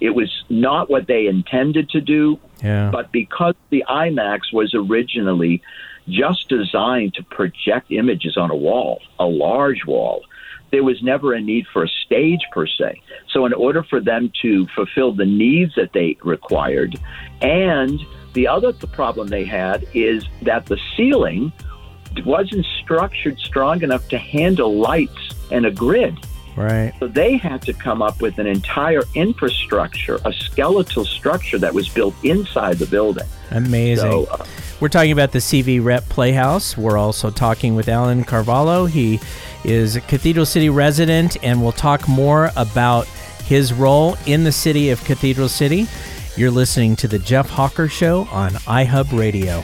It 0.00 0.10
was 0.10 0.30
not 0.48 0.90
what 0.90 1.06
they 1.06 1.26
intended 1.26 1.88
to 1.90 2.00
do, 2.00 2.38
yeah. 2.62 2.90
but 2.90 3.12
because 3.12 3.54
the 3.70 3.84
IMAX 3.88 4.52
was 4.52 4.74
originally 4.74 5.62
just 6.08 6.48
designed 6.48 7.14
to 7.14 7.22
project 7.24 7.90
images 7.90 8.36
on 8.36 8.50
a 8.50 8.56
wall, 8.56 9.00
a 9.18 9.26
large 9.26 9.84
wall. 9.86 10.24
There 10.70 10.82
was 10.82 11.02
never 11.02 11.34
a 11.34 11.40
need 11.40 11.66
for 11.72 11.84
a 11.84 11.88
stage 12.04 12.40
per 12.50 12.66
se. 12.66 13.02
So, 13.30 13.44
in 13.44 13.52
order 13.52 13.82
for 13.82 14.00
them 14.00 14.32
to 14.40 14.66
fulfill 14.74 15.12
the 15.12 15.26
needs 15.26 15.74
that 15.74 15.92
they 15.92 16.16
required, 16.22 16.98
and 17.42 18.00
the 18.32 18.48
other 18.48 18.72
problem 18.72 19.28
they 19.28 19.44
had 19.44 19.86
is 19.92 20.24
that 20.42 20.66
the 20.66 20.78
ceiling 20.96 21.52
wasn't 22.24 22.66
structured 22.82 23.38
strong 23.38 23.82
enough 23.82 24.08
to 24.08 24.18
handle 24.18 24.74
lights 24.76 25.30
and 25.50 25.66
a 25.66 25.70
grid. 25.70 26.16
Right. 26.56 26.92
So 27.00 27.08
they 27.08 27.36
had 27.36 27.62
to 27.62 27.72
come 27.72 28.02
up 28.02 28.20
with 28.20 28.38
an 28.38 28.46
entire 28.46 29.02
infrastructure, 29.14 30.18
a 30.24 30.32
skeletal 30.32 31.04
structure 31.04 31.58
that 31.58 31.72
was 31.72 31.88
built 31.88 32.14
inside 32.22 32.78
the 32.78 32.86
building. 32.86 33.26
Amazing. 33.50 34.10
So, 34.10 34.24
uh, 34.30 34.44
We're 34.82 34.88
talking 34.88 35.12
about 35.12 35.30
the 35.30 35.38
CV 35.38 35.80
Rep 35.80 36.08
Playhouse. 36.08 36.76
We're 36.76 36.98
also 36.98 37.30
talking 37.30 37.76
with 37.76 37.88
Alan 37.88 38.24
Carvalho. 38.24 38.86
He 38.86 39.20
is 39.62 39.94
a 39.94 40.00
Cathedral 40.00 40.44
City 40.44 40.70
resident, 40.70 41.36
and 41.44 41.62
we'll 41.62 41.70
talk 41.70 42.08
more 42.08 42.50
about 42.56 43.06
his 43.44 43.72
role 43.72 44.16
in 44.26 44.42
the 44.42 44.50
city 44.50 44.90
of 44.90 45.04
Cathedral 45.04 45.48
City. 45.48 45.86
You're 46.36 46.50
listening 46.50 46.96
to 46.96 47.06
The 47.06 47.20
Jeff 47.20 47.48
Hawker 47.48 47.86
Show 47.86 48.22
on 48.32 48.50
iHub 48.54 49.16
Radio. 49.16 49.62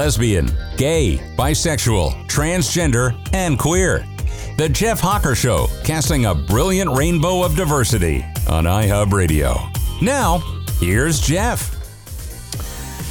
Lesbian, 0.00 0.50
gay, 0.78 1.18
bisexual, 1.36 2.26
transgender, 2.26 3.14
and 3.34 3.58
queer. 3.58 4.06
The 4.56 4.66
Jeff 4.66 4.98
Hawker 4.98 5.34
Show, 5.34 5.66
casting 5.84 6.24
a 6.24 6.34
brilliant 6.34 6.96
rainbow 6.96 7.42
of 7.42 7.54
diversity 7.54 8.24
on 8.48 8.64
iHub 8.64 9.12
Radio. 9.12 9.56
Now, 10.00 10.38
here's 10.78 11.20
Jeff. 11.20 11.76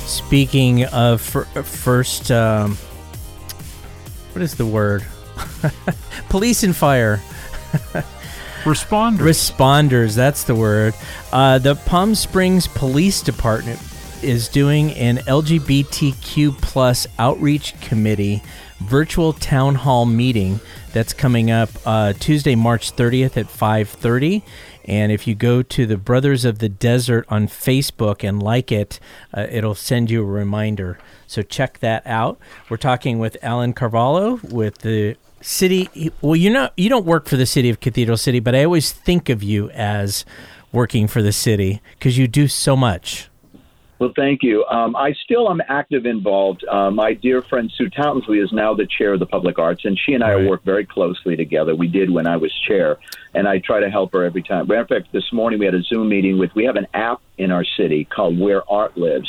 Speaking 0.07 0.85
of 0.85 1.21
fir- 1.21 1.43
first, 1.61 2.31
um, 2.31 2.75
what 4.31 4.41
is 4.41 4.55
the 4.55 4.65
word? 4.65 5.05
Police 6.29 6.63
and 6.63 6.75
fire. 6.75 7.21
Responders. 8.63 9.19
Responders, 9.19 10.15
that's 10.15 10.43
the 10.43 10.55
word. 10.55 10.95
Uh, 11.31 11.59
the 11.59 11.75
Palm 11.75 12.15
Springs 12.15 12.67
Police 12.67 13.21
Department 13.21 13.79
is 14.23 14.47
doing 14.47 14.91
an 14.93 15.17
LGBTQ 15.17 16.61
plus 16.61 17.07
outreach 17.17 17.79
committee 17.81 18.41
virtual 18.79 19.33
town 19.33 19.75
hall 19.75 20.05
meeting 20.05 20.59
that's 20.93 21.13
coming 21.13 21.51
up 21.51 21.69
uh, 21.85 22.13
Tuesday, 22.13 22.55
March 22.55 22.95
30th 22.95 23.37
at 23.37 23.47
5:30. 23.47 24.41
And 24.85 25.11
if 25.11 25.27
you 25.27 25.35
go 25.35 25.61
to 25.61 25.85
the 25.85 25.97
Brothers 25.97 26.45
of 26.45 26.59
the 26.59 26.69
Desert 26.69 27.25
on 27.29 27.47
Facebook 27.47 28.27
and 28.27 28.41
like 28.41 28.71
it, 28.71 28.99
uh, 29.33 29.45
it'll 29.49 29.75
send 29.75 30.09
you 30.09 30.21
a 30.21 30.25
reminder. 30.25 30.97
So 31.27 31.43
check 31.43 31.79
that 31.79 32.05
out. 32.07 32.39
We're 32.69 32.77
talking 32.77 33.19
with 33.19 33.37
Alan 33.43 33.73
Carvalho 33.73 34.39
with 34.43 34.79
the 34.79 35.15
city. 35.41 36.11
Well, 36.21 36.35
you're 36.35 36.53
not 36.53 36.73
you 36.75 36.89
don't 36.89 37.05
work 37.05 37.27
for 37.27 37.37
the 37.37 37.45
city 37.45 37.69
of 37.69 37.79
Cathedral 37.79 38.17
City, 38.17 38.39
but 38.39 38.55
I 38.55 38.63
always 38.63 38.91
think 38.91 39.29
of 39.29 39.43
you 39.43 39.69
as 39.71 40.25
working 40.71 41.07
for 41.07 41.21
the 41.21 41.31
city 41.31 41.81
because 41.97 42.17
you 42.17 42.27
do 42.27 42.47
so 42.47 42.75
much. 42.75 43.29
Well, 43.99 44.13
thank 44.15 44.43
you. 44.43 44.63
Um, 44.65 44.95
I 44.95 45.13
still 45.25 45.49
am 45.49 45.61
active 45.67 46.05
involved. 46.05 46.63
Uh, 46.63 46.89
my 46.89 47.13
dear 47.13 47.41
friend 47.41 47.69
Sue 47.77 47.89
Townsley 47.89 48.39
is 48.39 48.49
now 48.53 48.73
the 48.73 48.87
chair 48.87 49.11
of 49.13 49.19
the 49.19 49.25
public 49.25 49.59
arts, 49.59 49.83
and 49.83 49.99
she 50.05 50.13
and 50.13 50.23
I 50.23 50.35
right. 50.35 50.49
work 50.49 50.63
very 50.63 50.85
closely 50.85 51.35
together. 51.35 51.75
We 51.75 51.89
did 51.89 52.09
when 52.09 52.25
I 52.25 52.37
was 52.37 52.49
chair, 52.65 52.97
and 53.33 53.45
I 53.45 53.59
try 53.59 53.81
to 53.81 53.89
help 53.89 54.13
her 54.13 54.23
every 54.23 54.41
time. 54.41 54.67
Matter 54.69 54.81
of 54.81 54.87
fact, 54.87 55.11
this 55.11 55.33
morning 55.33 55.59
we 55.59 55.65
had 55.65 55.75
a 55.75 55.81
Zoom 55.81 56.07
meeting 56.07 56.39
with. 56.39 56.49
We 56.55 56.63
have 56.63 56.77
an 56.77 56.87
app 56.93 57.21
in 57.37 57.51
our 57.51 57.65
city 57.75 58.05
called 58.05 58.39
Where 58.39 58.63
Art 58.71 58.97
Lives, 58.97 59.27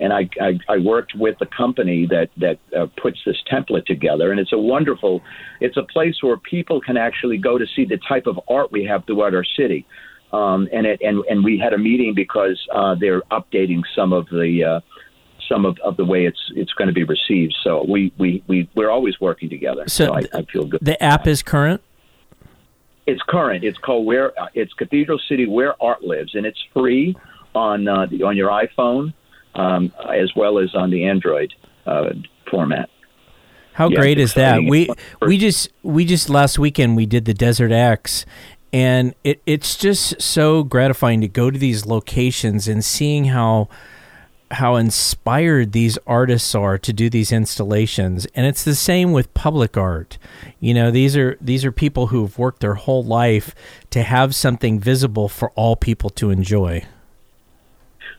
and 0.00 0.12
I, 0.12 0.28
I, 0.40 0.58
I 0.68 0.78
worked 0.78 1.14
with 1.14 1.38
the 1.38 1.46
company 1.46 2.04
that 2.06 2.30
that 2.38 2.58
uh, 2.76 2.86
puts 3.00 3.20
this 3.24 3.36
template 3.48 3.86
together, 3.86 4.32
and 4.32 4.40
it's 4.40 4.52
a 4.52 4.58
wonderful. 4.58 5.22
It's 5.60 5.76
a 5.76 5.84
place 5.84 6.16
where 6.22 6.36
people 6.38 6.80
can 6.80 6.96
actually 6.96 7.38
go 7.38 7.56
to 7.56 7.66
see 7.76 7.84
the 7.84 8.00
type 8.08 8.26
of 8.26 8.40
art 8.48 8.72
we 8.72 8.84
have 8.86 9.04
throughout 9.04 9.34
our 9.36 9.44
city. 9.44 9.86
Um, 10.32 10.68
and 10.72 10.86
it 10.86 11.00
and 11.00 11.24
and 11.30 11.42
we 11.42 11.58
had 11.58 11.72
a 11.72 11.78
meeting 11.78 12.14
because 12.14 12.60
uh, 12.74 12.94
they're 13.00 13.22
updating 13.30 13.82
some 13.94 14.12
of 14.12 14.26
the 14.28 14.64
uh, 14.64 14.80
some 15.48 15.64
of, 15.64 15.78
of 15.82 15.96
the 15.96 16.04
way 16.04 16.26
it's 16.26 16.52
it's 16.54 16.72
going 16.72 16.88
to 16.88 16.94
be 16.94 17.04
received. 17.04 17.56
So 17.62 17.84
we 17.88 18.12
we 18.18 18.42
we 18.46 18.68
we're 18.74 18.90
always 18.90 19.18
working 19.20 19.48
together. 19.48 19.84
So, 19.88 20.06
so 20.06 20.14
I, 20.14 20.22
I, 20.34 20.42
feel 20.42 20.64
good. 20.64 20.80
The 20.82 21.02
app 21.02 21.26
is 21.26 21.42
current. 21.42 21.80
It's 23.06 23.22
current. 23.22 23.64
It's 23.64 23.78
called 23.78 24.04
Where 24.06 24.38
uh, 24.38 24.48
it's 24.52 24.72
Cathedral 24.74 25.18
City 25.28 25.46
Where 25.46 25.82
Art 25.82 26.02
Lives, 26.02 26.34
and 26.34 26.44
it's 26.44 26.62
free 26.74 27.16
on 27.54 27.88
uh, 27.88 28.06
the, 28.06 28.22
on 28.22 28.36
your 28.36 28.50
iPhone 28.50 29.14
um, 29.54 29.92
as 30.08 30.30
well 30.36 30.58
as 30.58 30.74
on 30.74 30.90
the 30.90 31.04
Android 31.04 31.52
uh, 31.86 32.10
format. 32.50 32.88
How 33.72 33.88
yeah, 33.88 34.00
great 34.00 34.18
is 34.18 34.34
that? 34.34 34.62
We 34.64 34.90
we 35.22 35.38
just 35.38 35.70
we 35.82 36.04
just 36.04 36.28
last 36.28 36.58
weekend 36.58 36.96
we 36.96 37.06
did 37.06 37.26
the 37.26 37.34
Desert 37.34 37.70
X, 37.70 38.26
and 38.72 39.14
it, 39.24 39.40
it's 39.46 39.76
just 39.76 40.20
so 40.20 40.62
gratifying 40.62 41.20
to 41.20 41.28
go 41.28 41.50
to 41.50 41.58
these 41.58 41.86
locations 41.86 42.68
and 42.68 42.84
seeing 42.84 43.26
how 43.26 43.68
how 44.50 44.76
inspired 44.76 45.72
these 45.72 45.98
artists 46.06 46.54
are 46.54 46.78
to 46.78 46.90
do 46.90 47.10
these 47.10 47.32
installations. 47.32 48.26
And 48.34 48.46
it's 48.46 48.64
the 48.64 48.74
same 48.74 49.12
with 49.12 49.34
public 49.34 49.76
art. 49.76 50.16
You 50.58 50.72
know 50.74 50.90
these 50.90 51.16
are 51.16 51.36
these 51.40 51.64
are 51.64 51.72
people 51.72 52.08
who've 52.08 52.38
worked 52.38 52.60
their 52.60 52.74
whole 52.74 53.04
life 53.04 53.54
to 53.90 54.02
have 54.02 54.34
something 54.34 54.80
visible 54.80 55.28
for 55.28 55.50
all 55.50 55.76
people 55.76 56.10
to 56.10 56.30
enjoy 56.30 56.84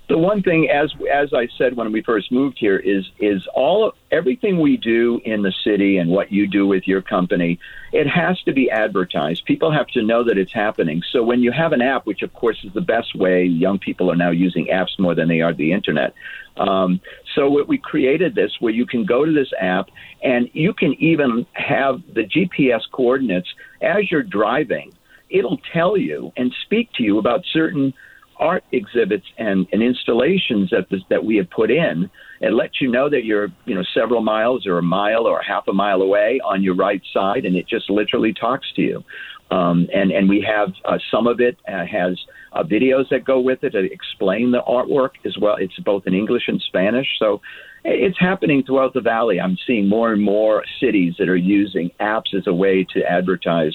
the 0.09 0.17
one 0.17 0.41
thing, 0.41 0.69
as 0.69 0.91
as 1.13 1.33
I 1.35 1.47
said 1.55 1.75
when 1.75 1.91
we 1.91 2.01
first 2.01 2.31
moved 2.31 2.57
here, 2.59 2.77
is 2.77 3.09
is 3.19 3.47
all 3.53 3.87
of 3.87 3.93
everything 4.11 4.59
we 4.59 4.75
do 4.75 5.21
in 5.23 5.43
the 5.43 5.53
city 5.63 5.97
and 5.97 6.09
what 6.09 6.31
you 6.31 6.47
do 6.47 6.65
with 6.65 6.87
your 6.87 7.03
company. 7.03 7.59
It 7.93 8.07
has 8.07 8.41
to 8.41 8.51
be 8.51 8.71
advertised. 8.71 9.45
People 9.45 9.71
have 9.71 9.85
to 9.89 10.01
know 10.01 10.23
that 10.23 10.39
it's 10.39 10.51
happening. 10.51 11.03
So 11.11 11.21
when 11.23 11.41
you 11.41 11.51
have 11.51 11.73
an 11.73 11.83
app, 11.83 12.07
which 12.07 12.23
of 12.23 12.33
course 12.33 12.57
is 12.63 12.73
the 12.73 12.81
best 12.81 13.15
way, 13.15 13.45
young 13.45 13.77
people 13.77 14.11
are 14.11 14.15
now 14.15 14.31
using 14.31 14.65
apps 14.65 14.97
more 14.97 15.13
than 15.13 15.27
they 15.27 15.41
are 15.41 15.53
the 15.53 15.71
internet. 15.71 16.15
Um, 16.57 16.99
so 17.35 17.47
what 17.47 17.67
we 17.67 17.77
created 17.77 18.33
this 18.33 18.51
where 18.59 18.73
you 18.73 18.87
can 18.87 19.05
go 19.05 19.25
to 19.25 19.31
this 19.31 19.53
app 19.59 19.89
and 20.23 20.49
you 20.53 20.73
can 20.73 20.93
even 20.95 21.45
have 21.53 22.01
the 22.13 22.23
GPS 22.23 22.81
coordinates 22.91 23.47
as 23.79 24.09
you're 24.09 24.23
driving. 24.23 24.91
It'll 25.29 25.59
tell 25.71 25.95
you 25.95 26.33
and 26.35 26.51
speak 26.63 26.91
to 26.93 27.03
you 27.03 27.19
about 27.19 27.45
certain 27.53 27.93
art 28.39 28.63
exhibits 28.71 29.25
and, 29.37 29.67
and 29.71 29.83
installations 29.83 30.69
that 30.69 30.87
this, 30.89 31.01
that 31.09 31.23
we 31.23 31.35
have 31.37 31.49
put 31.49 31.69
in 31.71 32.09
and 32.41 32.55
let 32.55 32.71
you 32.79 32.89
know 32.89 33.09
that 33.09 33.25
you're 33.25 33.49
you 33.65 33.75
know 33.75 33.83
several 33.93 34.21
miles 34.21 34.65
or 34.65 34.77
a 34.77 34.83
mile 34.83 35.27
or 35.27 35.41
half 35.41 35.67
a 35.67 35.73
mile 35.73 36.01
away 36.01 36.39
on 36.43 36.63
your 36.63 36.75
right 36.75 37.01
side, 37.13 37.45
and 37.45 37.55
it 37.55 37.67
just 37.67 37.89
literally 37.89 38.33
talks 38.33 38.67
to 38.75 38.81
you. 38.81 39.03
Um, 39.51 39.87
and 39.93 40.11
and 40.11 40.29
we 40.29 40.45
have 40.47 40.69
uh, 40.85 40.99
some 41.11 41.27
of 41.27 41.39
it 41.39 41.57
uh, 41.67 41.85
has 41.85 42.17
uh, 42.53 42.63
videos 42.63 43.09
that 43.09 43.25
go 43.25 43.39
with 43.39 43.63
it 43.63 43.71
to 43.71 43.91
explain 43.91 44.51
the 44.51 44.61
artwork 44.61 45.11
as 45.25 45.37
well. 45.41 45.55
It's 45.59 45.77
both 45.79 46.03
in 46.05 46.13
English 46.13 46.43
and 46.47 46.61
Spanish, 46.61 47.07
so 47.17 47.41
it's 47.83 48.19
happening 48.19 48.63
throughout 48.63 48.93
the 48.93 49.01
valley. 49.01 49.39
I'm 49.39 49.57
seeing 49.65 49.87
more 49.87 50.11
and 50.11 50.21
more 50.21 50.63
cities 50.81 51.15
that 51.17 51.29
are 51.29 51.35
using 51.35 51.91
apps 51.99 52.33
as 52.35 52.45
a 52.45 52.53
way 52.53 52.85
to 52.93 53.03
advertise 53.03 53.73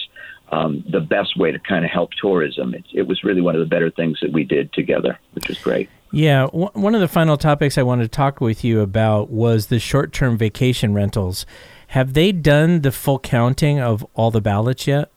um, 0.54 0.84
the 0.90 1.00
best 1.00 1.36
way 1.36 1.50
to 1.50 1.58
kind 1.58 1.84
of 1.84 1.90
help 1.90 2.10
tourism. 2.20 2.74
It, 2.74 2.84
it, 2.92 3.06
was 3.08 3.24
really 3.24 3.40
one 3.40 3.54
of 3.54 3.60
the 3.60 3.66
better 3.66 3.90
things 3.90 4.18
that 4.22 4.32
we 4.32 4.44
did 4.44 4.72
together, 4.72 5.18
which 5.32 5.48
was 5.48 5.58
great. 5.58 5.88
Yeah, 6.12 6.46
w- 6.46 6.70
one 6.74 6.94
of 6.94 7.00
the 7.00 7.08
final 7.08 7.36
topics 7.36 7.76
I 7.76 7.82
wanted 7.82 8.04
to 8.04 8.08
talk 8.08 8.40
with 8.40 8.62
you 8.62 8.80
about 8.80 9.30
was 9.30 9.66
the 9.66 9.78
short-term 9.80 10.38
vacation 10.38 10.94
rentals. 10.94 11.44
Have 11.88 12.14
they 12.14 12.30
done 12.30 12.82
the 12.82 12.92
full 12.92 13.18
counting 13.18 13.80
of 13.80 14.06
all 14.14 14.30
the 14.30 14.40
ballots 14.40 14.86
yet? 14.86 15.10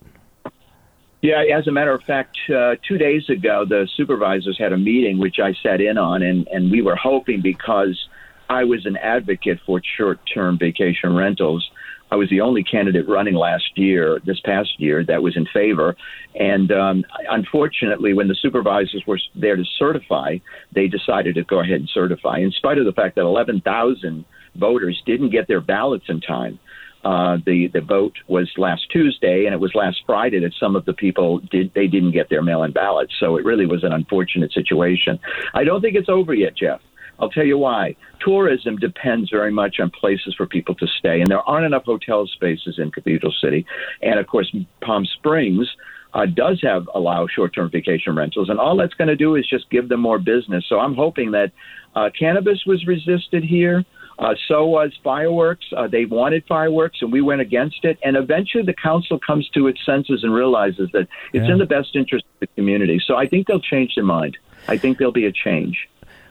Yeah, 1.21 1.43
as 1.55 1.67
a 1.67 1.71
matter 1.71 1.91
of 1.91 2.03
fact, 2.03 2.37
uh, 2.49 2.75
two 2.87 2.97
days 2.97 3.29
ago, 3.29 3.65
the 3.67 3.87
supervisors 3.95 4.57
had 4.57 4.71
a 4.71 4.77
meeting 4.77 5.17
which 5.17 5.39
I 5.39 5.53
sat 5.61 5.81
in 5.81 5.97
on, 5.97 6.21
and, 6.21 6.47
and 6.47 6.71
we 6.71 6.81
were 6.81 6.95
hoping 6.95 7.41
because 7.41 8.07
I 8.49 8.63
was 8.63 8.85
an 8.85 8.97
advocate 8.97 9.59
for 9.65 9.81
short 9.97 10.19
term 10.31 10.57
vacation 10.57 11.15
rentals 11.15 11.69
I 12.11 12.15
was 12.15 12.29
the 12.29 12.41
only 12.41 12.63
candidate 12.63 13.07
running 13.07 13.35
last 13.35 13.77
year, 13.77 14.19
this 14.25 14.39
past 14.41 14.69
year, 14.79 15.03
that 15.05 15.21
was 15.21 15.35
in 15.35 15.45
favor. 15.53 15.95
And 16.35 16.71
um, 16.71 17.05
unfortunately, 17.29 18.13
when 18.13 18.27
the 18.27 18.35
supervisors 18.35 19.03
were 19.05 19.19
there 19.35 19.55
to 19.55 19.63
certify, 19.77 20.37
they 20.73 20.87
decided 20.87 21.35
to 21.35 21.43
go 21.43 21.59
ahead 21.59 21.79
and 21.79 21.89
certify, 21.93 22.37
in 22.37 22.51
spite 22.51 22.77
of 22.77 22.85
the 22.85 22.93
fact 22.93 23.15
that 23.15 23.21
11,000 23.21 24.25
voters 24.55 25.01
didn't 25.05 25.31
get 25.31 25.47
their 25.47 25.61
ballots 25.61 26.05
in 26.07 26.21
time. 26.21 26.59
Uh, 27.03 27.37
the 27.45 27.67
the 27.73 27.79
vote 27.79 28.15
was 28.27 28.51
last 28.57 28.81
Tuesday, 28.91 29.45
and 29.45 29.53
it 29.53 29.59
was 29.59 29.73
last 29.75 29.97
Friday 30.05 30.39
that 30.39 30.51
some 30.59 30.75
of 30.75 30.83
the 30.85 30.93
people 30.93 31.39
did 31.51 31.71
they 31.73 31.87
didn't 31.87 32.11
get 32.11 32.27
their 32.29 32.41
mail-in 32.41 32.71
ballots. 32.71 33.13
So 33.19 33.37
it 33.37 33.45
really 33.45 33.67
was 33.67 33.83
an 33.83 33.93
unfortunate 33.93 34.51
situation. 34.51 35.19
I 35.53 35.63
don't 35.63 35.79
think 35.79 35.95
it's 35.95 36.09
over 36.09 36.33
yet, 36.33 36.57
Jeff. 36.57 36.81
I'll 37.19 37.29
tell 37.29 37.45
you 37.45 37.57
why. 37.57 37.95
Tourism 38.19 38.77
depends 38.77 39.29
very 39.29 39.51
much 39.51 39.79
on 39.79 39.89
places 39.89 40.35
for 40.35 40.45
people 40.45 40.75
to 40.75 40.87
stay, 40.99 41.19
and 41.21 41.27
there 41.27 41.41
aren't 41.41 41.65
enough 41.65 41.85
hotel 41.85 42.27
spaces 42.27 42.77
in 42.77 42.91
Cathedral 42.91 43.33
City. 43.41 43.65
And 44.01 44.19
of 44.19 44.27
course, 44.27 44.53
Palm 44.81 45.05
Springs 45.05 45.67
uh, 46.13 46.25
does 46.25 46.61
have 46.63 46.87
allow 46.93 47.27
short-term 47.27 47.69
vacation 47.69 48.15
rentals, 48.15 48.49
and 48.49 48.59
all 48.59 48.75
that's 48.77 48.93
going 48.93 49.07
to 49.07 49.15
do 49.15 49.35
is 49.35 49.47
just 49.47 49.69
give 49.69 49.89
them 49.89 49.99
more 49.99 50.19
business. 50.19 50.65
So 50.67 50.79
I'm 50.79 50.95
hoping 50.95 51.31
that 51.31 51.51
uh, 51.95 52.09
cannabis 52.17 52.65
was 52.65 52.85
resisted 52.85 53.43
here. 53.43 53.85
Uh, 54.19 54.33
so 54.47 54.65
was 54.65 54.91
fireworks. 55.03 55.65
Uh, 55.75 55.87
they 55.87 56.05
wanted 56.05 56.43
fireworks, 56.47 57.03
and 57.03 57.11
we 57.11 57.21
went 57.21 57.39
against 57.39 57.85
it. 57.85 57.99
And 58.03 58.17
eventually, 58.17 58.63
the 58.63 58.73
council 58.73 59.19
comes 59.19 59.47
to 59.49 59.67
its 59.67 59.85
senses 59.85 60.23
and 60.23 60.33
realizes 60.33 60.89
that 60.93 61.07
it's 61.33 61.45
Yeah. 61.45 61.51
in 61.51 61.59
the 61.59 61.67
best 61.67 61.95
interest 61.95 62.25
of 62.33 62.39
the 62.39 62.47
community. 62.47 62.99
So 63.05 63.15
I 63.15 63.27
think 63.27 63.45
they'll 63.45 63.59
change 63.59 63.93
their 63.93 64.03
mind. 64.03 64.35
I 64.67 64.77
think 64.77 64.97
there'll 64.97 65.13
be 65.13 65.27
a 65.27 65.31
change. 65.31 65.87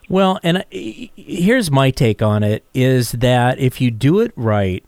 Well, 0.08 0.38
and 0.42 0.58
uh, 0.58 0.62
here's 0.70 1.70
my 1.70 1.90
take 1.90 2.22
on 2.22 2.42
it 2.42 2.64
is 2.72 3.12
that 3.12 3.58
if 3.58 3.80
you 3.80 3.90
do 3.90 4.20
it 4.20 4.32
right 4.36 4.84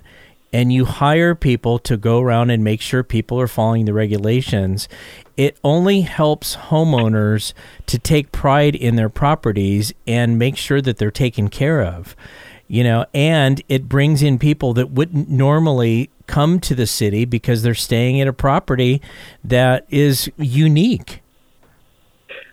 and 0.52 0.72
you 0.72 0.84
hire 0.84 1.34
people 1.34 1.78
to 1.80 1.96
go 1.96 2.20
around 2.20 2.50
and 2.50 2.62
make 2.62 2.80
sure 2.80 3.02
people 3.02 3.40
are 3.40 3.48
following 3.48 3.84
the 3.84 3.92
regulations, 3.92 4.88
it 5.36 5.58
only 5.62 6.02
helps 6.02 6.56
homeowners 6.56 7.52
to 7.86 7.98
take 7.98 8.32
pride 8.32 8.74
in 8.74 8.96
their 8.96 9.08
properties 9.08 9.92
and 10.06 10.38
make 10.38 10.56
sure 10.56 10.80
that 10.80 10.98
they're 10.98 11.10
taken 11.10 11.48
care 11.48 11.82
of. 11.82 12.16
You 12.66 12.84
know, 12.84 13.06
and 13.14 13.62
it 13.68 13.88
brings 13.88 14.22
in 14.22 14.38
people 14.38 14.74
that 14.74 14.90
wouldn't 14.90 15.28
normally 15.28 16.10
come 16.26 16.60
to 16.60 16.74
the 16.74 16.86
city 16.86 17.24
because 17.24 17.62
they're 17.62 17.74
staying 17.74 18.20
at 18.20 18.28
a 18.28 18.32
property 18.32 19.00
that 19.42 19.86
is 19.88 20.30
unique. 20.36 21.22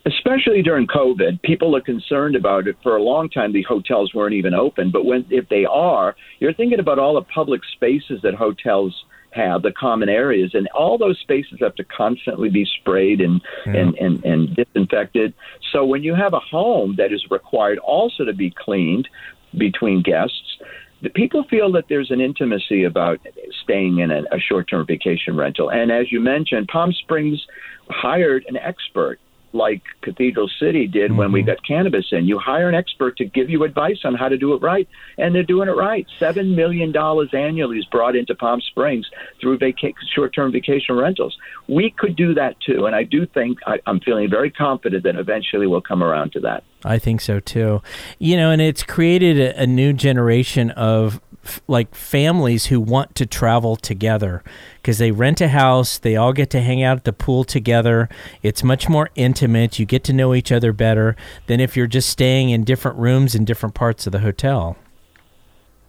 Especially 0.06 0.62
during 0.62 0.88
COVID, 0.88 1.42
people 1.42 1.76
are 1.76 1.82
concerned 1.82 2.36
about 2.36 2.68
it. 2.68 2.78
For 2.84 2.96
a 2.96 3.02
long 3.02 3.30
time, 3.30 3.54
the 3.54 3.64
hotels 3.64 4.14
weren't 4.14 4.36
even 4.36 4.54
open. 4.54 4.92
But 4.92 5.06
when 5.06 5.26
if 5.30 5.50
they 5.50 5.66
are, 5.66 6.16
you're 6.40 6.54
thinking 6.54 6.80
about 6.80 7.00
all 7.00 7.16
the 7.16 7.24
public 7.24 7.62
spaces 7.74 8.22
that 8.22 8.36
hotels 8.36 9.06
have, 9.32 9.64
the 9.64 9.72
common 9.72 10.08
areas, 10.08 10.52
and 10.54 10.68
all 10.68 10.98
those 10.98 11.20
spaces 11.20 11.60
have 11.60 11.76
to 11.76 11.84
constantly 11.84 12.50
be 12.50 12.66
sprayed 12.80 13.20
and 13.20 13.42
and, 13.66 13.96
and 13.96 14.24
and 14.24 14.56
disinfected. 14.56 15.34
So 15.72 15.86
when 15.86 16.04
you 16.04 16.14
have 16.14 16.34
a 16.34 16.40
home 16.40 16.96
that 16.98 17.12
is 17.12 17.26
required 17.32 17.80
also 17.80 18.26
to 18.26 18.34
be 18.34 18.52
cleaned 18.52 19.10
between 19.58 20.02
guests. 20.02 20.58
The 21.02 21.10
people 21.10 21.44
feel 21.44 21.72
that 21.74 21.86
there's 21.88 22.10
an 22.10 22.20
intimacy 22.20 22.84
about 22.84 23.20
staying 23.64 24.00
in 24.00 24.12
a, 24.12 24.24
a 24.32 24.40
short-term 24.40 24.86
vacation 24.88 25.36
rental, 25.36 25.70
and 25.70 25.92
as 25.92 26.12
you 26.12 26.20
mentioned, 26.20 26.68
Palm 26.68 26.92
Springs 26.94 27.46
hired 27.90 28.46
an 28.48 28.58
expert 28.58 29.20
like 29.56 29.82
Cathedral 30.02 30.50
City 30.60 30.88
did 30.88 31.16
when 31.16 31.32
we 31.32 31.42
mm-hmm. 31.42 31.48
got 31.48 31.66
cannabis 31.66 32.06
in. 32.12 32.26
You 32.26 32.38
hire 32.38 32.70
an 32.70 32.76
expert 32.76 33.18
to 33.18 33.26
give 33.26 33.50
you 33.50 33.64
advice 33.64 34.00
on 34.04 34.14
how 34.14 34.30
to 34.30 34.38
do 34.38 34.54
it 34.54 34.62
right, 34.62 34.88
and 35.18 35.34
they're 35.34 35.44
doing 35.44 35.70
it 35.70 35.74
right. 35.74 36.06
Seven 36.20 36.56
million 36.56 36.92
dollars 36.92 37.30
annually 37.34 37.80
is 37.80 37.86
brought 37.86 38.16
into 38.16 38.36
Palm 38.36 38.62
Springs 38.62 39.10
through 39.42 39.58
vaca- 39.58 39.94
short-term 40.14 40.52
vacation 40.52 40.96
rentals. 40.96 41.38
We 41.68 41.90
could 41.90 42.16
do 42.16 42.34
that 42.36 42.60
too, 42.60 42.86
and 42.86 42.96
I 42.96 43.04
do 43.04 43.26
think 43.26 43.60
I, 43.66 43.80
I'm 43.88 44.00
feeling 44.00 44.30
very 44.30 44.52
confident 44.52 45.04
that 45.04 45.16
eventually 45.16 45.68
we'll 45.68 45.82
come 45.82 46.04
around 46.04 46.34
to 46.34 46.40
that. 46.42 46.64
I 46.84 47.00
think 47.00 47.22
so 47.22 47.40
too. 47.40 47.82
You 48.20 48.38
know, 48.38 48.52
and 48.52 48.62
it's 48.62 48.84
created 48.84 49.40
a, 49.40 49.64
a 49.64 49.68
new 49.68 49.94
generation 49.94 50.70
of 50.72 51.20
like 51.68 51.96
families 51.96 52.68
who 52.68 52.80
want 52.80 53.16
to 53.16 53.26
travel 53.26 53.76
together 53.76 54.44
because 54.82 54.98
they 54.98 55.12
rent 55.12 55.42
a 55.42 55.50
house, 55.50 55.98
they 55.98 56.16
all 56.16 56.34
get 56.34 56.50
to 56.52 56.62
hang 56.62 56.84
out 56.84 56.98
at 56.98 57.04
the 57.04 57.14
pool 57.14 57.44
together. 57.44 58.10
It's 58.44 58.64
much 58.64 58.88
more 58.90 59.10
intimate. 59.16 59.80
You 59.80 59.86
get 59.86 60.04
to 60.06 60.14
know 60.14 60.34
each 60.34 60.52
other 60.52 60.74
better 60.74 61.16
than 61.48 61.60
if 61.60 61.76
you're 61.76 61.88
just 61.88 62.10
staying 62.10 62.50
in 62.50 62.64
different 62.64 62.98
rooms 62.98 63.36
in 63.36 63.46
different 63.46 63.76
parts 63.76 64.06
of 64.06 64.12
the 64.12 64.20
hotel. 64.20 64.78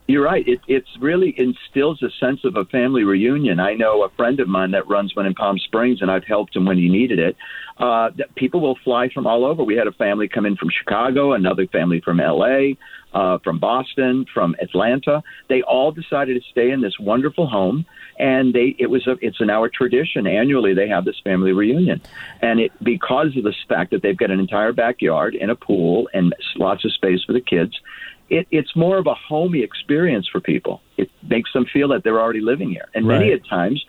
You're 0.09 0.25
right. 0.25 0.47
It 0.47 0.61
it's 0.69 0.89
really 1.01 1.35
instills 1.37 2.01
a 2.01 2.11
sense 2.21 2.45
of 2.45 2.57
a 2.57 2.65
family 2.67 3.03
reunion. 3.03 3.59
I 3.59 3.75
know 3.75 4.05
a 4.05 4.09
friend 4.11 4.39
of 4.39 4.47
mine 4.47 4.71
that 4.71 4.89
runs 4.89 5.17
one 5.17 5.27
in 5.27 5.35
Palm 5.35 5.59
Springs, 5.59 6.01
and 6.01 6.11
I've 6.11 6.25
helped 6.25 6.55
him 6.55 6.65
when 6.65 6.79
he 6.79 6.89
needed 6.89 7.19
it. 7.19 7.37
Uh, 7.77 8.11
people 8.37 8.61
will 8.61 8.79
fly 8.85 9.09
from 9.09 9.27
all 9.27 9.45
over. 9.45 9.65
We 9.65 9.75
had 9.75 9.89
a 9.89 9.93
family 9.93 10.29
come 10.29 10.47
in 10.47 10.57
from 10.57 10.71
Chicago, 10.71 11.33
another 11.33 11.67
family 11.67 12.01
from 12.01 12.21
L.A., 12.21 12.79
uh, 13.17 13.39
from 13.43 13.59
Boston, 13.59 14.27
from 14.33 14.55
Atlanta. 14.61 15.23
They 15.49 15.63
all 15.63 15.91
decided 15.91 16.35
to 16.35 16.51
stay 16.51 16.71
in 16.71 16.83
this 16.83 16.99
wonderful 17.01 17.47
home, 17.47 17.87
and 18.19 18.53
they 18.53 18.77
it 18.79 18.91
was 18.91 19.07
a 19.07 19.17
it's 19.23 19.41
now 19.41 19.65
a 19.65 19.71
tradition. 19.71 20.27
Annually, 20.27 20.75
they 20.75 20.89
have 20.89 21.07
this 21.07 21.19
family 21.25 21.53
reunion, 21.53 22.03
and 22.43 22.61
it 22.61 22.73
because 22.83 23.35
of 23.39 23.45
the 23.45 23.55
fact 23.69 23.91
that 23.93 24.03
they've 24.03 24.17
got 24.25 24.31
an 24.31 24.39
entire 24.39 24.73
backyard 24.73 25.35
and 25.35 25.51
a 25.51 25.57
pool 25.57 26.11
and 26.13 26.35
lots 26.57 26.85
of 26.85 26.93
space 26.93 27.23
for 27.25 27.33
the 27.33 27.41
kids 27.41 27.81
it, 28.29 28.47
it's 28.51 28.75
more 28.75 28.99
of 28.99 29.07
a 29.07 29.15
homey 29.15 29.63
experience 29.63 30.27
for 30.29 30.41
people. 30.41 30.81
It 30.97 31.09
makes 31.23 31.53
them 31.53 31.65
feel 31.73 31.89
that 31.89 32.03
they're 32.03 32.21
already 32.21 32.41
living 32.41 32.71
here, 32.71 32.89
and 32.95 33.07
many 33.07 33.31
Right. 33.31 33.41
a 33.41 33.49
times 33.49 33.85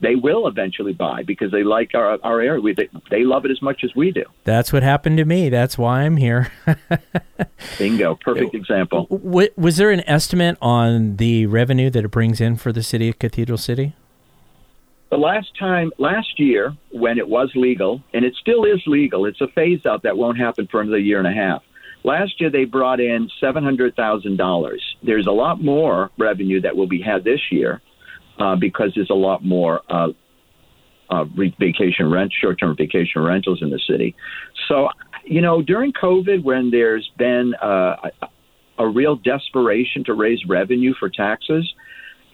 they 0.00 0.14
will 0.14 0.46
eventually 0.46 0.92
buy 0.92 1.22
because 1.22 1.50
they 1.50 1.64
like 1.64 1.94
our 1.94 2.18
our 2.22 2.40
area. 2.40 2.60
We, 2.60 2.74
they, 2.74 2.88
they 3.10 3.24
love 3.24 3.44
it 3.44 3.50
as 3.50 3.60
much 3.60 3.82
as 3.84 3.94
we 3.94 4.10
do. 4.10 4.24
That's 4.44 4.72
what 4.72 4.82
happened 4.82 5.18
to 5.18 5.24
me. 5.24 5.48
That's 5.48 5.76
why 5.76 6.02
I'm 6.02 6.16
here. 6.16 6.52
Bingo, 7.78 8.14
perfect 8.16 8.54
example. 8.54 9.06
W- 9.10 9.50
was 9.56 9.76
there 9.76 9.90
an 9.90 10.08
estimate 10.08 10.56
on 10.60 11.16
the 11.16 11.46
revenue 11.46 11.90
that 11.90 12.04
it 12.04 12.10
brings 12.10 12.40
in 12.40 12.56
for 12.56 12.72
the 12.72 12.82
city 12.82 13.08
of 13.08 13.18
Cathedral 13.18 13.58
City? 13.58 13.94
The 15.10 15.16
last 15.16 15.58
time, 15.58 15.90
last 15.96 16.38
year, 16.38 16.76
when 16.92 17.18
it 17.18 17.26
was 17.26 17.50
legal, 17.54 18.02
and 18.12 18.26
it 18.26 18.34
still 18.38 18.64
is 18.64 18.82
legal, 18.86 19.24
it's 19.24 19.40
a 19.40 19.48
phase 19.48 19.86
out 19.86 20.02
that 20.02 20.18
won't 20.18 20.36
happen 20.36 20.68
for 20.70 20.82
another 20.82 20.98
year 20.98 21.18
and 21.18 21.26
a 21.26 21.32
half. 21.32 21.62
Last 22.04 22.40
year, 22.40 22.50
they 22.50 22.64
brought 22.64 23.00
in 23.00 23.28
seven 23.40 23.64
hundred 23.64 23.96
thousand 23.96 24.36
dollars. 24.36 24.82
There's 25.02 25.26
a 25.26 25.32
lot 25.32 25.62
more 25.62 26.10
revenue 26.18 26.60
that 26.60 26.76
will 26.76 26.86
be 26.86 27.00
had 27.00 27.24
this 27.24 27.40
year 27.50 27.80
uh, 28.38 28.56
because 28.56 28.92
there's 28.94 29.10
a 29.10 29.14
lot 29.14 29.44
more 29.44 29.80
uh, 29.88 30.08
uh, 31.10 31.24
vacation 31.58 32.10
rent, 32.10 32.32
short-term 32.40 32.76
vacation 32.76 33.22
rentals 33.22 33.60
in 33.62 33.70
the 33.70 33.80
city. 33.88 34.14
So, 34.68 34.88
you 35.24 35.40
know, 35.40 35.62
during 35.62 35.92
COVID, 35.92 36.42
when 36.42 36.70
there's 36.70 37.10
been 37.18 37.54
uh, 37.62 37.96
a, 38.22 38.28
a 38.78 38.88
real 38.88 39.16
desperation 39.16 40.04
to 40.04 40.14
raise 40.14 40.40
revenue 40.46 40.94
for 40.98 41.08
taxes, 41.08 41.72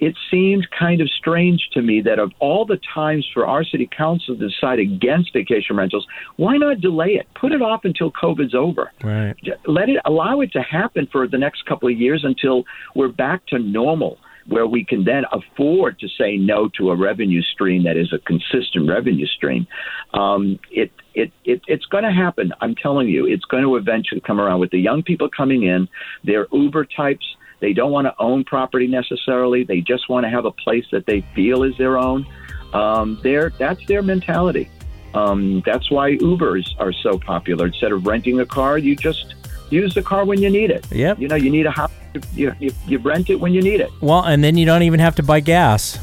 it 0.00 0.14
seemed 0.30 0.66
kind 0.76 1.00
of 1.00 1.08
strange 1.08 1.68
to 1.72 1.80
me 1.80 2.00
that 2.02 2.18
of 2.18 2.32
all 2.40 2.66
the 2.66 2.78
times 2.92 3.26
for 3.32 3.46
our 3.46 3.64
city 3.64 3.88
council 3.96 4.36
to 4.36 4.48
decide 4.48 4.78
against 4.80 5.32
vacation 5.32 5.76
rentals, 5.76 6.06
why 6.36 6.56
not 6.56 6.80
delay 6.80 7.10
it? 7.10 7.26
Put 7.40 7.52
it 7.52 7.62
off 7.62 7.82
until 7.84 8.10
COVID's 8.10 8.54
over. 8.54 8.90
Right. 9.02 9.34
Let 9.66 9.88
it 9.88 10.00
allow 10.04 10.40
it 10.40 10.52
to 10.52 10.62
happen 10.62 11.08
for 11.12 11.28
the 11.28 11.38
next 11.38 11.64
couple 11.66 11.88
of 11.88 11.96
years 11.96 12.24
until 12.24 12.64
we're 12.96 13.08
back 13.08 13.46
to 13.46 13.58
normal, 13.58 14.18
where 14.46 14.66
we 14.66 14.84
can 14.84 15.04
then 15.04 15.24
afford 15.32 15.98
to 16.00 16.08
say 16.08 16.36
no 16.36 16.68
to 16.78 16.90
a 16.90 16.96
revenue 16.96 17.42
stream 17.42 17.84
that 17.84 17.96
is 17.96 18.12
a 18.12 18.18
consistent 18.18 18.88
revenue 18.88 19.26
stream. 19.26 19.66
Um, 20.12 20.58
it, 20.70 20.92
it, 21.14 21.32
it, 21.44 21.62
it's 21.66 21.86
going 21.86 22.04
to 22.04 22.12
happen. 22.12 22.52
I'm 22.60 22.74
telling 22.74 23.08
you, 23.08 23.26
it's 23.26 23.44
going 23.44 23.62
to 23.62 23.76
eventually 23.76 24.20
come 24.20 24.40
around 24.40 24.60
with 24.60 24.70
the 24.70 24.78
young 24.78 25.02
people 25.02 25.28
coming 25.28 25.62
in. 25.62 25.88
They're 26.24 26.46
Uber 26.52 26.84
types. 26.84 27.24
They 27.60 27.72
don't 27.72 27.90
want 27.90 28.06
to 28.06 28.14
own 28.18 28.44
property 28.44 28.86
necessarily. 28.86 29.64
They 29.64 29.80
just 29.80 30.08
want 30.10 30.24
to 30.24 30.30
have 30.30 30.44
a 30.44 30.50
place 30.50 30.84
that 30.92 31.06
they 31.06 31.24
feel 31.34 31.62
is 31.62 31.76
their 31.78 31.96
own. 31.96 32.26
Um, 32.74 33.18
that's 33.22 33.86
their 33.86 34.02
mentality. 34.02 34.68
Um, 35.14 35.62
that's 35.64 35.90
why 35.90 36.16
Ubers 36.16 36.66
are 36.78 36.92
so 36.92 37.18
popular. 37.18 37.66
Instead 37.66 37.92
of 37.92 38.06
renting 38.06 38.40
a 38.40 38.46
car, 38.46 38.76
you 38.76 38.96
just 38.96 39.34
use 39.70 39.94
the 39.94 40.02
car 40.02 40.24
when 40.24 40.40
you 40.40 40.50
need 40.50 40.70
it. 40.70 40.86
Yep. 40.90 41.18
You 41.18 41.28
know, 41.28 41.36
you 41.36 41.50
need 41.50 41.66
a 41.66 41.70
house. 41.70 41.90
You, 42.32 42.54
you, 42.60 42.72
you 42.86 42.98
rent 42.98 43.28
it 43.30 43.36
when 43.36 43.52
you 43.52 43.60
need 43.62 43.80
it. 43.80 43.90
Well, 44.00 44.22
and 44.22 44.42
then 44.42 44.56
you 44.56 44.66
don't 44.66 44.82
even 44.82 45.00
have 45.00 45.16
to 45.16 45.22
buy 45.22 45.40
gas. 45.40 45.98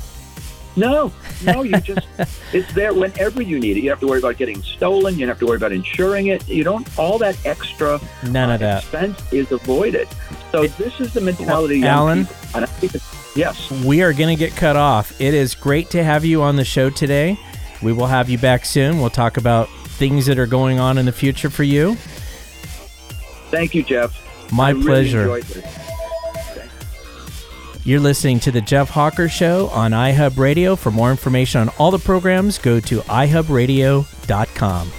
No, 0.75 1.11
no, 1.43 1.63
you 1.63 1.77
just, 1.81 2.07
it's 2.53 2.73
there 2.73 2.93
whenever 2.93 3.41
you 3.41 3.59
need 3.59 3.77
it. 3.77 3.81
You 3.81 3.89
don't 3.89 3.97
have 3.97 3.99
to 4.01 4.07
worry 4.07 4.19
about 4.19 4.37
getting 4.37 4.61
stolen. 4.61 5.15
You 5.15 5.21
don't 5.21 5.29
have 5.29 5.39
to 5.39 5.45
worry 5.45 5.57
about 5.57 5.73
insuring 5.73 6.27
it. 6.27 6.47
You 6.47 6.63
don't, 6.63 6.87
all 6.97 7.17
that 7.17 7.45
extra 7.45 7.99
None 8.23 8.49
uh, 8.49 8.53
of 8.53 8.59
that. 8.61 8.83
expense 8.83 9.33
is 9.33 9.51
avoided. 9.51 10.07
So 10.51 10.67
this 10.67 10.99
is 10.99 11.13
the 11.13 11.21
mentality 11.21 11.79
young 11.79 11.89
Alan? 11.89 12.25
people. 12.25 12.35
And 12.55 12.63
I 12.65 12.67
think 12.67 12.95
it's, 12.95 13.35
yes. 13.35 13.69
We 13.83 14.01
are 14.01 14.13
going 14.13 14.35
to 14.35 14.39
get 14.39 14.55
cut 14.55 14.77
off. 14.77 15.19
It 15.19 15.33
is 15.33 15.55
great 15.55 15.89
to 15.91 16.03
have 16.03 16.23
you 16.23 16.41
on 16.41 16.55
the 16.55 16.65
show 16.65 16.89
today. 16.89 17.37
We 17.81 17.91
will 17.91 18.07
have 18.07 18.29
you 18.29 18.37
back 18.37 18.63
soon. 18.65 18.99
We'll 18.99 19.09
talk 19.09 19.37
about 19.37 19.67
things 19.85 20.25
that 20.27 20.39
are 20.39 20.47
going 20.47 20.79
on 20.79 20.97
in 20.97 21.05
the 21.05 21.11
future 21.11 21.49
for 21.49 21.63
you. 21.63 21.97
Thank 23.51 23.75
you, 23.75 23.83
Jeff. 23.83 24.51
My 24.51 24.69
I 24.69 24.73
pleasure. 24.73 25.39
this. 25.39 25.81
You're 27.83 27.99
listening 27.99 28.39
to 28.41 28.51
the 28.51 28.61
Jeff 28.61 28.89
Hawker 28.89 29.27
Show 29.27 29.67
on 29.69 29.91
iHub 29.91 30.37
Radio. 30.37 30.75
For 30.75 30.91
more 30.91 31.09
information 31.09 31.61
on 31.61 31.69
all 31.79 31.89
the 31.89 31.99
programs, 31.99 32.57
go 32.59 32.79
to 32.79 32.99
iHubRadio.com. 33.01 34.91